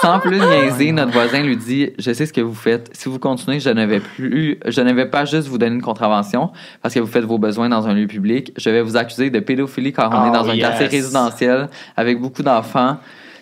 Sans 0.03 0.19
plus 0.21 0.39
niaiser, 0.41 0.93
notre 0.93 1.13
voisin 1.13 1.43
lui 1.43 1.57
dit 1.57 1.91
je 1.99 2.13
sais 2.13 2.27
ce 2.27 2.33
que 2.33 2.41
vous 2.41 2.55
faites. 2.55 2.91
Si 2.93 3.09
vous 3.09 3.19
continuez, 3.19 3.61
je 3.61 3.71
ne 3.71 3.85
vais 3.85 4.01
plus, 4.01 4.59
je 4.67 4.81
ne 4.81 4.93
vais 4.93 5.07
pas 5.07 5.25
juste 5.25 5.49
vous 5.49 5.59
donner 5.59 5.75
une 5.75 5.83
contravention 5.83 6.51
parce 6.83 6.95
que 6.95 7.01
vous 7.01 7.07
faites 7.07 7.25
vos 7.25 7.39
besoins 7.39 7.69
dans 7.69 7.87
un 7.87 7.95
lieu 7.95 8.07
public. 8.07 8.53
Je 8.57 8.71
vais 8.71 8.83
vous 8.83 8.97
accuser 8.97 9.31
de 9.31 9.41
pédophilie 9.41 9.93
car 9.93 10.11
on 10.13 10.25
Oh, 10.25 10.29
est 10.29 10.33
dans 10.37 10.49
un 10.49 10.55
yes. 10.55 10.63
quartier 10.67 10.87
résidentiel 10.87 11.69
avec 11.97 12.21
beaucoup 12.21 12.43
d'enfants. 12.43 12.97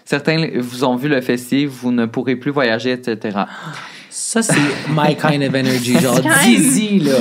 Certains 0.05 0.49
vous 0.59 0.85
ont 0.85 0.97
vu 0.97 1.09
le 1.09 1.21
fessier, 1.21 1.66
vous 1.66 1.92
ne 1.92 2.07
pourrez 2.07 2.35
plus 2.37 2.51
voyager, 2.51 2.92
etc. 2.92 3.40
Ça, 4.11 4.40
c'est 4.42 4.55
my 4.88 5.14
kind 5.14 5.42
of 5.42 5.55
energy. 5.55 5.99
Genre. 6.01 6.21
Dizzy, 6.44 6.99
là. 7.01 7.12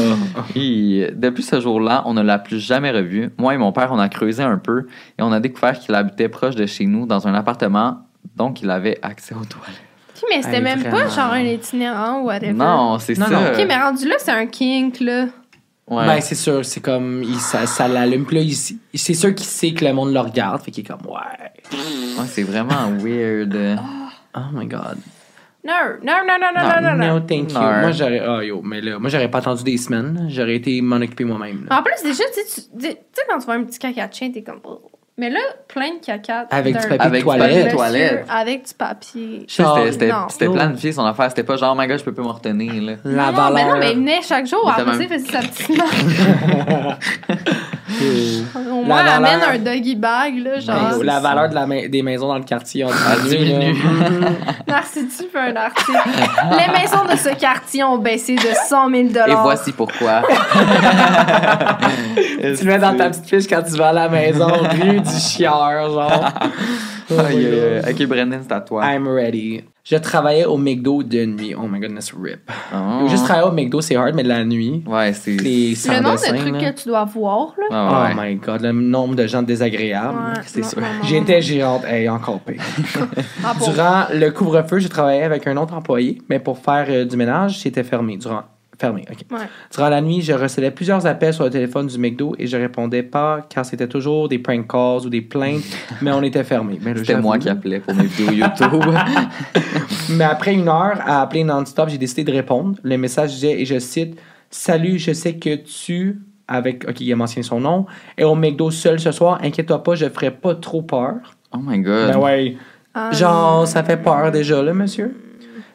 Et 0.56 1.10
depuis 1.14 1.44
ce 1.44 1.60
jour-là, 1.60 2.04
on 2.06 2.14
ne 2.14 2.22
l'a 2.22 2.40
plus 2.40 2.60
jamais 2.60 2.92
revu. 2.92 3.30
Moi 3.38 3.54
et 3.54 3.58
mon 3.58 3.72
père, 3.74 3.90
on 3.92 4.00
a 4.00 4.08
creusé 4.10 4.42
un 4.42 4.58
peu 4.58 4.88
et 5.20 5.22
on 5.22 5.32
a 5.34 5.40
découvert 5.42 5.78
qu'il 5.78 5.94
habitait 5.96 6.30
proche 6.30 6.56
de 6.56 6.66
chez 6.66 6.86
nous 6.86 7.06
dans 7.06 7.28
un 7.28 7.34
appartement, 7.34 8.07
donc 8.36 8.62
il 8.62 8.70
avait 8.70 8.98
accès 9.02 9.34
aux 9.36 9.46
toilettes. 9.46 9.82
Ok, 10.16 10.24
mais 10.30 10.42
c'était 10.42 10.58
Hey, 10.58 10.62
même 10.64 10.84
pas 10.84 10.90
vraiment. 10.90 11.10
genre 11.12 11.32
un 11.34 11.44
itinérant 11.44 12.20
ou 12.22 12.26
whatever. 12.26 12.54
Non, 12.54 12.98
c'est 13.00 13.18
Non, 13.18 13.28
ça. 13.28 13.32
non. 13.32 13.48
Ok, 13.52 13.66
mais 13.68 13.78
rendu 13.78 14.08
là, 14.08 14.16
c'est 14.20 14.32
un 14.32 14.48
kink, 14.48 15.00
là. 15.00 15.26
Ouais. 15.90 16.06
Ben, 16.06 16.20
c'est 16.22 16.36
sûr, 16.36 16.66
c'est 16.66 16.82
comme, 16.82 17.24
il, 17.24 17.36
ça, 17.40 17.66
ça 17.66 17.88
l'allume. 17.88 18.26
Puis 18.26 18.36
là, 18.38 18.42
il- 18.42 18.98
c'est 19.00 19.14
sûr 19.14 19.34
qu'il 19.34 19.46
sait 19.46 19.74
que 19.74 19.86
le 19.86 19.94
monde 19.94 20.12
le 20.12 20.20
regarde. 20.20 20.62
Fait 20.62 20.72
qu'il 20.72 20.84
est 20.84 20.88
comme, 20.88 21.06
ouais. 21.06 21.78
Ouais, 22.20 22.26
c'est 22.28 22.44
vraiment 22.44 22.90
weird. 23.00 23.56
Oh 24.36 24.40
my 24.54 24.66
God. 24.66 24.98
Non, 25.64 25.74
non, 26.04 26.14
non, 26.26 26.38
non, 26.42 26.52
non, 26.56 26.82
non, 26.82 26.98
non. 26.98 27.14
No, 27.16 27.20
thank 27.22 27.52
you. 27.52 27.58
Non. 27.60 27.62
Moi, 27.82 27.92
j'aurais, 27.92 28.20
ah, 28.20 28.44
yo, 28.44 28.62
mais 28.64 28.82
là, 28.82 29.00
moi, 29.00 29.10
j'aurais 29.10 29.30
pas 29.30 29.38
attendu 29.40 29.64
des 29.64 29.78
semaines. 29.78 30.28
J'aurais 30.30 30.56
été 30.56 30.82
m'en 30.82 30.96
occuper 30.98 31.26
moi-même. 31.26 31.66
là. 31.70 31.80
En 31.80 31.84
plus, 31.84 32.02
déjà, 32.04 32.24
tu 32.34 32.42
sais, 32.42 32.46
tu 32.72 32.80
tu 32.80 32.88
sais, 32.90 32.98
quand 33.30 33.38
tu 33.40 33.46
vois 33.46 33.56
un 33.56 33.64
petit 33.64 33.78
caca 33.80 34.08
de 34.08 34.14
chien, 34.14 34.32
t'es 34.32 34.44
comme. 34.44 34.60
oh. 34.64 34.82
Mais 35.20 35.32
là, 35.32 35.40
plein 35.68 35.96
de 35.96 36.06
caca. 36.06 36.46
Avec 36.52 36.76
du 36.76 36.82
papier 36.88 37.00
Avec 37.00 37.26
de 37.26 37.32
du 37.32 37.38
papier 37.40 37.50
toilette. 37.72 37.72
toilette. 37.76 38.26
Avec 38.30 38.68
du 38.68 38.74
papier. 38.76 39.46
Tu 39.48 39.64
C'était 40.30 40.48
planifié 40.48 40.92
son 40.92 41.06
affaire. 41.06 41.30
C'était 41.30 41.42
pas 41.44 41.58
genre, 41.58 41.74
oh 41.76 41.82
my 41.82 41.88
god, 41.88 41.98
je 41.98 42.04
peux 42.04 42.14
pas 42.14 42.22
me 42.22 42.28
retenir. 42.28 42.72
Là. 42.84 42.94
La 43.04 43.32
non, 43.32 43.32
mais 43.32 43.38
valeur. 43.64 43.74
non, 43.74 43.80
mais 43.80 43.92
il 43.94 43.98
venait 43.98 44.22
chaque 44.22 44.46
jour. 44.46 44.70
Après 44.70 44.86
même- 44.86 45.02
il 45.02 45.08
faisait 45.08 45.32
sa 45.32 45.40
petite. 45.40 45.82
Au 48.56 48.84
moins, 48.84 49.04
La 49.04 49.16
amène 49.16 49.40
valeur- 49.40 49.56
un 49.56 49.58
doggy 49.58 49.96
bag, 49.96 50.38
là, 50.38 50.60
genre. 50.60 51.04
la 51.04 51.20
valeur 51.20 51.50
de 51.50 51.56
la 51.56 51.66
ma- 51.66 51.88
des 51.88 52.02
maisons 52.04 52.28
dans 52.28 52.38
le 52.38 52.44
quartier 52.44 52.84
ont 52.86 52.90
diminué. 53.28 53.72
diminue. 53.74 54.20
là. 54.22 54.30
Narcitu 54.68 55.24
fait 55.32 55.40
un 55.40 55.56
article. 55.56 55.98
Les 56.52 56.68
maisons 56.80 57.06
de 57.12 57.18
ce 57.18 57.30
quartier 57.40 57.84
ont 57.84 57.98
baissé 57.98 58.36
de 58.36 58.42
100 58.68 58.90
000 58.92 59.04
Et 59.28 59.34
voici 59.42 59.72
pourquoi. 59.72 60.22
tu 62.38 62.66
le 62.66 62.66
mets 62.66 62.78
dans 62.80 62.96
ta 62.96 63.10
petite 63.10 63.26
fiche 63.28 63.48
quand 63.48 63.64
tu 63.64 63.76
vas 63.78 63.90
à 63.90 63.94
la 63.94 64.10
maison, 64.10 64.48
rue 64.48 65.02
du 65.14 65.20
chieur, 65.20 65.90
genre. 65.90 66.34
Oh 67.10 67.14
ok, 67.16 68.06
Brendan, 68.06 68.42
c'est 68.46 68.52
à 68.54 68.60
toi. 68.60 68.84
I'm 68.86 69.08
ready. 69.08 69.64
Je 69.86 69.96
travaillais 69.96 70.44
au 70.44 70.58
McDo 70.58 71.04
de 71.04 71.24
nuit. 71.24 71.56
Oh 71.56 71.66
my 71.66 71.80
goodness, 71.80 72.12
rip. 72.12 72.52
Oh. 72.76 73.08
Juste 73.08 73.24
travailler 73.24 73.48
au 73.48 73.54
McDo, 73.54 73.80
c'est 73.80 73.96
hard, 73.96 74.14
mais 74.14 74.24
de 74.24 74.28
la 74.28 74.44
nuit. 74.44 74.84
Ouais, 74.86 75.14
c'est. 75.14 75.38
Le 75.38 76.02
nombre 76.02 76.20
de 76.20 76.38
trucs 76.38 76.62
là. 76.62 76.72
que 76.72 76.82
tu 76.82 76.90
dois 76.90 77.06
voir, 77.06 77.54
là. 77.58 77.66
Ah, 77.72 77.90
Oh 78.14 78.20
ouais. 78.20 78.32
my 78.32 78.36
god, 78.36 78.62
le 78.62 78.74
nombre 78.74 79.16
de 79.16 79.26
gens 79.26 79.42
désagréables. 79.42 80.18
Ouais, 80.18 80.42
c'est 80.46 80.66
sûr. 80.66 80.82
J'étais 81.04 81.42
gérante. 81.42 81.86
Hey, 81.86 82.10
encore 82.10 82.42
pire. 82.42 82.62
Ah. 83.46 83.54
Durant 83.64 84.06
le 84.14 84.30
couvre-feu, 84.32 84.80
j'ai 84.80 84.90
travaillé 84.90 85.24
avec 85.24 85.48
un 85.48 85.56
autre 85.56 85.74
employé, 85.74 86.22
mais 86.30 86.40
pour 86.40 86.58
faire 86.58 86.86
euh, 86.90 87.06
du 87.06 87.16
ménage, 87.16 87.60
c'était 87.60 87.84
fermé. 87.86 88.18
Durant... 88.18 88.42
Fermé, 88.80 89.06
OK. 89.10 89.18
Ouais. 89.32 89.46
Durant 89.74 89.90
la 89.90 90.02
nuit, 90.02 90.22
je 90.22 90.34
recevais 90.34 90.70
plusieurs 90.72 91.06
appels 91.08 91.34
sur 91.34 91.44
le 91.46 91.50
téléphone 91.50 91.88
du 91.88 91.98
McDo 91.98 92.36
et 92.38 92.46
je 92.46 92.58
répondais 92.58 93.02
pas 93.04 93.46
car 93.50 93.66
c'était 93.66 93.88
toujours 93.88 94.30
des 94.30 94.38
prank 94.40 94.68
calls 94.72 95.06
ou 95.06 95.10
des 95.10 95.22
plaintes, 95.22 95.64
mais 96.02 96.12
on 96.12 96.22
était 96.22 96.44
fermé. 96.44 96.78
Mais 96.82 96.94
là, 96.94 97.00
C'était 97.00 97.20
moi 97.20 97.40
qui 97.40 97.50
appelais 97.50 97.80
pour 97.80 97.96
mes 97.96 98.06
vidéos 98.06 98.32
YouTube. 98.32 98.84
Mais 100.10 100.24
après 100.24 100.54
une 100.54 100.68
heure 100.68 101.00
à 101.06 101.22
appeler 101.22 101.44
non-stop, 101.44 101.90
j'ai 101.90 101.98
décidé 101.98 102.24
de 102.24 102.32
répondre. 102.32 102.76
Le 102.84 102.98
message 102.98 103.32
disait, 103.34 103.60
et 103.62 103.66
je 103.66 103.80
cite, 103.80 104.18
Salut, 104.50 104.98
je 104.98 105.12
sais 105.12 105.36
que 105.36 105.56
tu, 105.56 106.22
avec, 106.48 106.88
OK, 106.88 107.02
il 107.02 107.12
a 107.12 107.16
mentionné 107.16 107.44
son 107.44 107.60
nom, 107.60 107.86
est 108.18 108.24
au 108.24 108.36
McDo 108.36 108.72
seul 108.72 109.00
ce 109.00 109.12
soir. 109.12 109.40
Inquiète-toi 109.44 109.84
pas, 109.84 109.96
je 109.96 110.08
ferai 110.08 110.32
pas 110.32 110.56
trop 110.56 110.82
peur. 110.82 111.16
oh 111.52 111.58
my 111.62 111.80
god. 111.80 112.12
Ben 112.14 112.18
ouais. 112.20 112.56
Ah, 112.94 113.12
Genre, 113.12 113.68
ça 113.68 113.84
fait 113.84 113.98
peur 113.98 114.32
déjà, 114.32 114.64
là, 114.64 114.74
monsieur. 114.74 115.16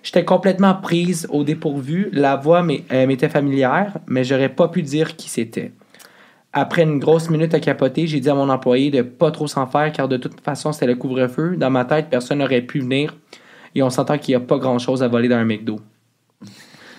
J'étais 0.03 0.25
complètement 0.25 0.75
prise 0.75 1.29
au 1.31 1.45
dépourvu. 1.45 2.09
La 2.13 2.37
voix 2.37 2.65
euh, 2.93 3.07
m'était 3.07 3.29
familière, 3.29 3.99
mais 4.07 4.25
j'aurais 4.25 4.49
pas 4.49 4.69
pu 4.69 4.83
dire 4.83 5.17
qui 5.17 5.29
c'était. 5.29 5.73
Après 6.53 6.83
une 6.83 6.99
grosse 6.99 7.31
minute 7.31 7.55
à 7.55 7.61
capoter, 7.61 8.07
j'ai 8.07 8.21
dit 8.21 8.29
à 8.29 8.35
mon 8.35 8.51
employé 8.51 8.91
de 8.91 9.03
pas 9.03 9.31
trop 9.31 9.47
s'en 9.47 9.67
faire, 9.67 9.91
car 9.93 10.09
de 10.09 10.17
toute 10.17 10.41
façon, 10.41 10.73
c'était 10.73 10.87
le 10.87 10.97
couvre-feu. 10.97 11.57
Dans 11.57 11.71
ma 11.71 11.85
tête, 11.85 12.09
personne 12.11 12.39
n'aurait 12.39 12.61
pu 12.63 12.81
venir. 12.81 13.17
Et 13.75 13.83
on 13.83 13.89
s'entend 13.89 14.19
qu'il 14.19 14.33
n'y 14.33 14.37
a 14.37 14.47
pas 14.47 14.59
grand-chose 14.59 15.03
à 15.03 15.09
voler 15.09 15.29
dans 15.29 15.37
un 15.37 15.45
McDo. 15.45 15.81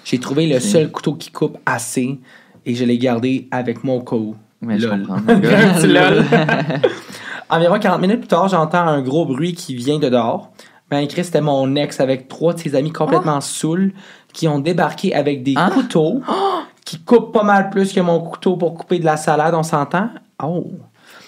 J'ai 0.06 0.20
trouvé 0.20 0.48
le 0.48 0.60
seul 0.60 0.92
couteau 0.92 1.14
qui 1.14 1.32
coupe 1.32 1.60
assez, 1.66 2.20
et 2.66 2.74
je 2.74 2.84
l'ai 2.84 2.98
gardé 2.98 3.48
avec 3.52 3.84
moi 3.84 3.96
au 3.96 4.02
cas 4.02 4.16
où. 4.16 4.36
Je 4.62 4.88
comprends. 4.88 5.18
Environ 7.50 7.78
40 7.78 8.02
minutes 8.02 8.20
plus 8.22 8.28
tard, 8.28 8.48
j'entends 8.48 8.88
un 8.88 9.02
gros 9.02 9.26
bruit 9.26 9.54
qui 9.54 9.76
vient 9.76 10.00
de 10.00 10.10
dehors. 10.10 10.52
Ben, 10.90 11.08
Chris, 11.08 11.24
c'était 11.26 11.42
mon 11.42 11.76
ex 11.76 12.00
avec 12.00 12.28
trois 12.28 12.54
de 12.54 12.60
ses 12.60 12.76
amis 12.76 12.92
complètement 12.92 13.42
saouls 13.42 13.92
qui 14.34 14.48
ont 14.48 14.60
débarqué 14.60 15.14
avec 15.16 15.44
des 15.44 15.54
Hein? 15.58 15.70
couteaux 15.74 16.22
qui 16.86 17.00
coupent 17.00 17.34
pas 17.34 17.44
mal 17.44 17.70
plus 17.70 17.94
que 17.94 18.00
mon 18.02 18.20
couteau 18.20 18.58
pour 18.58 18.76
couper 18.76 19.00
de 19.00 19.06
la 19.06 19.18
salade, 19.18 19.54
on 19.56 19.64
s'entend? 19.64 20.10
Oh! 20.44 20.72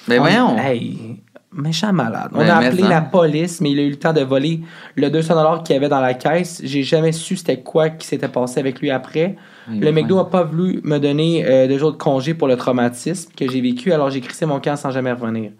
Mais 0.07 0.19
On- 0.19 0.21
voyons. 0.21 0.57
Hey, 0.57 1.21
méchant 1.51 1.93
malade. 1.93 2.29
On 2.33 2.41
a 2.41 2.55
appelé 2.57 2.83
ça. 2.83 2.89
la 2.89 3.01
police, 3.01 3.61
mais 3.61 3.71
il 3.71 3.79
a 3.79 3.83
eu 3.83 3.89
le 3.89 3.95
temps 3.95 4.13
de 4.13 4.21
voler 4.21 4.59
le 4.95 5.09
200 5.09 5.59
qu'il 5.63 5.73
y 5.73 5.77
avait 5.77 5.89
dans 5.89 6.01
la 6.01 6.13
caisse. 6.13 6.61
J'ai 6.63 6.83
jamais 6.83 7.11
su 7.11 7.35
c'était 7.37 7.61
quoi 7.61 7.89
qui 7.89 8.05
s'était 8.05 8.27
passé 8.27 8.59
avec 8.59 8.79
lui 8.81 8.91
après. 8.91 9.35
Le 9.67 9.91
McDo 9.91 10.19
a 10.19 10.29
pas 10.29 10.43
voulu 10.43 10.79
me 10.83 10.99
donner 10.99 11.43
euh, 11.43 11.67
deux 11.67 11.79
jours 11.79 11.91
de 11.93 11.97
congé 11.97 12.35
pour 12.35 12.47
le 12.47 12.55
traumatisme 12.55 13.31
que 13.35 13.49
j'ai 13.49 13.61
vécu, 13.61 13.91
alors 13.93 14.11
j'ai 14.11 14.21
crissé 14.21 14.45
mon 14.45 14.59
camp 14.59 14.75
sans 14.75 14.91
jamais 14.91 15.11
revenir. 15.11 15.51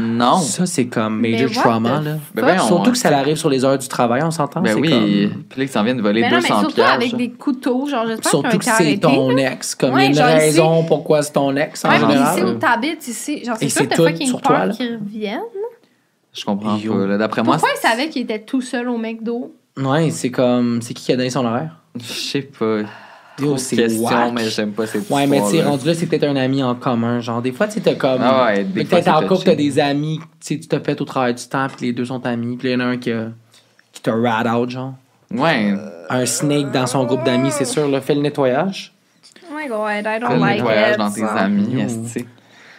Non. 0.00 0.38
Ça, 0.38 0.64
c'est 0.66 0.86
comme 0.86 1.18
Mais 1.20 1.32
major 1.32 1.50
trauma, 1.50 2.00
là. 2.00 2.12
Ben 2.32 2.42
voyons, 2.42 2.62
Surtout 2.66 2.90
hein. 2.90 2.92
que 2.92 2.98
ça 2.98 3.16
arrive 3.18 3.36
sur 3.36 3.50
les 3.50 3.64
heures 3.64 3.78
du 3.78 3.88
travail, 3.88 4.22
on 4.22 4.30
s'entend? 4.30 4.60
Ben 4.60 4.74
c'est 4.74 4.80
oui. 4.80 4.90
comme- 4.90 5.42
Puis 5.48 5.58
là, 5.60 5.64
ils 5.64 5.68
s'en 5.68 5.82
viennent 5.82 5.96
de 5.96 6.02
voler 6.02 6.20
Mais 6.20 6.30
non, 6.30 6.36
mais 6.36 6.42
200 6.42 6.58
surtout 6.60 6.74
piastres. 6.76 6.94
avec 6.94 7.16
des 7.16 7.30
couteaux, 7.30 7.86
genre, 7.88 8.06
j'espère 8.06 8.30
Surtout 8.30 8.58
que 8.58 8.64
c'est 8.64 8.70
arrêté, 8.70 9.00
ton 9.00 9.30
là. 9.30 9.52
ex. 9.52 9.74
Comme 9.74 9.94
Ouais, 9.94 10.06
il 10.10 10.14
y 10.14 10.20
a 10.20 10.30
une 10.30 10.36
ici- 10.38 10.46
raison 10.60 10.84
pourquoi 10.84 11.22
c'est 11.22 11.32
ton 11.32 11.54
ex, 11.56 11.84
en 11.84 11.88
Ouais, 11.88 11.98
puis 11.98 12.06
général. 12.06 12.36
ici 12.38 12.44
où 12.46 12.54
t'habites, 12.54 13.08
ici, 13.08 13.44
genre, 13.44 13.56
Et 13.60 13.68
c'est 13.68 13.70
sûr 13.70 13.80
c'est 13.80 13.84
que 13.86 13.90
t'as 13.90 13.96
tout 13.96 14.04
fucking 14.08 14.26
sur 14.28 14.40
toi, 14.40 14.58
là. 14.58 14.66
peur 14.66 14.76
qu'ils 14.76 14.94
reviennent. 15.02 15.40
Je 16.32 16.44
comprends 16.44 16.76
Yo. 16.76 16.94
pas. 16.94 17.06
là. 17.06 17.16
D'après 17.18 17.42
moi, 17.42 17.54
Pourquoi 17.56 17.70
il 17.76 17.80
savait 17.88 18.08
qu'il 18.08 18.22
était 18.22 18.38
tout 18.40 18.60
seul 18.60 18.88
au 18.88 18.98
McDo? 18.98 19.52
Ouais, 19.76 20.10
c'est 20.10 20.30
comme... 20.30 20.80
C'est 20.82 20.94
qui 20.94 21.04
qui 21.06 21.12
a 21.12 21.16
donné 21.16 21.30
son 21.30 21.44
horaire? 21.44 21.76
je 21.96 22.12
sais 22.12 22.42
pas. 22.42 22.82
Trop 23.38 23.54
de 23.54 23.76
questions, 23.76 24.32
mais 24.32 24.50
j'aime 24.50 24.72
pas 24.72 24.86
cette 24.86 25.08
Ouais, 25.10 25.26
mais 25.26 25.40
tu 25.42 25.50
sais, 25.56 25.62
rendu 25.62 25.86
là, 25.86 25.94
c'est 25.94 26.06
peut-être 26.06 26.24
un 26.24 26.36
ami 26.36 26.62
en 26.62 26.74
commun. 26.74 27.20
Genre, 27.20 27.40
des 27.40 27.52
fois, 27.52 27.66
tu 27.68 27.74
sais, 27.74 27.80
t'as 27.80 27.94
comme. 27.94 28.20
Ah 28.22 28.46
ouais, 28.46 28.64
des 28.64 28.84
fois, 28.84 28.98
Peut-être 28.98 29.14
en 29.14 29.26
couple, 29.26 29.44
t'as 29.44 29.54
des 29.54 29.78
amis, 29.78 30.18
tu 30.40 30.54
sais, 30.54 30.58
tu 30.60 30.68
te 30.68 30.78
fait 30.80 31.00
au 31.00 31.04
travail 31.04 31.34
du 31.34 31.44
temps, 31.46 31.66
puis 31.74 31.86
les 31.86 31.92
deux 31.92 32.04
sont 32.06 32.24
amis, 32.26 32.56
puis 32.56 32.68
il 32.68 32.72
y 32.72 32.76
en 32.76 32.80
a 32.80 32.84
un 32.84 32.96
qui, 32.98 33.12
a- 33.12 33.28
qui 33.92 34.02
te 34.02 34.10
rat 34.10 34.44
out, 34.58 34.70
genre. 34.70 34.94
Ouais. 35.30 35.72
Un 36.10 36.26
snake 36.26 36.72
dans 36.72 36.86
son 36.86 37.04
groupe 37.04 37.22
d'amis, 37.24 37.50
c'est 37.52 37.64
sûr, 37.64 37.88
là, 37.88 38.00
fait 38.00 38.14
le 38.14 38.22
nettoyage. 38.22 38.92
Oh 39.50 39.54
my 39.56 39.68
god, 39.68 39.78
I 39.88 40.02
Fais 40.02 40.20
don't 40.20 40.32
le 40.34 40.40
like 40.40 40.56
nettoyage 40.58 40.92
it. 40.92 40.98
dans 40.98 41.10
tes 41.10 41.22
amis. 41.24 41.84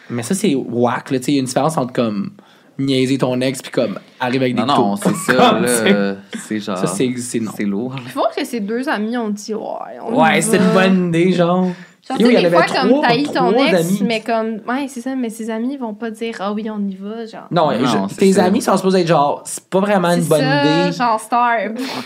Mais 0.10 0.24
ça, 0.24 0.34
c'est 0.36 0.56
whack, 0.56 1.12
là, 1.12 1.19
tu 1.19 1.26
sais, 1.26 1.32
il 1.32 1.36
y 1.36 1.38
a 1.38 1.41
une 1.41 1.45
différence 1.45 1.78
entre 1.78 1.93
comme 1.93 2.32
niaiser 2.80 3.18
ton 3.18 3.39
ex 3.42 3.62
puis 3.62 3.72
comme 3.72 4.00
arriver 4.20 4.46
avec 4.46 4.56
des 4.56 4.62
Non, 4.63 4.68
non, 4.68 4.96
c'est 4.96 5.13
ça, 5.15 5.34
là. 5.60 5.68
c'est- 5.68 5.94
euh, 5.94 6.15
C'est 6.38 6.60
genre. 6.60 6.78
Ça, 6.78 6.88
c'est- 6.88 7.13
c'est 7.18 7.39
non. 7.39 7.52
C'est 7.56 7.65
lourd. 7.65 7.96
Je 8.08 8.13
pense 8.13 8.36
que 8.36 8.46
ces 8.46 8.60
deux 8.60 8.88
amis 8.89 9.18
ont 9.18 9.30
dit 9.30 9.54
ouais. 9.54 9.62
On 10.06 10.22
Ouais, 10.22 10.39
va. 10.39 10.56
une 10.58 10.74
bonne 10.74 11.08
idée, 11.10 11.32
genre. 11.32 11.68
Genre, 12.08 12.20
Yo, 12.22 12.28
tu 12.30 12.34
il 12.34 12.39
y 12.39 12.42
des 12.42 12.46
avait 12.48 12.56
fois, 12.58 12.65
comme 12.82 12.89
trois- 12.89 13.08
t'haïs 13.08 13.32
ton 13.32 13.52
ex, 13.54 14.02
mais 14.02 14.22
comme, 14.22 14.62
ouais, 14.68 14.88
c'est 14.88 15.02
ça, 15.02 15.15
mais 15.15 15.30
ses 15.30 15.52
amis 15.52 15.78
vont 15.78 15.94
pas 15.94 16.10
dire, 16.10 16.34
ah 16.39 16.54
oui, 16.54 16.68
on 16.74 16.80
y 16.88 16.96
va, 16.96 17.26
genre. 17.28 17.46
Non, 17.52 17.70
Non, 17.72 17.86
je- 17.86 18.13
c'est 18.13 18.20
tes 18.22 18.34
ça. 18.34 18.46
amis 18.46 18.62
sont 18.63 18.76
supposés 18.78 19.02
être 19.02 19.08
genre, 19.08 19.42
c'est 19.46 19.63
pas 19.70 19.80
vraiment 19.82 20.10
une 20.10 20.24
C'est 20.24 20.30
bonne 20.30 20.39
ça, 20.42 20.86
idée. 20.88 20.98
genre 20.98 21.20
star. 21.20 21.58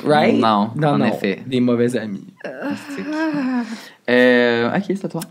Right? 0.05 0.35
Non, 0.35 0.71
non, 0.75 0.87
en 0.89 0.97
non, 0.97 1.05
effet. 1.05 1.43
Des 1.47 1.61
mauvais 1.61 1.95
amis. 1.95 2.25
Euh, 4.09 4.75
ok, 4.75 4.83
c'est 4.87 5.05
à 5.05 5.07
toi. 5.09 5.21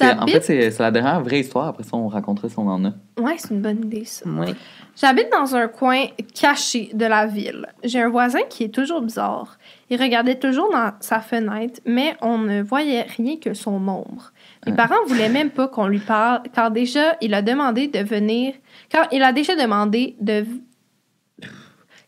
En 0.00 0.26
fait, 0.26 0.40
c'est 0.42 0.78
la 0.78 0.90
dernière 0.90 1.20
vraie 1.20 1.40
histoire. 1.40 1.68
Après 1.68 1.82
ça, 1.82 1.96
on 1.96 2.08
racontera 2.08 2.48
si 2.48 2.58
on 2.58 2.66
en 2.68 2.84
a. 2.86 2.92
Ouais, 3.20 3.34
c'est 3.36 3.50
une 3.50 3.60
bonne 3.60 3.84
idée, 3.84 4.04
ça. 4.04 4.24
Oui. 4.26 4.54
J'habite 4.96 5.28
dans 5.30 5.54
un 5.54 5.68
coin 5.68 6.04
caché 6.34 6.90
de 6.94 7.04
la 7.06 7.26
ville. 7.26 7.66
J'ai 7.84 8.00
un 8.00 8.08
voisin 8.08 8.40
qui 8.48 8.64
est 8.64 8.68
toujours 8.74 9.00
bizarre. 9.02 9.58
Il 9.90 10.00
regardait 10.00 10.38
toujours 10.38 10.70
dans 10.70 10.92
sa 11.00 11.20
fenêtre, 11.20 11.80
mais 11.86 12.16
on 12.22 12.38
ne 12.38 12.62
voyait 12.62 13.02
rien 13.02 13.36
que 13.36 13.52
son 13.54 13.76
ombre. 13.88 14.32
Mes 14.66 14.72
parents 14.74 15.04
voulaient 15.06 15.28
même 15.28 15.50
pas 15.50 15.68
qu'on 15.68 15.86
lui 15.86 15.98
parle, 15.98 16.42
car 16.54 16.70
déjà, 16.70 17.16
il 17.20 17.34
a 17.34 17.42
demandé 17.42 17.88
de 17.88 17.98
venir. 18.00 18.54
Car 18.88 19.08
il 19.12 19.22
a 19.22 19.32
déjà 19.32 19.56
demandé 19.56 20.16
de. 20.20 20.44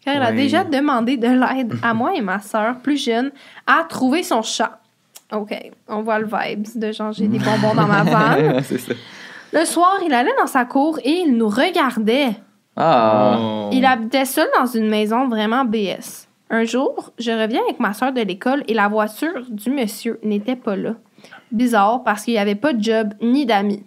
Car 0.04 0.16
il 0.16 0.22
a 0.22 0.30
Ouais. 0.30 0.36
déjà 0.36 0.64
demandé 0.64 1.16
de 1.16 1.26
l'aide 1.28 1.74
à 1.82 1.94
moi 1.94 2.14
et 2.14 2.20
ma 2.20 2.38
sœur, 2.40 2.78
plus 2.80 3.02
jeune, 3.02 3.30
à 3.66 3.84
trouver 3.88 4.22
son 4.22 4.42
chat. 4.42 4.80
OK, 5.34 5.54
on 5.88 6.02
voit 6.02 6.18
le 6.18 6.26
vibe 6.26 6.66
de 6.76 6.92
genre 6.92 7.12
j'ai 7.12 7.28
des 7.28 7.38
bonbons 7.40 7.74
dans 7.74 7.86
ma 7.86 8.02
vanne. 8.02 8.62
c'est 8.62 8.78
ça. 8.78 8.94
Le 9.52 9.64
soir, 9.64 10.00
il 10.04 10.12
allait 10.12 10.34
dans 10.38 10.48
sa 10.48 10.64
cour 10.64 10.98
et 11.04 11.10
il 11.10 11.36
nous 11.36 11.48
regardait. 11.48 12.34
Ah. 12.76 13.36
Oh. 13.38 13.70
Il 13.72 13.84
habitait 13.84 14.24
seul 14.24 14.48
dans 14.58 14.66
une 14.66 14.88
maison 14.88 15.28
vraiment 15.28 15.64
BS. 15.64 16.26
Un 16.50 16.64
jour, 16.64 17.12
je 17.18 17.30
reviens 17.30 17.62
avec 17.62 17.80
ma 17.80 17.92
soeur 17.94 18.12
de 18.12 18.20
l'école 18.20 18.64
et 18.68 18.74
la 18.74 18.88
voiture 18.88 19.44
du 19.48 19.70
monsieur 19.70 20.18
n'était 20.22 20.56
pas 20.56 20.76
là. 20.76 20.94
Bizarre 21.52 22.02
parce 22.04 22.24
qu'il 22.24 22.34
n'y 22.34 22.40
avait 22.40 22.54
pas 22.54 22.72
de 22.72 22.82
job 22.82 23.14
ni 23.22 23.46
d'amis. 23.46 23.84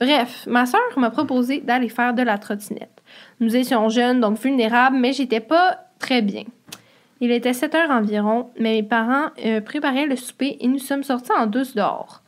Bref, 0.00 0.46
ma 0.46 0.66
soeur 0.66 0.80
m'a 0.96 1.10
proposé 1.10 1.60
d'aller 1.60 1.88
faire 1.88 2.14
de 2.14 2.22
la 2.22 2.38
trottinette. 2.38 3.02
Nous 3.40 3.56
étions 3.56 3.88
jeunes, 3.88 4.20
donc 4.20 4.38
vulnérables, 4.38 4.96
mais 4.96 5.12
j'étais 5.12 5.40
pas 5.40 5.78
très 5.98 6.22
bien. 6.22 6.44
Il 7.20 7.30
était 7.32 7.52
7 7.52 7.74
heures 7.74 7.90
environ, 7.90 8.50
mais 8.60 8.74
mes 8.74 8.82
parents 8.82 9.26
euh, 9.44 9.60
préparaient 9.60 10.06
le 10.06 10.16
souper 10.16 10.56
et 10.60 10.68
nous 10.68 10.78
sommes 10.78 11.02
sortis 11.02 11.32
en 11.36 11.46
douce 11.46 11.74
dehors. 11.74 12.22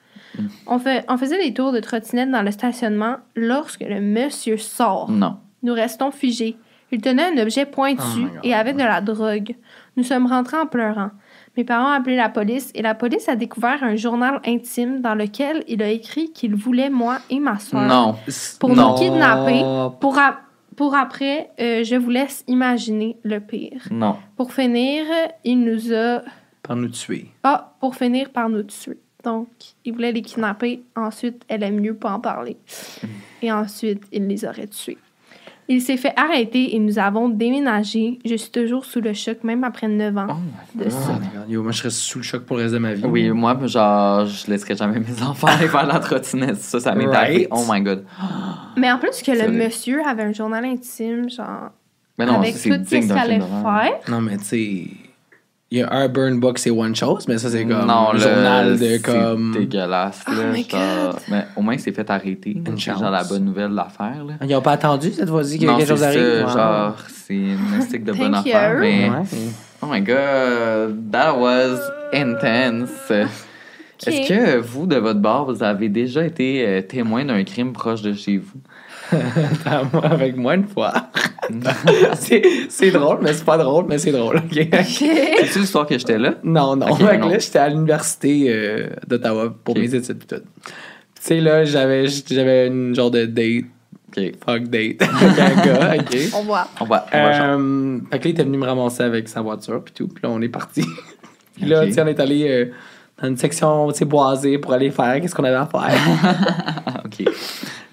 On, 0.66 0.78
fait, 0.78 1.04
on 1.08 1.16
faisait 1.16 1.42
des 1.42 1.52
tours 1.54 1.72
de 1.72 1.80
trottinette 1.80 2.30
dans 2.30 2.42
le 2.42 2.50
stationnement 2.50 3.16
lorsque 3.36 3.80
le 3.82 4.00
monsieur 4.00 4.56
sort. 4.56 5.10
Non. 5.10 5.36
Nous 5.62 5.74
restons 5.74 6.10
figés. 6.10 6.56
Il 6.92 7.00
tenait 7.00 7.26
un 7.36 7.42
objet 7.42 7.66
pointu 7.66 8.02
Oh 8.26 8.38
et 8.42 8.52
avait 8.54 8.72
de 8.72 8.78
la 8.78 9.00
drogue. 9.00 9.54
Nous 9.96 10.02
sommes 10.04 10.26
rentrés 10.26 10.56
en 10.56 10.66
pleurant. 10.66 11.10
Mes 11.56 11.64
parents 11.64 11.90
ont 11.90 11.92
appelé 11.92 12.16
la 12.16 12.28
police 12.28 12.70
et 12.74 12.82
la 12.82 12.94
police 12.94 13.28
a 13.28 13.36
découvert 13.36 13.82
un 13.84 13.96
journal 13.96 14.40
intime 14.46 15.00
dans 15.00 15.14
lequel 15.14 15.62
il 15.68 15.82
a 15.82 15.88
écrit 15.88 16.32
qu'il 16.32 16.54
voulait 16.54 16.90
moi 16.90 17.18
et 17.28 17.38
ma 17.38 17.58
soeur 17.58 17.82
Non. 17.82 18.14
pour 18.58 18.74
Non. 18.74 18.90
nous 18.92 18.98
kidnapper. 18.98 19.62
Pour, 20.00 20.18
a- 20.18 20.38
pour 20.80 20.94
après, 20.94 21.50
euh, 21.60 21.84
je 21.84 21.94
vous 21.94 22.08
laisse 22.08 22.42
imaginer 22.46 23.18
le 23.22 23.38
pire. 23.38 23.86
Non. 23.90 24.16
Pour 24.34 24.54
finir, 24.54 25.04
il 25.44 25.62
nous 25.62 25.92
a... 25.92 26.22
Par 26.62 26.74
nous 26.74 26.88
tuer. 26.88 27.26
Ah, 27.42 27.74
pour 27.80 27.94
finir 27.94 28.30
par 28.30 28.48
nous 28.48 28.62
tuer. 28.62 28.96
Donc, 29.22 29.48
il 29.84 29.92
voulait 29.92 30.10
les 30.10 30.22
kidnapper. 30.22 30.82
Ensuite, 30.96 31.42
elle 31.48 31.64
aime 31.64 31.80
mieux 31.80 31.92
pas 31.92 32.12
en 32.12 32.20
parler. 32.20 32.56
Et 33.42 33.52
ensuite, 33.52 34.04
il 34.10 34.26
les 34.26 34.42
aurait 34.46 34.68
tués. 34.68 34.96
Il 35.72 35.80
s'est 35.80 35.96
fait 35.96 36.12
arrêter 36.16 36.74
et 36.74 36.80
nous 36.80 36.98
avons 36.98 37.28
déménagé. 37.28 38.18
Je 38.24 38.34
suis 38.34 38.50
toujours 38.50 38.84
sous 38.84 39.00
le 39.00 39.12
choc, 39.12 39.44
même 39.44 39.62
après 39.62 39.86
9 39.86 40.18
ans 40.18 40.26
de 40.74 40.90
ça. 40.90 41.12
Oh 41.12 41.18
God. 41.32 41.48
Yo, 41.48 41.62
moi, 41.62 41.70
je 41.70 41.78
serais 41.78 41.90
sous 41.90 42.18
le 42.18 42.24
choc 42.24 42.42
pour 42.44 42.56
le 42.56 42.64
reste 42.64 42.74
de 42.74 42.80
ma 42.80 42.92
vie. 42.94 43.04
Oui, 43.06 43.30
moi, 43.30 43.56
genre, 43.66 44.26
je 44.26 44.50
laisserais 44.50 44.74
jamais 44.74 44.98
mes 44.98 45.22
enfants 45.22 45.46
aller 45.46 45.68
faire 45.68 45.86
la 45.86 46.00
trottinette. 46.00 46.56
Ça, 46.56 46.80
ça 46.80 46.92
m'est 46.96 47.06
Right. 47.06 47.14
arrivé. 47.16 47.48
Oh 47.52 47.62
my 47.70 47.80
god. 47.82 48.04
Mais 48.76 48.90
en 48.90 48.98
plus 48.98 49.22
que 49.22 49.30
le 49.30 49.48
monsieur 49.52 50.04
avait 50.04 50.24
un 50.24 50.32
journal 50.32 50.64
intime, 50.64 51.30
genre, 51.30 51.70
Mais 52.18 52.26
non, 52.26 52.40
avec 52.40 52.56
ça, 52.56 52.76
tout 52.76 52.84
ce 52.84 52.96
qu'il 52.96 53.12
allait 53.12 53.38
faire. 53.38 53.92
Non, 54.08 54.20
mais 54.20 54.38
tu 54.38 54.44
sais, 54.44 54.86
il 55.70 55.78
y 55.78 55.82
a 55.82 55.92
un 55.92 56.08
burn 56.08 56.40
book, 56.40 56.58
c'est 56.58 56.70
one 56.70 56.96
chose, 56.96 57.28
mais 57.28 57.38
ça, 57.38 57.48
c'est 57.48 57.64
comme 57.64 57.86
non, 57.86 58.12
le 58.12 58.18
journal 58.18 58.72
de 58.78 58.84
c'est 58.84 59.00
comme. 59.02 59.52
dégueulasse. 59.52 60.24
Oh 60.28 60.32
Là, 60.32 60.52
my 60.52 60.64
God. 60.64 61.16
Mais 61.28 61.44
au 61.56 61.62
moins, 61.62 61.74
il 61.74 61.80
s'est 61.80 61.92
fait 61.92 62.10
arrêter. 62.10 62.50
Une 62.52 62.64
C'est 62.76 62.78
chance. 62.90 63.00
genre 63.00 63.10
la 63.10 63.22
bonne 63.24 63.44
nouvelle 63.44 63.70
de 63.70 63.76
l'affaire. 63.76 64.24
là. 64.26 64.34
Ils 64.46 64.54
ont 64.56 64.62
pas 64.62 64.72
attendu 64.72 65.12
cette 65.12 65.28
fois-ci 65.28 65.58
qu'il 65.58 65.68
y 65.68 65.70
a 65.70 65.74
quelque 65.76 65.86
c'est 65.86 65.92
chose 65.92 66.02
arrive. 66.02 66.48
genre, 66.48 66.96
c'est 67.08 67.34
une 67.34 67.58
mystique 67.76 68.04
de 68.04 68.12
bonne 68.12 68.34
affaire. 68.34 68.78
Mais, 68.80 69.08
Ouais. 69.10 69.22
oh 69.82 69.86
my 69.88 70.00
god, 70.00 71.10
that 71.12 71.34
was 71.38 71.78
intense. 72.12 73.12
Est-ce 74.06 74.28
que 74.28 74.56
vous, 74.58 74.86
de 74.86 74.96
votre 74.96 75.20
bord, 75.20 75.52
vous 75.52 75.62
avez 75.62 75.88
déjà 75.90 76.24
été 76.24 76.66
euh, 76.66 76.80
témoin 76.80 77.24
d'un 77.24 77.44
crime 77.44 77.72
proche 77.74 78.00
de 78.02 78.14
chez 78.14 78.38
vous? 78.38 78.58
Avec 80.02 80.36
moi 80.36 80.54
une 80.54 80.66
fois. 80.66 80.92
c'est 82.68 82.90
drôle, 82.90 83.18
mais 83.22 83.32
c'est 83.32 83.44
pas 83.44 83.58
drôle, 83.58 83.86
mais 83.88 83.98
c'est 83.98 84.12
drôle. 84.12 84.36
ok? 84.36 84.68
C'est-tu 84.72 85.58
l'histoire 85.60 85.86
que 85.86 85.98
j'étais 85.98 86.18
là? 86.18 86.34
Non, 86.44 86.76
non. 86.76 86.86
Ok, 86.90 86.98
Fait 86.98 87.16
que 87.16 87.20
non. 87.22 87.28
là, 87.28 87.38
j'étais 87.38 87.58
à 87.58 87.68
l'université 87.68 88.46
euh, 88.48 88.86
d'Ottawa 89.06 89.54
pour 89.64 89.76
mes 89.76 89.94
études 89.94 90.18
pis 90.18 90.26
tout. 90.26 90.36
Tu 90.36 90.72
sais, 91.20 91.40
là, 91.40 91.64
j'avais 91.64 92.06
j'avais 92.06 92.68
une 92.68 92.94
genre 92.94 93.10
de 93.10 93.26
date, 93.26 93.64
Ok, 94.16 94.32
fuck 94.44 94.62
date, 94.64 95.02
avec 95.02 95.38
un 95.38 95.64
gars, 95.64 95.94
ok? 96.00 96.16
On 96.34 96.42
voit. 96.42 96.68
on 96.80 96.86
changer. 96.86 97.40
Euh, 97.42 97.98
fait 98.10 98.18
que 98.18 98.24
là, 98.24 98.28
il 98.28 98.30
était 98.30 98.44
venu 98.44 98.58
me 98.58 98.66
ramasser 98.66 99.02
avec 99.02 99.28
sa 99.28 99.40
voiture 99.40 99.82
puis 99.84 99.92
tout. 99.94 100.08
Puis 100.08 100.22
là, 100.22 100.30
on 100.30 100.40
est 100.40 100.48
parti. 100.48 100.82
puis 101.56 101.66
là, 101.66 101.80
Ok. 101.82 101.88
tu 101.88 101.92
sais, 101.94 102.02
on 102.02 102.06
est 102.06 102.18
allé 102.20 102.48
euh, 102.48 102.64
dans 103.20 103.28
une 103.28 103.36
section, 103.36 103.88
boisée 104.06 104.58
pour 104.58 104.72
aller 104.72 104.90
faire 104.90 105.20
qu'est-ce 105.20 105.34
qu'on 105.34 105.44
avait 105.44 105.56
à 105.56 105.66
faire. 105.66 105.92
Ok. 107.04 107.28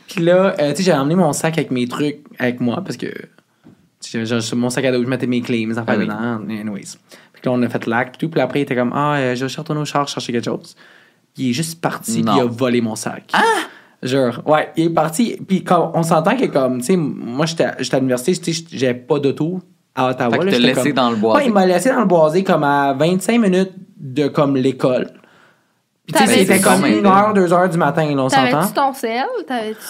Puis 0.07 0.23
là, 0.23 0.55
euh, 0.59 0.69
tu 0.71 0.77
sais, 0.77 0.83
j'ai 0.83 0.93
emmené 0.93 1.15
mon 1.15 1.33
sac 1.33 1.57
avec 1.57 1.71
mes 1.71 1.87
trucs 1.87 2.19
avec 2.39 2.59
moi 2.61 2.81
parce 2.83 2.97
que 2.97 3.07
j'avais 4.09 4.25
genre 4.25 4.41
sur 4.41 4.57
mon 4.57 4.69
sac 4.69 4.85
à 4.85 4.91
dos, 4.91 5.03
je 5.03 5.07
mettais 5.09 5.27
mes 5.27 5.41
clés, 5.41 5.65
mes 5.65 5.77
affaires 5.77 5.95
Ah 5.95 5.99
oui. 5.99 6.05
dedans. 6.05 6.59
Anyways. 6.61 6.97
Puis 7.33 7.41
là, 7.45 7.51
on 7.51 7.61
a 7.61 7.69
fait 7.69 7.85
l'acte 7.85 8.15
et 8.15 8.17
tout. 8.19 8.29
Puis 8.29 8.39
après, 8.41 8.59
il 8.59 8.63
était 8.63 8.75
comme, 8.75 8.91
ah, 8.95 9.15
euh, 9.17 9.35
je 9.35 9.45
vais 9.45 9.53
retourner 9.55 9.81
au 9.81 9.85
char 9.85 10.07
chercher 10.07 10.31
quelque 10.33 10.45
chose. 10.45 10.75
Puis 11.33 11.43
il 11.43 11.49
est 11.51 11.53
juste 11.53 11.81
parti, 11.81 12.21
puis 12.23 12.31
il 12.35 12.39
a 12.41 12.45
volé 12.45 12.81
mon 12.81 12.95
sac. 12.95 13.29
Ah! 13.33 13.41
Genre, 14.03 14.41
ouais, 14.47 14.71
il 14.77 14.85
est 14.85 14.89
parti. 14.91 15.37
Puis 15.47 15.63
comme, 15.63 15.91
on 15.93 16.03
s'entend 16.03 16.35
que, 16.37 16.45
comme, 16.45 16.79
tu 16.79 16.85
sais, 16.85 16.95
moi, 16.97 17.45
j'étais 17.45 17.65
à 17.65 17.99
l'université, 17.99 18.53
j'avais 18.71 18.93
pas 18.93 19.19
d'auto 19.19 19.59
à 19.95 20.09
Ottawa. 20.11 20.31
Fait 20.33 20.39
que 20.39 20.45
là, 20.45 20.59
laissé 20.59 20.81
comme- 20.83 20.91
dans 20.93 21.09
le 21.09 21.15
bois. 21.17 21.35
Ouais, 21.35 21.45
il 21.47 21.51
m'a 21.53 21.65
laissé 21.65 21.89
dans 21.89 21.99
le 21.99 22.05
boisé 22.05 22.43
comme 22.43 22.63
à 22.63 22.93
25 22.93 23.39
minutes 23.41 23.71
de 23.99 24.27
comme 24.27 24.55
l'école. 24.55 25.05
Puis 25.05 25.13
tu 25.13 25.15
sais, 25.15 25.15
T'avais- 25.15 25.96
c'était 26.15 26.59
comme 26.59 26.85
une 26.85 27.05
heure, 27.05 27.33
deux 27.33 27.51
heures 27.51 27.69
du 27.69 27.77
matin, 27.77 28.05
là, 28.15 28.23
on 28.23 28.29
s'entend. 28.29 28.49
T'avais-tu 28.49 28.73
ton 28.73 28.93
sel? 28.93 29.25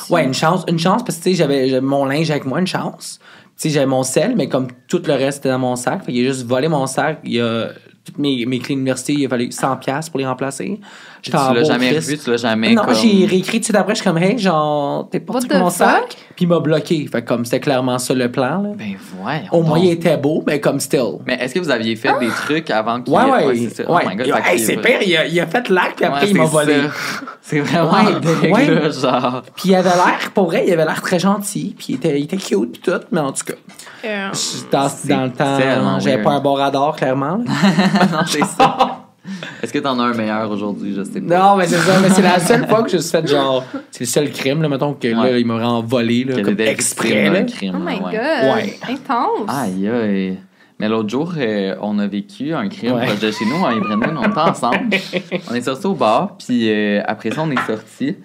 Ouais, 0.10 0.24
une 0.24 0.34
chance, 0.34 0.64
une 0.68 0.80
chance 0.80 1.04
parce 1.04 1.18
que 1.18 1.24
tu 1.24 1.30
sais, 1.32 1.36
j'avais 1.36 1.80
mon 1.82 2.06
linge 2.06 2.32
avec 2.32 2.46
moi, 2.46 2.60
une 2.60 2.68
chance. 2.68 3.20
Tu 3.56 3.64
sais, 3.64 3.70
j'avais 3.70 3.86
mon 3.86 4.04
sel, 4.04 4.36
mais 4.36 4.48
comme 4.50 4.68
tout 4.88 5.02
le 5.06 5.14
reste 5.14 5.40
était 5.40 5.50
dans 5.50 5.60
mon 5.60 5.76
sac, 5.76 6.04
fait 6.04 6.12
qu'il 6.12 6.26
a 6.26 6.30
juste 6.32 6.46
volé 6.46 6.68
mon 6.68 6.86
sac. 6.88 7.20
Il 7.24 7.42
a 7.42 7.70
toutes 8.08 8.18
mes, 8.20 8.46
mes 8.46 8.60
clés 8.60 8.76
d'université, 8.76 9.14
il 9.14 9.26
a 9.26 9.30
fallu 9.30 9.52
100 9.52 9.78
pièces 9.78 10.10
pour 10.10 10.20
les 10.20 10.26
remplacer. 10.26 10.80
Tu 11.22 11.32
l'as 11.32 11.64
jamais 11.64 11.90
Christ. 11.92 12.08
revu, 12.08 12.18
tu 12.18 12.30
l'as 12.32 12.38
jamais 12.38 12.74
Non, 12.74 12.84
comme... 12.84 12.96
j'ai 12.96 13.26
réécrit 13.26 13.58
tout 13.58 13.60
de 13.60 13.64
suite 13.66 13.76
après, 13.76 13.96
je 13.96 14.02
suis 14.02 14.10
comme, 14.10 14.18
hey, 14.18 14.38
genre, 14.38 15.10
t'es 15.10 15.18
avec 15.18 15.54
mon 15.54 15.70
fuck? 15.70 15.74
sac? 15.74 16.18
Puis 16.36 16.46
il 16.46 16.48
m'a 16.48 16.60
bloqué. 16.60 17.06
Fait 17.12 17.22
que 17.22 17.28
comme 17.28 17.44
c'était 17.44 17.60
clairement 17.60 18.00
ça 18.00 18.14
le 18.14 18.32
plan, 18.32 18.62
là. 18.62 18.70
Ben 18.78 18.96
voyons 19.20 19.42
Au 19.52 19.62
moins, 19.62 19.80
il 19.80 19.92
était 19.92 20.16
beau, 20.18 20.44
mais 20.48 20.60
comme 20.62 20.80
still. 20.80 21.18
Mais 21.26 21.36
est-ce 21.42 21.54
que 21.54 21.60
vous 21.60 21.70
aviez 21.70 21.96
fait 21.96 22.14
des 22.20 22.30
trucs 22.30 22.70
avant 22.70 23.02
qu'il... 23.02 23.14
Ouais, 23.14 23.46
ouais. 23.46 23.58
c'est 23.70 23.84
ça. 23.84 23.92
ouais. 23.92 24.04
Oh 24.06 24.10
my 24.10 24.16
God, 24.16 24.34
Hey, 24.46 24.60
c'est 24.60 24.78
pire, 24.78 25.02
il 25.06 25.18
a, 25.18 25.26
il 25.28 25.40
a 25.40 25.48
fait 25.48 25.68
l'acte, 25.70 25.98
puis 25.98 26.06
après, 26.06 26.22
Ouais, 26.24 26.30
il 26.32 26.38
m'a 26.38 26.46
volé. 26.46 26.76
C'est 27.50 27.62
vraiment 27.62 27.94
Ouais, 27.94 28.20
dingue, 28.20 28.52
ouais. 28.54 28.68
là, 28.68 28.90
genre... 28.90 29.42
Puis 29.56 29.70
il 29.70 29.76
avait 29.76 29.88
l'air, 29.88 30.32
pour 30.34 30.48
vrai, 30.48 30.66
il 30.68 30.74
avait 30.74 30.84
l'air 30.84 31.02
très 31.02 31.18
gentil, 31.18 31.74
puis 31.78 31.86
il 31.90 31.96
était, 31.96 32.20
il 32.20 32.26
était 32.26 32.36
cute, 32.36 32.74
puis 32.74 32.82
tout, 32.84 33.00
mais 33.10 33.22
en 33.22 33.32
tout 33.32 33.46
cas. 33.46 33.54
Euh, 34.04 34.30
Dans, 34.70 34.88
dans 35.06 35.24
le 35.24 35.32
temps, 35.32 36.00
j'avais 36.00 36.22
pas 36.22 36.32
un 36.32 36.42
bon 36.42 36.56
radar, 36.56 36.94
clairement. 36.98 37.38
là. 37.38 38.06
non, 38.12 38.20
c'est 38.28 38.44
ça. 38.44 38.78
Est-ce 39.64 39.72
que 39.74 39.80
t'en 39.80 39.98
as 40.00 40.04
un 40.04 40.14
meilleur 40.14 40.50
aujourd'hui? 40.52 40.94
Je 40.96 41.04
sais 41.04 41.22
pas. 41.22 41.38
non, 41.40 41.56
mais 41.58 41.68
c'est 41.68 41.78
ça. 41.78 42.00
Mais 42.02 42.10
c'est 42.10 42.22
la 42.22 42.40
seule 42.40 42.68
fois 42.68 42.84
que 42.84 42.90
je 42.90 42.98
suis 42.98 43.12
fait 43.12 43.28
genre. 43.28 43.64
C'est 43.92 44.02
le 44.02 44.10
seul 44.10 44.32
crime, 44.32 44.62
là, 44.62 44.68
mettons, 44.70 44.94
que 44.94 45.08
là, 45.08 45.22
Ouais. 45.22 45.42
il 45.42 45.46
m'a 45.48 45.56
vraiment 45.56 45.82
volé, 45.84 46.24
là, 46.26 46.42
comme 46.42 46.60
exprès. 46.60 47.30
Là. 47.30 47.44
crime, 47.44 47.76
Oh 47.76 47.80
my 47.80 47.96
ouais. 47.96 48.02
god. 48.02 48.56
Ouais. 48.56 48.80
Intense. 48.90 49.50
Aïe, 49.50 49.90
aïe. 49.90 50.38
Mais 50.80 50.88
l'autre 50.90 51.10
jour, 51.10 51.34
euh, 51.38 51.76
on 51.82 51.98
a 52.00 52.06
vécu 52.08 52.54
un 52.54 52.68
crime 52.70 52.94
Ouais. 52.94 53.06
proche 53.08 53.20
de 53.20 53.32
chez 53.32 53.46
nous, 53.46 53.58
moi 53.58 53.74
et 53.74 53.80
Brendan, 53.80 54.16
on 54.18 54.30
était 54.30 54.38
ensemble. 54.40 54.90
on 55.52 55.56
est 55.56 55.62
sortis 55.62 55.88
au 55.88 55.94
bar, 55.96 56.38
puis 56.38 56.70
euh, 56.70 57.02
après 57.06 57.32
ça, 57.32 57.42
on 57.42 57.50
est 57.52 57.66
sortis. 57.66 58.16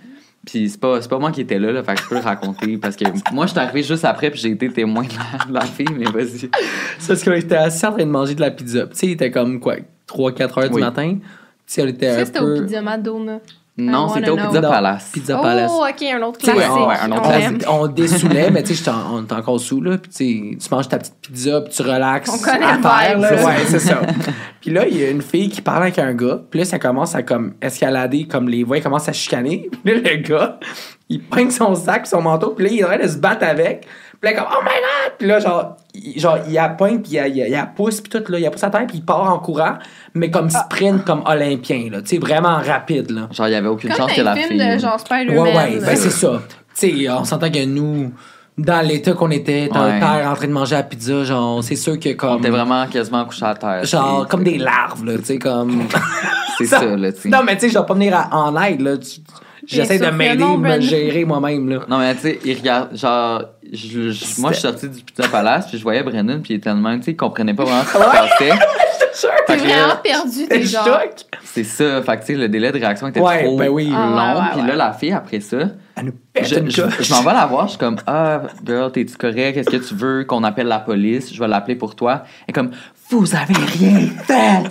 Puis 0.44 0.68
c'est 0.68 0.80
pas, 0.80 1.00
c'est 1.00 1.08
pas 1.08 1.18
moi 1.20 1.30
qui 1.30 1.40
étais 1.42 1.58
là, 1.58 1.70
là, 1.72 1.82
fait 1.84 1.94
que 1.94 2.02
je 2.02 2.08
peux 2.08 2.14
le 2.16 2.20
raconter. 2.20 2.76
Parce 2.76 2.96
que 2.96 3.04
moi, 3.32 3.46
je 3.46 3.52
suis 3.52 3.60
arrivé 3.60 3.82
juste 3.82 4.04
après, 4.04 4.28
puis 4.30 4.40
j'ai 4.40 4.50
été 4.50 4.68
témoin 4.70 5.04
de 5.04 5.08
la, 5.38 5.44
de 5.46 5.52
la 5.54 5.60
fille, 5.62 5.86
mais 5.96 6.04
vas-y. 6.06 6.50
C'est 6.98 7.08
parce 7.08 7.22
qu'on 7.24 7.32
était 7.32 7.54
assis 7.56 7.86
en 7.86 7.92
train 7.92 8.04
de 8.04 8.10
manger 8.10 8.34
de 8.34 8.40
la 8.40 8.50
pizza. 8.50 8.86
Tu 8.88 8.96
sais, 8.96 9.06
il 9.06 9.12
était 9.12 9.30
comme 9.30 9.60
quoi, 9.60 9.76
3-4 10.08 10.42
heures 10.58 10.68
Oui. 10.70 10.74
du 10.74 10.80
matin? 10.80 11.14
Tu 11.14 11.22
sais, 11.66 11.82
on 11.82 11.86
était 11.86 12.12
Ça, 12.12 12.20
un 12.20 12.24
c'était 12.24 12.40
au 12.40 12.46
peu. 12.56 12.62
Pizza 12.64 12.82
Madonna. 12.82 13.38
Non, 13.78 14.08
c'était 14.08 14.28
au 14.28 14.36
Pizza 14.36 14.60
know. 14.60 14.68
Palace. 14.68 15.10
Pizza 15.12 15.38
Palace. 15.38 15.70
Oh, 15.72 15.86
ok, 15.88 16.02
un 16.02 16.22
autre 16.22 16.38
classique. 16.38 16.62
on, 16.70 16.88
ouais, 16.88 16.94
un 17.02 17.10
autre 17.12 17.22
On 17.24 17.28
classique. 17.28 17.64
on, 17.68 17.86
dessoulait, 17.86 18.50
mais 18.50 18.62
tu 18.62 18.74
sais, 18.74 18.90
on 19.10 19.22
était 19.22 19.32
encore 19.32 19.58
sous, 19.58 19.80
là. 19.80 19.96
Puis 19.96 20.10
tu 20.10 20.58
sais, 20.60 20.68
tu 20.68 20.74
manges 20.74 20.88
ta 20.88 20.98
petite 20.98 21.14
pizza, 21.22 21.62
puis 21.62 21.72
tu 21.72 21.82
relaxes 21.82 22.30
On 22.30 22.38
connaît 22.38 22.66
à 22.66 22.76
le 22.76 22.82
terre, 22.82 23.18
vibe, 23.18 23.38
ça. 23.38 23.46
Ouais, 23.46 23.54
c'est 23.66 23.78
ça. 23.78 24.02
puis 24.60 24.70
là, 24.70 24.86
il 24.86 24.98
y 24.98 25.04
a 25.04 25.08
une 25.08 25.22
fille 25.22 25.48
qui 25.48 25.62
parle 25.62 25.84
avec 25.84 25.98
un 25.98 26.12
gars. 26.12 26.42
Puis 26.50 26.60
là, 26.60 26.66
ça 26.66 26.78
commence 26.78 27.14
à 27.14 27.22
comme 27.22 27.54
escalader, 27.62 28.26
comme 28.26 28.46
les 28.46 28.62
voix 28.62 28.78
commencent 28.80 29.08
à 29.08 29.14
chicaner. 29.14 29.70
Puis 29.82 29.94
là, 29.94 30.00
le 30.04 30.16
gars, 30.16 30.60
il 31.08 31.22
pogne 31.22 31.50
son 31.50 31.74
sac, 31.74 32.06
son 32.06 32.20
manteau, 32.20 32.50
puis 32.50 32.66
là, 32.66 32.70
il 32.72 32.80
est 32.80 32.84
en 32.84 32.88
train 32.88 32.98
de 32.98 33.08
se 33.08 33.16
battre 33.16 33.46
avec. 33.46 33.86
Puis 34.22 34.32
là, 34.32 34.38
comme, 34.40 34.48
oh 34.52 34.62
my 34.62 34.68
god! 34.70 35.12
Puis 35.18 35.26
là, 35.26 35.40
genre, 35.40 35.76
il, 35.94 36.20
genre, 36.20 36.38
il 36.46 36.52
la 36.54 36.68
puis 36.68 36.94
il, 37.10 37.14
il, 37.26 37.36
il 37.38 37.50
la 37.50 37.66
pousse, 37.66 38.00
puis 38.00 38.08
tout, 38.10 38.30
là, 38.30 38.38
il 38.38 38.42
la 38.42 38.50
pousse 38.50 38.62
à 38.62 38.70
terre, 38.70 38.86
puis 38.86 38.98
il 38.98 39.04
part 39.04 39.22
en 39.32 39.38
courant, 39.40 39.74
mais 40.14 40.30
comme 40.30 40.48
sprint, 40.48 41.04
comme 41.04 41.22
olympien, 41.26 41.88
là. 41.90 42.00
Tu 42.02 42.08
sais, 42.10 42.18
vraiment 42.18 42.56
rapide, 42.58 43.10
là. 43.10 43.28
Genre, 43.32 43.48
il 43.48 43.52
y 43.52 43.54
avait 43.56 43.66
aucune 43.68 43.90
Comme 43.90 43.98
chance 44.08 44.12
que 44.16 44.20
la 44.22 44.34
les 44.34 44.42
fille. 44.44 44.58
de 44.58 44.78
genre 44.78 45.00
Spider-Man. 45.00 45.38
Ouais, 45.38 45.56
ouais, 45.56 45.78
ben 45.80 45.96
c'est 45.96 46.10
ça. 46.10 46.40
Tu 46.78 47.04
sais, 47.04 47.10
on 47.10 47.24
s'entend 47.24 47.50
que 47.50 47.64
nous, 47.64 48.12
dans 48.56 48.86
l'état 48.86 49.12
qu'on 49.14 49.30
était, 49.32 49.66
dans 49.68 49.84
Ouais. 49.86 49.94
le 49.94 49.98
terre 50.00 50.30
en 50.30 50.34
train 50.34 50.46
de 50.46 50.52
manger 50.52 50.76
la 50.76 50.82
pizza, 50.84 51.24
genre, 51.24 51.64
c'est 51.64 51.74
sûr 51.76 51.98
que 51.98 52.10
On 52.10 52.16
comme. 52.16 52.38
était 52.38 52.50
vraiment 52.50 52.86
quasiment 52.86 53.24
couché 53.24 53.44
à 53.44 53.54
terre. 53.56 53.84
Genre, 53.84 54.28
comme 54.28 54.44
des 54.44 54.58
larves, 54.58 55.04
là, 55.04 55.18
tu 55.18 55.24
sais, 55.24 55.38
comme. 55.38 55.82
C'est 56.58 56.66
ça, 56.66 56.84
là, 56.84 57.10
tu 57.12 57.22
sais. 57.22 57.28
Non, 57.28 57.42
mais 57.42 57.54
tu 57.56 57.62
sais, 57.62 57.70
je 57.70 57.78
vais 57.78 57.84
pas 57.86 57.94
venir 57.94 58.14
à- 58.16 58.28
en 58.36 58.62
aide, 58.62 58.82
là. 58.82 58.96
Tu- 58.98 59.20
J'essaie 59.66 59.98
de 59.98 60.06
m'aider, 60.10 60.36
de 60.42 60.48
me 60.48 60.56
Brandon. 60.56 60.80
gérer 60.80 61.24
moi-même, 61.24 61.68
là. 61.68 61.78
Non, 61.88 61.98
mais 61.98 62.14
tu 62.14 62.20
sais, 62.22 62.38
il 62.44 62.56
regarde, 62.58 62.96
genre, 62.96 63.42
je- 63.72 64.10
je- 64.10 64.40
moi, 64.40 64.50
je 64.50 64.56
suis 64.58 64.62
sorti 64.62 64.88
du 64.88 65.02
Pizza 65.02 65.28
Palace, 65.28 65.68
puis 65.68 65.78
je 65.78 65.82
voyais 65.82 66.02
Brendan, 66.02 66.42
puis 66.42 66.54
il 66.54 66.56
était 66.56 66.64
tellement, 66.70 66.96
tu 66.98 67.04
sais, 67.04 67.10
il 67.12 67.16
comprenait 67.16 67.54
pas 67.54 67.64
vraiment 67.64 67.82
ce 67.82 67.92
qui 67.92 67.98
se 67.98 68.48
passait. 68.48 68.52
T'es 69.46 69.56
vraiment 69.56 69.96
perdu, 70.02 70.48
t'es 70.48 70.62
genre. 70.62 70.84
choc. 70.86 71.12
C'est 71.44 71.64
ça, 71.64 72.00
fait 72.02 72.16
que, 72.16 72.20
tu 72.20 72.26
sais, 72.28 72.34
le 72.34 72.48
délai 72.48 72.72
de 72.72 72.78
réaction 72.78 73.06
était 73.08 73.20
Ouais, 73.20 73.44
trop 73.44 73.58
ben 73.58 73.68
oui. 73.68 73.86
long, 73.88 73.94
Ah, 73.96 74.34
ouais, 74.38 74.46
puis 74.52 74.60
ouais. 74.62 74.68
là, 74.68 74.74
la 74.76 74.92
fille, 74.94 75.12
après 75.12 75.40
ça, 75.40 75.58
Elle 75.96 76.06
nous 76.06 76.12
pète 76.32 76.46
je, 76.46 76.70
je, 76.70 77.02
je 77.04 77.10
m'en 77.12 77.20
vais 77.22 77.34
la 77.34 77.44
voir, 77.44 77.66
je 77.66 77.70
suis 77.72 77.78
comme, 77.78 77.96
ah, 78.06 78.40
girl, 78.64 78.90
t'es-tu 78.90 79.14
correct? 79.16 79.58
Est-ce 79.58 79.68
que 79.68 79.76
tu 79.76 79.94
veux 79.94 80.24
qu'on 80.24 80.42
appelle 80.44 80.66
la 80.68 80.78
police? 80.78 81.32
Je 81.32 81.38
vais 81.38 81.46
l'appeler 81.48 81.76
pour 81.76 81.94
toi. 81.94 82.22
Elle 82.24 82.44
est 82.48 82.52
comme, 82.54 82.70
vous 83.10 83.34
avez 83.34 83.52
rien 83.54 84.00
fait! 84.24 84.62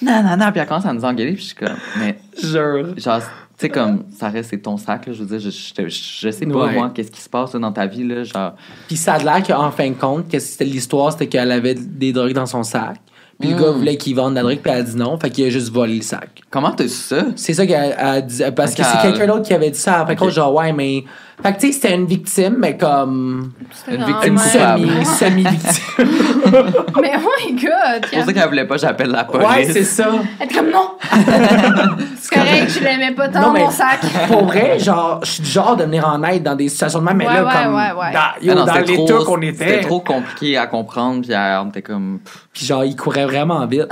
Non, 0.00 0.22
non, 0.22 0.36
non. 0.36 0.52
Puis 0.52 0.60
elle 0.60 0.66
commence 0.68 0.86
à 0.86 0.92
nous 0.92 1.04
engueuler, 1.04 1.32
puis 1.32 1.42
je 1.42 1.46
suis 1.48 1.56
comme, 1.56 1.76
mais, 1.98 2.18
Jure. 2.40 2.94
genre, 2.96 3.20
sais, 3.58 3.68
comme, 3.68 4.04
ça 4.16 4.28
reste, 4.28 4.50
c'est 4.50 4.58
ton 4.58 4.76
sac, 4.76 5.06
là. 5.06 5.12
Je 5.12 5.22
veux 5.22 5.38
dire, 5.38 5.38
je, 5.50 5.50
je, 5.88 6.30
sais 6.30 6.46
pas, 6.46 6.66
Ouais. 6.66 6.74
moi, 6.74 6.90
qu'est-ce 6.94 7.10
qui 7.10 7.20
se 7.20 7.28
passe 7.28 7.54
là, 7.54 7.60
dans 7.60 7.72
ta 7.72 7.86
vie, 7.86 8.04
là. 8.04 8.24
Genre, 8.24 8.52
Puis 8.86 8.96
ça 8.96 9.14
a 9.14 9.18
l'air 9.18 9.42
qu'en 9.46 9.70
fin 9.70 9.88
de 9.90 9.94
compte, 9.94 10.28
que 10.30 10.38
c'était 10.38 10.64
l'histoire, 10.64 11.12
c'était 11.12 11.26
qu'elle 11.26 11.50
avait 11.50 11.74
des 11.74 12.12
drogues 12.12 12.32
dans 12.34 12.46
son 12.46 12.62
sac. 12.62 12.96
Puis 13.40 13.50
le 13.50 13.56
gars 13.56 13.70
voulait 13.70 13.96
qu'il 13.96 14.16
vende 14.16 14.30
de 14.30 14.34
la 14.36 14.42
drogue, 14.42 14.58
puis 14.60 14.72
elle 14.72 14.80
a 14.80 14.82
dit 14.82 14.96
non, 14.96 15.16
fait 15.16 15.30
qu'il 15.30 15.44
a 15.46 15.50
juste 15.50 15.70
volé 15.70 15.94
le 15.96 16.02
sac. 16.02 16.42
comment 16.50 16.72
t'as 16.72 16.88
su 16.88 16.94
ça? 16.96 17.26
C'est 17.36 17.54
ça 17.54 17.64
qu'elle 17.66 17.92
a 17.96 18.20
dit. 18.20 18.42
Parce 18.56 18.74
que 18.74 18.82
c'est 18.82 19.00
quelqu'un 19.00 19.28
d'autre 19.28 19.44
qui 19.46 19.54
avait 19.54 19.70
dit 19.70 19.78
ça. 19.78 20.04
Fait 20.06 20.16
que 20.16 20.24
Ok. 20.24 20.30
genre, 20.30 20.52
ouais, 20.54 20.72
mais. 20.72 21.04
Fait 21.42 21.52
que 21.54 21.60
tu 21.60 21.66
sais, 21.68 21.72
c'était 21.72 21.94
une 21.94 22.06
victime, 22.06 22.56
mais 22.58 22.76
comme. 22.76 23.52
C'était 23.72 23.96
Une 23.96 24.04
victime 24.04 24.36
coupable. 24.36 24.80
semi, 24.88 25.04
semi-victime. 25.44 26.08
Mais 27.00 27.12
oh 27.16 27.28
my 27.46 27.52
god! 27.54 28.06
C'est 28.10 28.16
pour 28.16 28.24
ça 28.24 28.32
qu'elle 28.32 28.48
voulait 28.48 28.64
pas 28.66 28.74
que 28.74 28.80
j'appelle 28.80 29.10
la 29.10 29.24
police. 29.24 29.46
ouais, 29.48 29.64
c'est 29.70 29.84
ça. 29.84 30.08
Elle 30.40 30.48
est 30.50 30.52
comme 30.54 30.70
non! 30.70 30.92
c'est 32.20 32.34
correct, 32.34 32.70
je 32.70 32.80
l'aimais 32.82 33.12
pas 33.12 33.28
tant, 33.28 33.40
Non, 33.40 33.52
mais- 33.52 33.60
mon 33.60 33.70
sac. 33.70 34.00
Pour 34.26 34.46
vrai, 34.46 34.78
genre, 34.78 35.20
je 35.22 35.30
suis 35.32 35.42
du 35.42 35.48
genre 35.50 35.76
de 35.76 35.84
venir 35.84 36.08
en 36.08 36.22
aide 36.24 36.42
dans 36.42 36.54
des 36.56 36.68
situations 36.68 36.98
de 37.00 37.04
même, 37.04 37.16
mais 37.18 37.26
Ouais, 37.28 37.34
là, 37.34 37.44
ouais, 37.44 37.52
comme. 37.64 37.74
ouais, 37.74 37.92
ouais. 37.92 38.12
Dans, 38.12 38.18
Ah 38.20 38.34
yo, 38.42 38.54
non, 38.54 38.64
dans 38.64 38.74
c'était 38.74 38.92
l'état 38.92 39.14
trop- 39.14 39.24
qu'on 39.24 39.40
C'était 39.42 39.48
était. 39.78 39.80
trop 39.86 40.00
compliqué 40.00 40.56
à 40.56 40.66
comprendre, 40.66 41.22
puis 41.22 41.34
on 41.36 41.68
était 41.68 41.82
comme. 41.82 42.18
Puis 42.52 42.66
genre, 42.66 42.84
il 42.84 42.96
courait 42.96 43.26
vraiment 43.26 43.64
vite. 43.66 43.86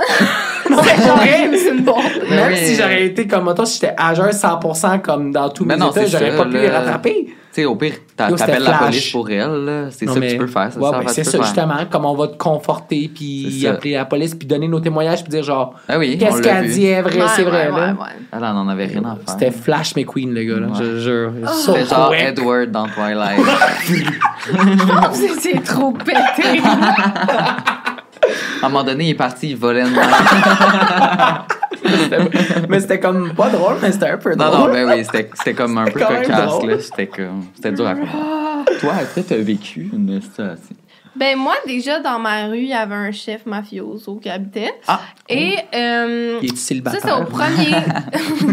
Non, 0.69 0.81
mais 0.83 1.03
genre, 1.03 1.19
c'est 1.53 1.69
une 1.69 1.83
bombe. 1.83 1.97
Même 2.29 2.51
oui. 2.51 2.57
si 2.57 2.75
j'aurais 2.75 3.05
été 3.05 3.27
comme, 3.27 3.45
mettons, 3.45 3.65
si 3.65 3.79
j'étais 3.79 3.93
à 3.97 4.13
jeun 4.13 4.29
100% 4.29 5.01
comme 5.01 5.31
dans 5.31 5.49
tous 5.49 5.65
Mais 5.65 5.75
mes 5.75 5.79
non, 5.79 5.91
états, 5.91 6.05
j'aurais 6.05 6.31
ça, 6.31 6.37
pas 6.37 6.45
pu 6.45 6.57
les 6.57 6.69
rattraper. 6.69 7.25
Tu 7.53 7.63
sais, 7.63 7.65
au 7.65 7.75
pire, 7.75 7.93
t'appelles 8.15 8.61
la 8.61 8.73
police 8.73 9.09
pour 9.11 9.27
elle, 9.31 9.65
là. 9.65 9.85
C'est 9.89 10.05
ça 10.07 10.19
mais- 10.19 10.27
que 10.27 10.31
tu 10.33 10.37
peux 10.37 10.47
faire, 10.47 10.69
c'est 10.71 10.79
Ouais, 10.79 10.91
ça. 10.91 10.99
ben, 10.99 11.07
ça, 11.07 11.23
faire. 11.31 11.41
justement, 11.43 11.77
comme 11.89 12.05
on 12.05 12.13
va 12.13 12.27
te 12.27 12.37
conforter, 12.37 13.09
puis 13.13 13.61
ça. 13.63 13.71
appeler 13.71 13.93
la 13.93 14.05
police, 14.05 14.35
puis 14.35 14.47
donner 14.47 14.67
nos 14.67 14.79
témoignages, 14.79 15.23
puis 15.23 15.31
dire 15.31 15.41
genre, 15.43 15.73
Ah 15.87 15.97
oui, 15.97 16.17
qu'est-ce 16.19 16.41
qu'elle 16.41 16.67
dit 16.69 16.85
est 16.85 17.01
vrai, 17.01 17.15
Ouais, 17.17 17.25
c'est 17.35 17.43
vrai, 17.43 17.71
ouais. 17.71 17.93
Elle 18.31 18.43
en 18.43 18.67
avait 18.69 18.85
rien 18.85 18.99
à 19.05 19.15
faire. 19.15 19.19
C'était 19.27 19.49
Flash 19.51 19.95
McQueen, 19.95 20.33
le 20.35 20.43
gars, 20.43 20.59
là, 20.59 20.67
je 20.77 20.99
jure. 20.99 21.31
So 21.47 21.73
C'était 21.73 21.85
genre. 21.85 22.13
Edward 22.13 22.69
dans 22.71 22.87
Twilight. 22.87 23.39
Oh, 24.49 25.07
c'est- 25.11 25.39
c'est 25.41 25.63
trop 25.63 25.91
pété. 25.91 26.61
À 28.61 28.65
un 28.65 28.69
moment 28.69 28.83
donné, 28.83 29.05
il 29.05 29.09
est 29.11 29.15
parti, 29.15 29.49
il 29.51 29.57
volait 29.57 29.81
une 29.81 29.95
mais 32.69 32.79
c'était 32.79 32.99
comme 32.99 33.33
pas 33.33 33.49
drôle, 33.49 33.75
mais 33.81 33.91
c'était 33.91 34.09
un 34.09 34.17
peu 34.17 34.35
Non, 34.35 34.49
drôle. 34.49 34.67
non, 34.69 34.73
ben 34.73 34.89
oui, 34.89 35.05
c'était 35.05 35.29
c'était 35.33 35.53
comme 35.53 35.77
un 35.77 35.85
peu 35.85 35.99
cocasse. 35.99 36.85
C'était 36.85 37.07
comme. 37.07 37.45
C'était 37.55 37.71
dur 37.71 37.87
à 37.87 37.95
comprendre. 37.95 38.65
Toi, 38.79 38.93
est-ce 39.01 39.15
que 39.15 39.27
t'as 39.27 39.37
vécu 39.37 39.89
une 39.93 40.21
situation? 40.21 40.75
Ben, 41.15 41.35
moi, 41.35 41.55
déjà, 41.65 41.99
dans 41.99 42.19
ma 42.19 42.45
rue, 42.45 42.59
il 42.59 42.69
y 42.69 42.73
avait 42.73 42.93
un 42.93 43.11
chef 43.11 43.45
mafioso 43.47 44.17
qui 44.17 44.29
habitait. 44.29 44.71
Ah! 44.87 44.99
Et 45.27 45.55
euh, 45.73 46.37
Il 46.43 46.53
est 46.53 46.55
ça, 46.55 46.91
c'est 47.01 47.11
au 47.11 47.23
premier 47.23 47.71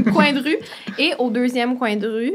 coin 0.12 0.33
de 0.33 0.41
rue. 0.41 0.57
Et 0.99 1.12
au 1.18 1.29
deuxième 1.29 1.77
coin 1.77 1.97
de 1.97 2.09
rue, 2.09 2.35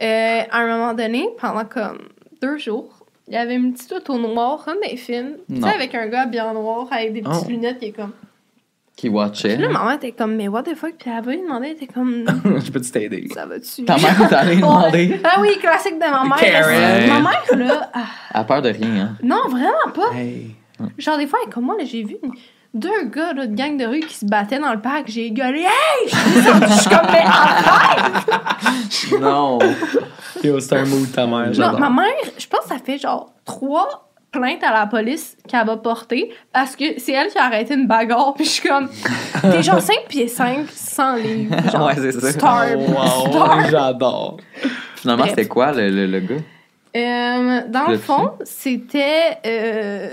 euh, 0.00 0.40
à 0.50 0.58
un 0.58 0.66
moment 0.66 0.94
donné, 0.94 1.28
pendant 1.38 1.66
comme 1.66 1.98
deux 2.40 2.56
jours, 2.56 2.97
il 3.28 3.34
y 3.34 3.36
avait 3.36 3.54
une 3.56 3.72
petite 3.74 3.92
auto 3.92 4.18
noire, 4.18 4.62
comme 4.64 4.74
dans 4.82 4.88
les 4.90 4.96
films. 4.96 5.32
Tu 5.52 5.60
sais, 5.60 5.68
avec 5.68 5.94
un 5.94 6.06
gars 6.08 6.26
bien 6.26 6.52
noir, 6.52 6.86
avec 6.90 7.12
des 7.12 7.22
petites 7.22 7.44
Oh. 7.46 7.50
lunettes, 7.50 7.78
qui 7.78 7.86
est 7.86 7.92
comme. 7.92 8.12
Qui 8.96 9.08
watchait. 9.08 9.54
Puis 9.54 9.62
là, 9.62 9.68
maman 9.68 9.92
était 9.92 10.10
comme, 10.10 10.34
mais 10.34 10.48
what 10.48 10.64
the 10.64 10.74
fuck? 10.74 10.94
Puis 10.98 11.08
elle 11.08 11.22
va 11.24 11.30
lui 11.32 11.40
demander, 11.42 11.68
elle 11.68 11.72
était 11.74 11.86
comme, 11.86 12.24
Je 12.64 12.70
peux 12.72 12.80
t'aider. 12.80 13.28
ça 13.32 13.46
va-tu? 13.46 13.84
Ta 13.84 13.96
mère 13.96 14.20
est 14.22 14.34
allée 14.34 14.50
Ouais. 14.56 14.60
demander. 14.60 15.20
Ah 15.22 15.40
oui, 15.40 15.56
classique 15.60 15.94
de 15.94 16.00
ma 16.00 16.24
mère. 16.24 16.36
Karen. 16.36 17.08
Ma 17.08 17.20
mère, 17.30 17.44
là, 17.68 17.90
ah, 17.94 18.00
Elle 18.34 18.40
a 18.40 18.44
peur 18.44 18.60
de 18.62 18.70
rien, 18.70 18.88
hein. 19.12 19.16
non, 19.22 19.42
vraiment 19.48 19.92
pas. 19.94 20.16
Hey. 20.16 20.56
Genre, 20.98 21.16
des 21.16 21.26
fois, 21.28 21.38
comme 21.52 21.64
moi, 21.66 21.76
là, 21.78 21.84
j'ai 21.84 22.02
vu 22.02 22.16
une- 22.24 22.32
deux 22.74 23.04
gars 23.06 23.32
là, 23.34 23.46
de 23.46 23.54
gang 23.54 23.76
de 23.76 23.84
rue 23.86 24.00
qui 24.00 24.14
se 24.14 24.26
battaient 24.26 24.58
dans 24.58 24.72
le 24.72 24.80
parc. 24.80 25.04
J'ai 25.08 25.30
gueulé, 25.30 25.60
hey! 25.60 26.08
Je 26.08 26.16
suis 26.16 26.30
descendue, 26.34 26.66
je 26.68 26.80
suis 26.80 26.90
comme, 26.90 27.06
mais 27.12 27.22
arrête! 27.24 28.24
Non. 29.20 29.58
Yo, 30.44 30.60
c'est 30.60 30.76
un 30.76 30.84
mood 30.84 31.10
ta 31.12 31.26
mère. 31.26 31.50
Non, 31.56 31.78
ma 31.78 31.90
mère, 31.90 32.06
je 32.38 32.46
pense 32.46 32.60
que 32.62 32.68
ça 32.68 32.78
fait 32.78 32.98
genre 32.98 33.32
trois 33.44 34.04
plaintes 34.30 34.62
à 34.62 34.72
la 34.72 34.86
police 34.86 35.36
qu'elle 35.48 35.64
va 35.66 35.76
porter 35.78 36.30
parce 36.52 36.76
que 36.76 36.84
c'est 36.98 37.12
elle 37.12 37.28
qui 37.28 37.38
a 37.38 37.44
arrêté 37.44 37.74
une 37.74 37.86
bagarre. 37.86 38.34
Puis 38.34 38.44
je 38.44 38.50
suis 38.50 38.68
comme, 38.68 38.88
t'es 39.42 39.62
genre 39.62 39.80
5 39.80 40.06
pieds 40.08 40.28
5, 40.28 40.66
100 40.70 41.14
livres. 41.16 41.70
Genre, 41.70 41.86
Ouais, 41.86 41.94
c'est 41.96 42.12
ça. 42.12 42.32
Star. 42.32 42.64
Oh, 42.76 43.32
wow, 43.32 43.70
j'adore. 43.70 44.36
Finalement, 44.96 45.26
c'était 45.26 45.46
quoi, 45.46 45.72
le, 45.72 45.88
le, 45.90 46.06
le 46.06 46.20
gars? 46.20 46.34
Euh, 46.96 47.60
dans 47.68 47.86
le 47.86 47.92
Le 47.92 47.98
fond, 47.98 48.32
c'était. 48.44 49.38
euh, 49.46 50.08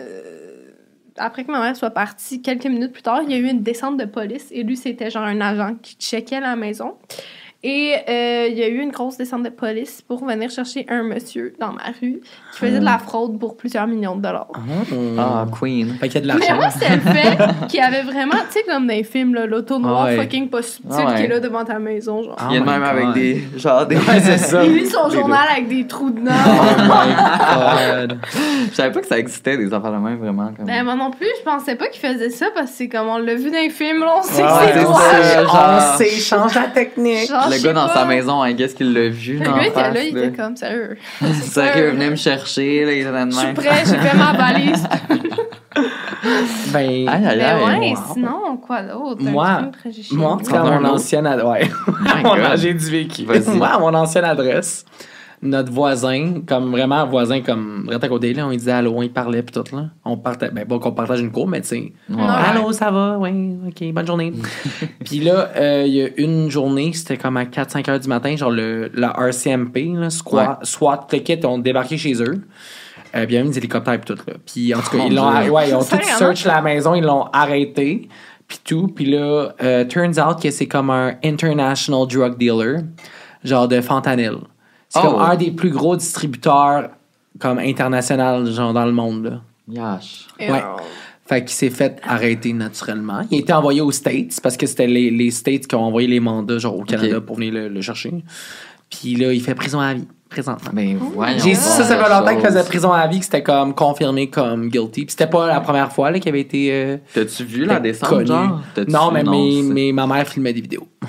après 1.18 1.46
que 1.46 1.52
ma 1.52 1.60
mère 1.62 1.76
soit 1.76 1.92
partie, 1.92 2.42
quelques 2.42 2.66
minutes 2.66 2.92
plus 2.92 3.02
tard, 3.02 3.22
il 3.24 3.32
y 3.32 3.36
a 3.36 3.38
eu 3.38 3.50
une 3.50 3.64
descente 3.64 3.98
de 3.98 4.06
police. 4.06 4.48
Et 4.52 4.64
lui, 4.64 4.76
c'était 4.76 5.10
genre 5.10 5.24
un 5.24 5.40
agent 5.42 5.76
qui 5.82 5.96
checkait 5.96 6.42
la 6.42 6.56
maison. 6.58 6.96
Et 7.68 7.96
euh, 8.08 8.48
il 8.52 8.58
y 8.60 8.62
a 8.62 8.68
eu 8.68 8.78
une 8.80 8.92
grosse 8.92 9.18
descente 9.18 9.42
de 9.42 9.50
police 9.50 10.04
pour 10.08 10.24
venir 10.24 10.52
chercher 10.52 10.86
un 10.88 11.02
monsieur 11.02 11.56
dans 11.60 11.72
ma 11.72 11.82
rue 12.00 12.22
qui 12.54 12.60
faisait 12.60 12.78
de 12.78 12.86
la 12.86 13.00
fraude 13.00 13.40
pour 13.40 13.58
plusieurs 13.58 13.88
millions 13.88 14.16
de 14.16 14.22
dollars. 14.22 14.50
Ah, 15.18 15.48
Queen. 15.60 15.96
Fait 16.00 16.08
qu'il 16.08 16.24
y 16.24 16.30
a 16.30 16.34
de 16.36 16.40
Mais 16.40 16.46
l'argent. 16.48 16.62
moi, 16.62 16.70
c'était 16.70 16.96
le 16.96 17.02
fait 17.02 17.38
qu'il 17.68 17.80
y 17.80 17.84
avait 17.84 18.04
vraiment, 18.04 18.36
tu 18.52 18.60
sais, 18.60 18.64
comme 18.70 18.86
dans 18.86 18.94
les 18.94 19.04
films, 19.04 19.34
là, 19.34 19.48
l'auto 19.48 19.80
noire 19.80 20.06
Ouais. 20.06 20.16
fucking 20.16 20.48
pas 20.50 20.62
subtil 20.62 20.92
Ah 20.96 21.06
ouais. 21.08 21.16
qui 21.16 21.22
est 21.24 21.28
là 21.28 21.40
devant 21.40 21.66
ta 21.66 21.80
maison. 21.80 22.22
Genre. 22.22 22.36
Oh 22.40 22.44
Il 22.52 22.56
y 22.56 22.58
a 22.60 22.64
même 22.64 22.84
avec 22.84 23.14
des. 23.14 23.44
Genre 23.58 23.88
des. 23.88 23.96
Ouais, 23.96 24.20
c'est 24.22 24.38
ça. 24.38 24.64
Il 24.64 24.74
lit 24.76 24.86
son 24.86 25.10
journal 25.10 25.48
avec 25.52 25.68
des 25.68 25.88
trous 25.88 26.12
de 26.12 26.20
Oh 26.22 27.98
God. 28.10 28.20
Je 28.70 28.76
savais 28.76 28.92
pas 28.92 29.00
que 29.02 29.08
ça 29.08 29.18
existait, 29.18 29.58
des 29.58 29.74
affaires 29.74 29.92
de 29.92 29.98
même, 29.98 30.18
vraiment. 30.18 30.52
Comme... 30.56 30.66
Ben, 30.66 30.84
moi 30.84 30.96
non 30.96 31.10
plus, 31.12 31.28
je 31.40 31.44
pensais 31.44 31.76
pas 31.76 31.88
qu'il 31.88 32.02
faisait 32.02 32.30
ça 32.30 32.48
parce 32.54 32.72
que 32.72 32.78
c'est 32.78 32.90
comme 32.90 33.08
on 33.08 33.18
l'a 33.18 33.36
vu 33.36 33.50
dans 33.50 33.58
les 33.58 33.70
films, 33.70 34.02
là, 34.02 34.16
on 34.20 34.24
sait 34.24 34.44
Ouais, 34.44 34.50
que 34.50 34.56
c'est 34.74 34.80
c'est 34.80 34.86
ça. 34.86 34.86
toi. 34.86 35.44
genre- 35.44 35.80
On 35.96 35.98
sait, 35.98 36.10
change 36.20 36.54
la 36.56 36.68
technique. 36.68 37.30
Le 37.58 37.64
gars 37.64 37.74
dans 37.74 37.88
pas. 37.88 37.94
sa 37.94 38.06
maison, 38.06 38.44
I 38.44 38.54
guess 38.54 38.74
qu'il 38.74 38.94
l'a 38.94 39.10
vu. 39.10 39.38
Le 39.40 39.46
dans 39.46 39.58
gars 39.58 39.66
était 39.68 39.92
là, 39.92 40.04
il 40.04 40.16
là. 40.16 40.24
était 40.26 40.38
comme, 40.38 40.56
sérieux. 40.56 40.98
Sérieux, 41.42 41.92
venez 41.92 42.10
me 42.10 42.16
chercher, 42.16 42.86
là, 42.86 42.92
il 42.94 43.00
était 43.02 43.26
de 43.26 43.32
Je 43.32 43.38
suis 43.38 43.54
prêt, 43.54 43.84
j'ai 43.86 43.98
fait 43.98 44.18
ma 44.18 44.34
valise. 44.34 44.88
Ben, 46.72 46.88
Aïe, 46.90 47.08
aïe, 47.08 47.38
Mais 47.38 47.44
aïe. 47.44 47.64
ouais, 47.80 47.90
wow. 47.92 48.14
sinon, 48.14 48.58
quoi 48.58 48.82
d'autre? 48.82 49.22
Moi- 49.22 49.62
moi, 50.14 50.32
en 50.32 50.38
tout 50.38 50.52
cas, 50.52 50.64
mon 50.64 50.86
ancienne 50.86 51.28
adresse. 51.28 51.68
Ouais. 51.88 52.24
God. 52.24 52.58
J'ai 52.58 52.74
du 52.74 52.90
vécu. 52.90 53.26
Vas-y. 53.26 53.58
Moi, 53.58 53.68
à 53.68 53.80
mon 53.80 53.94
ancienne 53.94 54.24
adresse, 54.24 54.86
notre 55.46 55.72
voisin, 55.72 56.42
comme 56.46 56.72
vraiment 56.72 57.06
voisin, 57.08 57.42
comme 57.42 57.90
à 57.92 58.08
côté, 58.08 58.34
là, 58.34 58.46
on 58.46 58.50
lui 58.50 58.58
disait 58.58 58.72
allô, 58.72 59.02
il 59.04 59.12
parlait, 59.12 59.42
puis 59.44 59.54
tout, 59.54 59.76
là. 59.76 59.90
On 60.04 60.18
partait, 60.18 60.50
ben, 60.52 60.66
pas 60.66 60.80
qu'on 60.80 60.92
partage 60.92 61.22
une 61.22 61.32
cour, 61.32 61.48
mais 61.48 61.62
tu 61.62 61.68
sais. 61.68 61.94
Ouais. 62.10 62.18
Allô, 62.20 62.72
ça 62.74 62.92
va? 62.92 63.18
Oui, 63.20 63.56
ok, 63.68 63.94
bonne 63.94 64.08
journée. 64.08 64.34
Puis 65.06 65.20
là, 65.20 65.50
euh, 65.56 65.84
il 65.88 65.94
y 65.94 66.02
a 66.04 66.08
une 66.18 66.50
journée, 66.50 66.92
c'était 66.94 67.18
comme 67.18 67.38
à 67.38 67.46
4-5 67.46 67.90
heures 67.90 68.00
du 68.00 68.08
matin, 68.08 68.36
genre 68.36 68.52
le, 68.52 68.90
la 68.94 69.14
RCMP, 69.18 69.94
là, 69.96 70.10
SWAT, 70.10 70.60
SWAT 70.64 71.08
Ticket, 71.10 71.46
ont 71.46 71.58
débarqué 71.60 71.98
chez 71.98 72.22
eux. 72.22 72.42
Euh, 73.16 73.26
puis 73.26 73.36
il 73.36 73.38
y 73.38 73.38
avait 73.38 73.50
des 73.50 73.58
hélicoptères 73.60 73.94
et 73.94 74.00
tout, 74.02 74.18
là. 74.28 74.34
Puis 74.46 74.74
en 74.76 74.80
tout 74.82 74.90
cas, 74.92 74.98
Mon 74.98 75.08
ils 75.08 75.16
l'ont, 75.16 75.42
Dieu. 75.42 75.52
ouais, 75.52 75.70
ils 75.70 75.76
ont 75.76 75.80
tout 75.80 75.98
search 76.18 76.46
la 76.46 76.62
maison, 76.62 76.96
ils 76.96 77.04
l'ont 77.04 77.26
arrêté. 77.32 78.10
puis 78.48 78.60
tout. 78.64 78.88
Puis 78.88 79.06
là, 79.06 79.54
euh, 79.64 79.86
turns 79.86 80.20
out 80.20 80.42
que 80.42 80.52
c'est 80.52 80.68
comme 80.68 80.90
un 80.90 81.16
international 81.24 82.08
drug 82.08 82.38
dealer, 82.38 82.82
genre 83.44 83.68
de 83.68 83.80
fentanyl. 83.82 84.38
C'est 84.96 85.02
Oh. 85.08 85.12
comme 85.12 85.22
un 85.22 85.36
des 85.36 85.52
plus 85.52 85.70
gros 85.72 85.96
distributeurs 85.96 86.90
comme 87.40 87.60
international, 87.60 88.50
genre 88.50 88.72
dans 88.74 88.86
le 88.86 88.92
monde, 88.94 89.26
là. 89.26 89.42
Yash. 89.68 90.28
Ouais. 90.40 90.64
Fait 91.28 91.42
qu'il 91.44 91.52
s'est 91.56 91.70
fait 91.72 92.00
arrêter 92.04 92.54
naturellement. 92.54 93.22
Il 93.32 93.38
a 93.38 93.40
été 93.42 93.52
envoyé 93.52 93.82
aux 93.82 93.92
States 93.92 94.40
parce 94.42 94.56
que 94.58 94.66
c'était 94.68 94.86
les, 94.88 95.10
les 95.12 95.32
States 95.32 95.66
qui 95.68 95.76
ont 95.76 95.84
envoyé 95.84 96.08
les 96.08 96.20
mandats 96.20 96.60
genre 96.60 96.78
au 96.78 96.84
Canada 96.84 97.20
pour 97.20 97.36
venir 97.38 97.52
le, 97.54 97.68
le 97.68 97.82
chercher. 97.82 98.14
Puis 98.90 99.16
là, 99.16 99.34
il 99.34 99.42
fait 99.42 99.56
prison 99.56 99.80
à 99.80 99.96
vie, 99.96 100.08
présentement. 100.30 100.72
Ben 100.74 100.98
voyons. 101.14 101.38
J'ai 101.40 101.52
dit 101.52 101.56
ça, 101.56 101.84
ça 101.84 101.98
fait 101.98 102.10
longtemps 102.10 102.36
qu'il 102.36 102.46
faisait 102.46 102.64
prison 102.64 102.92
à 102.92 103.06
vie, 103.08 103.20
que 103.20 103.26
c'était 103.26 103.44
comme 103.44 103.74
confirmé 103.74 104.30
comme 104.30 104.70
guilty. 104.70 105.06
Puis 105.06 105.12
c'était 105.12 105.28
pas 105.28 105.48
la 105.48 105.62
première 105.62 105.92
fois 105.92 106.12
là, 106.12 106.20
qu'il 106.20 106.30
avait 106.30 106.42
été. 106.42 106.70
euh, 106.72 106.98
T'as-tu 107.14 107.44
vu 107.44 107.66
la 107.66 107.80
descente, 107.80 108.26
genre? 108.26 108.62
T'as-tu- 108.74 108.92
Non, 108.92 109.12
mais, 109.12 109.24
mais, 109.64 109.92
ma 109.92 110.08
mère 110.08 110.28
filmait 110.28 110.54
des 110.54 110.62
vidéos. 110.62 110.88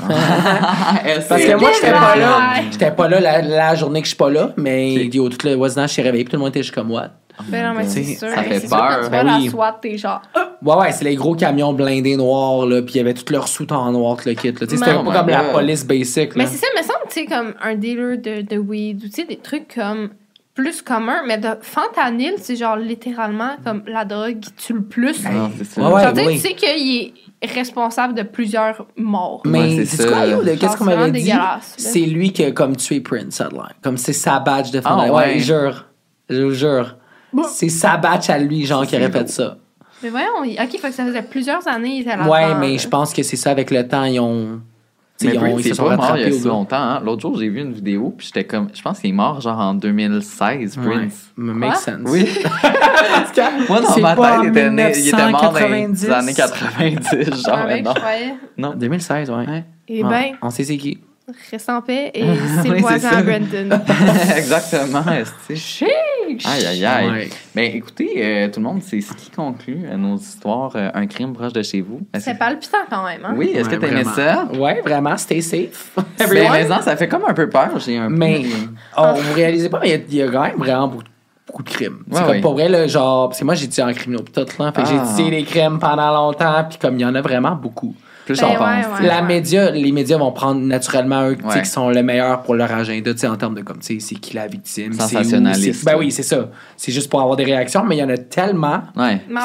Elle 1.05 1.25
Parce 1.27 1.43
que 1.45 1.57
moi, 1.59 1.71
j'étais 1.75 1.93
pas 1.93 2.17
là. 2.17 2.55
J'étais 2.71 2.91
pas 2.91 3.09
là 3.09 3.21
la, 3.21 3.43
la 3.43 3.75
journée 3.75 4.01
que 4.01 4.07
je 4.07 4.11
suis 4.11 4.17
pas 4.17 4.31
là, 4.31 4.53
mais 4.57 5.09
tout 5.12 5.29
le 5.45 5.55
voisinage 5.55 5.91
s'est 5.91 6.03
réveillé, 6.03 6.25
puis 6.25 6.31
tout 6.33 6.37
le 6.37 6.41
monde 6.41 6.51
était 6.51 6.62
juste 6.62 6.75
comme 6.75 6.91
what? 6.91 7.11
Ben 7.45 7.68
non, 7.68 7.78
mais 7.78 7.87
c'est 7.87 8.03
sûr. 8.05 8.28
ça 8.28 8.43
fait 8.43 8.61
sûr, 8.61 8.70
peur. 8.70 8.99
Quand 9.01 9.05
tu 9.05 9.11
Ben 9.11 9.22
vois 9.26 9.37
oui. 9.37 9.45
la 9.45 9.51
SWAT, 9.51 9.78
t'es 9.82 9.99
genre. 9.99 10.22
Ouais, 10.62 10.74
ouais, 10.74 10.93
c'est 10.93 11.05
les 11.05 11.14
gros 11.16 11.34
camions 11.34 11.72
blindés 11.72 12.16
noirs, 12.16 12.66
là, 12.66 12.80
puis 12.82 12.95
il 12.95 12.97
y 12.99 13.01
avait 13.01 13.14
tout 13.14 13.30
leur 13.32 13.47
soute 13.49 13.72
en 13.72 13.93
noir, 13.93 14.16
tout 14.16 14.28
le 14.28 14.34
kit. 14.34 14.55
C'était 14.59 14.76
pas 14.78 14.95
comme 15.03 15.28
la 15.28 15.45
police 15.53 15.87
basic. 15.87 16.34
Là. 16.34 16.45
Mais 16.45 16.47
c'est 16.47 16.57
ça, 16.57 16.66
me 16.76 16.82
semble, 16.82 16.99
tu 17.11 17.20
sais, 17.20 17.26
comme 17.26 17.55
un 17.62 17.74
dealer 17.74 18.16
de, 18.18 18.41
de 18.43 18.57
weed 18.59 19.05
ou 19.05 19.07
tu 19.09 19.12
sais, 19.12 19.24
des 19.24 19.37
trucs 19.37 19.74
comme 19.74 20.11
plus 20.55 20.80
communs, 20.80 21.20
mais 21.26 21.37
de 21.37 21.49
fentanyl, 21.61 22.32
c'est 22.39 22.57
genre 22.57 22.76
littéralement 22.76 23.57
comme 23.62 23.82
la 23.87 24.07
drogue 24.07 24.41
qui 24.41 24.53
tue 24.53 24.72
le 24.72 24.82
plus. 24.82 25.22
Non, 25.24 25.51
c'est 25.59 25.64
ça. 25.64 25.82
Ouais, 25.82 25.93
ouais. 25.93 26.12
tu 26.14 26.18
sais, 26.20 26.26
oui. 26.26 26.34
tu 26.37 26.41
sais 26.41 26.55
qu'il 26.55 27.12
est 27.43 27.53
responsable 27.53 28.14
de 28.14 28.22
plusieurs 28.22 28.87
morts. 28.97 29.43
Mais 29.45 29.76
Ouais, 29.76 29.84
c'est 29.84 30.09
quoi, 30.09 30.22
qu'est-ce 30.57 30.78
qu'on 30.78 30.87
c'est 30.87 30.97
m'avait 30.97 31.11
dit? 31.11 31.30
C'est 31.76 32.01
lui 32.01 32.32
qui 32.32 32.43
a 32.43 32.53
comme 32.53 32.74
tué 32.74 33.01
Prince, 33.01 33.34
ça 33.34 33.45
a 33.45 33.49
l'air. 33.51 33.72
Comme 33.82 33.99
c'est 33.99 34.14
sa 34.14 34.39
badge 34.41 34.70
de 34.70 34.78
Ah, 34.78 34.89
fentanyl. 34.89 35.11
ouais, 35.12 35.16
ouais. 35.34 35.39
je 35.41 35.45
jure. 35.45 35.84
Je 36.30 36.51
jure. 36.51 36.97
C'est 37.49 37.68
sa 37.68 37.97
badge 37.97 38.31
à 38.31 38.39
lui, 38.39 38.64
genre, 38.66 38.87
qui 38.87 38.97
aurait 38.97 39.11
fait 39.11 39.29
ça. 39.29 39.57
Mais 40.03 40.11
voyons, 40.11 40.45
il- 40.45 40.53
ok, 40.61 40.79
fait 40.81 40.89
que 40.91 40.95
ça 40.95 41.05
faisait 41.07 41.22
plusieurs 41.22 41.66
années, 41.66 41.97
il 41.97 42.01
était 42.03 42.16
là 42.16 42.29
Ouais, 42.29 42.55
mais 42.57 42.77
je 42.79 42.87
pense 42.89 43.12
que 43.14 43.22
c'est 43.22 43.37
ça 43.37 43.51
avec 43.51 43.70
le 43.70 43.87
temps, 43.89 44.05
ils 44.05 44.20
ont. 44.20 44.61
Mais 45.22 45.31
ils 45.33 45.39
ont- 45.39 45.41
Prince, 45.41 45.53
ils 45.61 45.62
se 45.62 45.68
il 45.68 45.70
est 45.70 45.74
sont 45.74 45.85
pas 45.87 45.97
mort 45.97 46.16
il 46.18 46.22
y 46.22 46.27
a 46.27 46.31
si 46.31 46.45
longtemps. 46.47 46.77
hein. 46.77 47.01
L'autre 47.03 47.22
jour, 47.22 47.39
j'ai 47.39 47.49
vu 47.49 47.62
une 47.62 47.72
vidéo, 47.72 48.14
puis 48.14 48.27
j'étais 48.27 48.45
comme... 48.45 48.68
Je 48.74 48.83
pense 48.83 48.99
qu'il 49.01 49.09
est 49.09 49.12
mort 49.14 49.41
genre 49.41 49.59
en 49.59 49.72
2016, 49.72 50.77
Ouais, 50.77 50.85
Prince. 50.85 51.33
me 51.39 51.55
make 51.55 51.70
Quoi? 51.70 51.79
sense. 51.81 52.01
Oui. 52.05 52.29
Moi, 53.70 53.81
dans 53.81 53.89
C'est 53.93 54.01
ma 54.03 54.14
tête, 54.14 54.18
en 54.24 54.43
il 54.43 54.49
était, 54.51 54.70
né, 54.70 54.93
il 54.95 55.09
était 55.09 55.31
mort 55.31 55.53
dans 55.53 55.59
les 55.59 55.87
1990. 55.87 56.11
années 56.11 56.35
90, 56.35 57.47
genre, 57.47 57.57
Ouais, 57.64 57.64
mais 57.66 57.83
non. 57.83 57.95
Non. 58.59 58.74
2016, 58.77 59.31
ouais. 59.31 59.64
Et 59.89 60.05
Ouais. 60.05 60.11
ben, 60.11 60.24
On 60.43 60.51
sait 60.51 60.64
c'est 60.64 60.77
qui. 60.77 60.99
reste 61.51 61.70
en 61.70 61.81
paix 61.81 62.11
et 62.12 62.22
c'est 62.62 62.68
Oui, 62.68 62.77
le 62.77 62.81
voisin 62.83 63.22
Brandon. 63.22 63.81
Exactement. 64.37 65.03
Aïe, 66.45 66.66
aïe, 66.66 66.84
aïe. 66.84 67.11
Ouais. 67.11 67.28
Ben, 67.55 67.70
écoutez, 67.74 68.11
euh, 68.16 68.49
tout 68.49 68.61
le 68.61 68.64
monde, 68.66 68.82
c'est 68.82 69.01
ce 69.01 69.12
qui 69.14 69.30
conclut 69.30 69.80
euh, 69.87 69.97
nos 69.97 70.16
histoires 70.16 70.72
euh, 70.76 70.91
Un 70.95 71.07
crime 71.07 71.32
proche 71.32 71.53
de 71.53 71.62
chez 71.62 71.80
vous. 71.80 72.01
Est-ce 72.12 72.24
C'est 72.24 72.34
que- 72.34 72.39
palpitant 72.39 72.78
quand 72.91 73.05
même, 73.05 73.24
hein? 73.24 73.34
Oui, 73.37 73.51
est-ce 73.55 73.68
Ouais, 73.68 73.76
que 73.76 73.80
t'aimais 73.80 74.03
vraiment. 74.03 74.14
ça? 74.14 74.49
Ouais, 74.59 74.80
vraiment, 74.82 75.16
stay 75.16 75.41
safe. 75.41 75.93
Ben, 76.18 76.26
mais 76.30 76.68
non, 76.68 76.80
ça 76.82 76.97
fait 76.97 77.09
comme 77.09 77.24
un 77.26 77.34
peu 77.34 77.49
peur. 77.49 77.78
J'ai 77.78 77.97
un 77.99 78.09
peu- 78.09 78.14
Mais 78.14 78.43
oh, 78.99 79.03
vous 79.16 79.34
réalisez 79.34 79.68
pas, 79.68 79.80
mais 79.80 79.89
il 79.89 79.93
y 79.93 79.95
a- 79.95 79.99
il 80.09 80.14
y, 80.16 80.22
a 80.22 80.28
quand 80.28 80.43
même 80.43 80.57
vraiment 80.57 80.89
beaucoup, 80.89 81.05
beaucoup 81.47 81.62
de 81.62 81.70
crimes. 81.70 81.99
C'est 82.11 82.20
comme 82.20 82.30
ouais. 82.30 82.41
pour 82.41 82.53
vrai, 82.55 82.68
là, 82.68 82.87
genre, 82.87 83.28
parce 83.28 83.39
que 83.41 83.45
moi 83.45 83.55
j'ai 83.55 83.64
étudié 83.64 83.84
en 83.84 83.93
criminaux 83.93 84.22
tout, 84.22 84.41
là. 84.59 84.72
Fait 84.72 84.82
que 84.82 84.89
j'ai 84.89 84.97
Ah. 84.99 85.05
étudié 85.05 85.30
les 85.30 85.45
crimes 85.45 85.78
pendant 85.78 86.12
longtemps, 86.12 86.64
puis 86.68 86.78
comme 86.78 86.97
il 86.97 87.03
y 87.03 87.05
en 87.05 87.14
a 87.14 87.20
vraiment 87.20 87.53
beaucoup. 87.55 87.95
Plus 88.27 88.41
Ben 88.41 88.49
j'en 88.49 88.55
pense. 88.57 89.01
ouais. 89.01 89.07
La 89.07 89.22
média, 89.22 89.70
les 89.70 89.93
médias 89.93 90.18
vont 90.18 90.33
prendre 90.33 90.61
naturellement 90.61 91.29
eux 91.29 91.37
qui 91.37 91.64
sont 91.64 91.91
le 91.91 92.03
meilleur 92.03 92.43
pour 92.43 92.55
leur 92.57 92.72
agenda, 92.72 93.12
tu 93.14 93.20
sais, 93.20 93.29
en 93.29 93.37
termes 93.37 93.55
de 93.55 93.62
comme, 93.62 93.79
tu 93.79 94.01
sais, 94.01 94.07
c'est 94.07 94.16
qui 94.16 94.35
la 94.35 94.49
victime, 94.49 94.93
c'est 94.93 94.99
où, 94.99 95.09
Sensationnaliste. 95.09 95.85
Ben 95.85 95.97
oui, 95.97 96.11
c'est 96.11 96.24
ça. 96.24 96.51
C'est 96.77 96.91
juste 96.91 97.09
pour 97.09 97.20
avoir 97.20 97.37
des 97.37 97.45
réactions, 97.45 97.85
mais 97.85 97.97
il 97.97 98.01
y 98.01 98.05
en 98.05 98.09
a 98.09 98.18
tellement. 98.18 98.83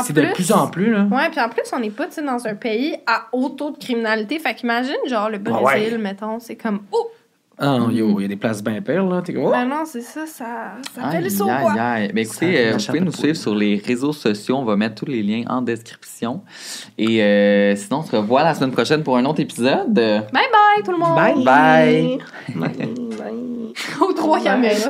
C'est 0.04 0.14
de 0.14 0.34
plus 0.34 0.52
en 0.52 0.68
plus, 0.68 0.92
là. 0.94 1.08
Ouais, 1.12 1.30
puis 1.30 1.40
en 1.40 1.50
plus, 1.50 1.62
on 1.74 1.80
n'est 1.80 1.92
pas 1.92 2.08
tu 2.08 2.14
sais, 2.14 2.24
dans 2.24 2.48
un 2.48 2.56
pays 2.56 2.96
à 3.06 3.28
haut 3.32 3.50
taux 3.50 3.72
de 3.72 3.78
criminalité. 3.78 4.40
Fait 4.40 4.56
qu'imagine, 4.56 4.96
genre, 5.08 5.30
le 5.30 5.38
Brésil, 5.38 5.94
ouais. 5.94 5.98
mettons, 5.98 6.40
c'est 6.40 6.56
comme. 6.56 6.82
Oh! 6.92 7.12
Ah 7.64 7.78
non, 7.78 7.92
yo, 7.92 8.20
il 8.20 8.24
y 8.24 8.26
a 8.26 8.28
des 8.28 8.36
places 8.36 8.64
bien 8.64 8.82
pires, 8.82 9.06
là. 9.06 9.22
T'es 9.22 9.34
comme, 9.34 9.44
oh! 9.44 9.52
Ben 9.52 9.66
non, 9.66 9.84
c'est 9.86 10.02
ça, 10.02 10.26
ça, 10.26 10.72
ça 10.96 11.12
fait 11.12 11.22
le 11.22 11.30
saut, 11.30 11.48
aïe, 11.48 11.62
quoi. 11.62 11.74
aïe. 11.74 12.12
Ben, 12.12 12.26
écoutez, 12.26 12.58
euh, 12.58 12.72
vous 12.76 12.86
pouvez 12.86 13.00
nous 13.02 13.12
suivre 13.12 13.38
sur 13.38 13.54
les 13.54 13.78
réseaux 13.86 14.14
sociaux. 14.14 14.58
On 14.58 14.66
va 14.66 14.76
mettre 14.76 14.96
tous 14.96 15.06
les 15.06 15.22
liens 15.22 15.44
en 15.48 15.62
description. 15.62 16.42
Et 16.98 17.22
euh, 17.22 17.76
sinon, 17.76 18.00
on 18.00 18.04
se 18.04 18.16
revoit 18.16 18.44
la 18.44 18.56
semaine 18.56 18.72
prochaine 18.72 19.04
pour 19.04 19.16
un 19.16 19.26
autre 19.26 19.42
épisode. 19.42 19.94
Bye 19.94 20.24
bye, 20.34 20.84
tout 20.84 20.92
le 20.92 20.98
monde! 20.98 21.16
Bye. 21.46 22.18
Bye. 22.56 22.74
Aux 24.02 24.14
trois 24.14 24.40
caméras. 24.40 24.90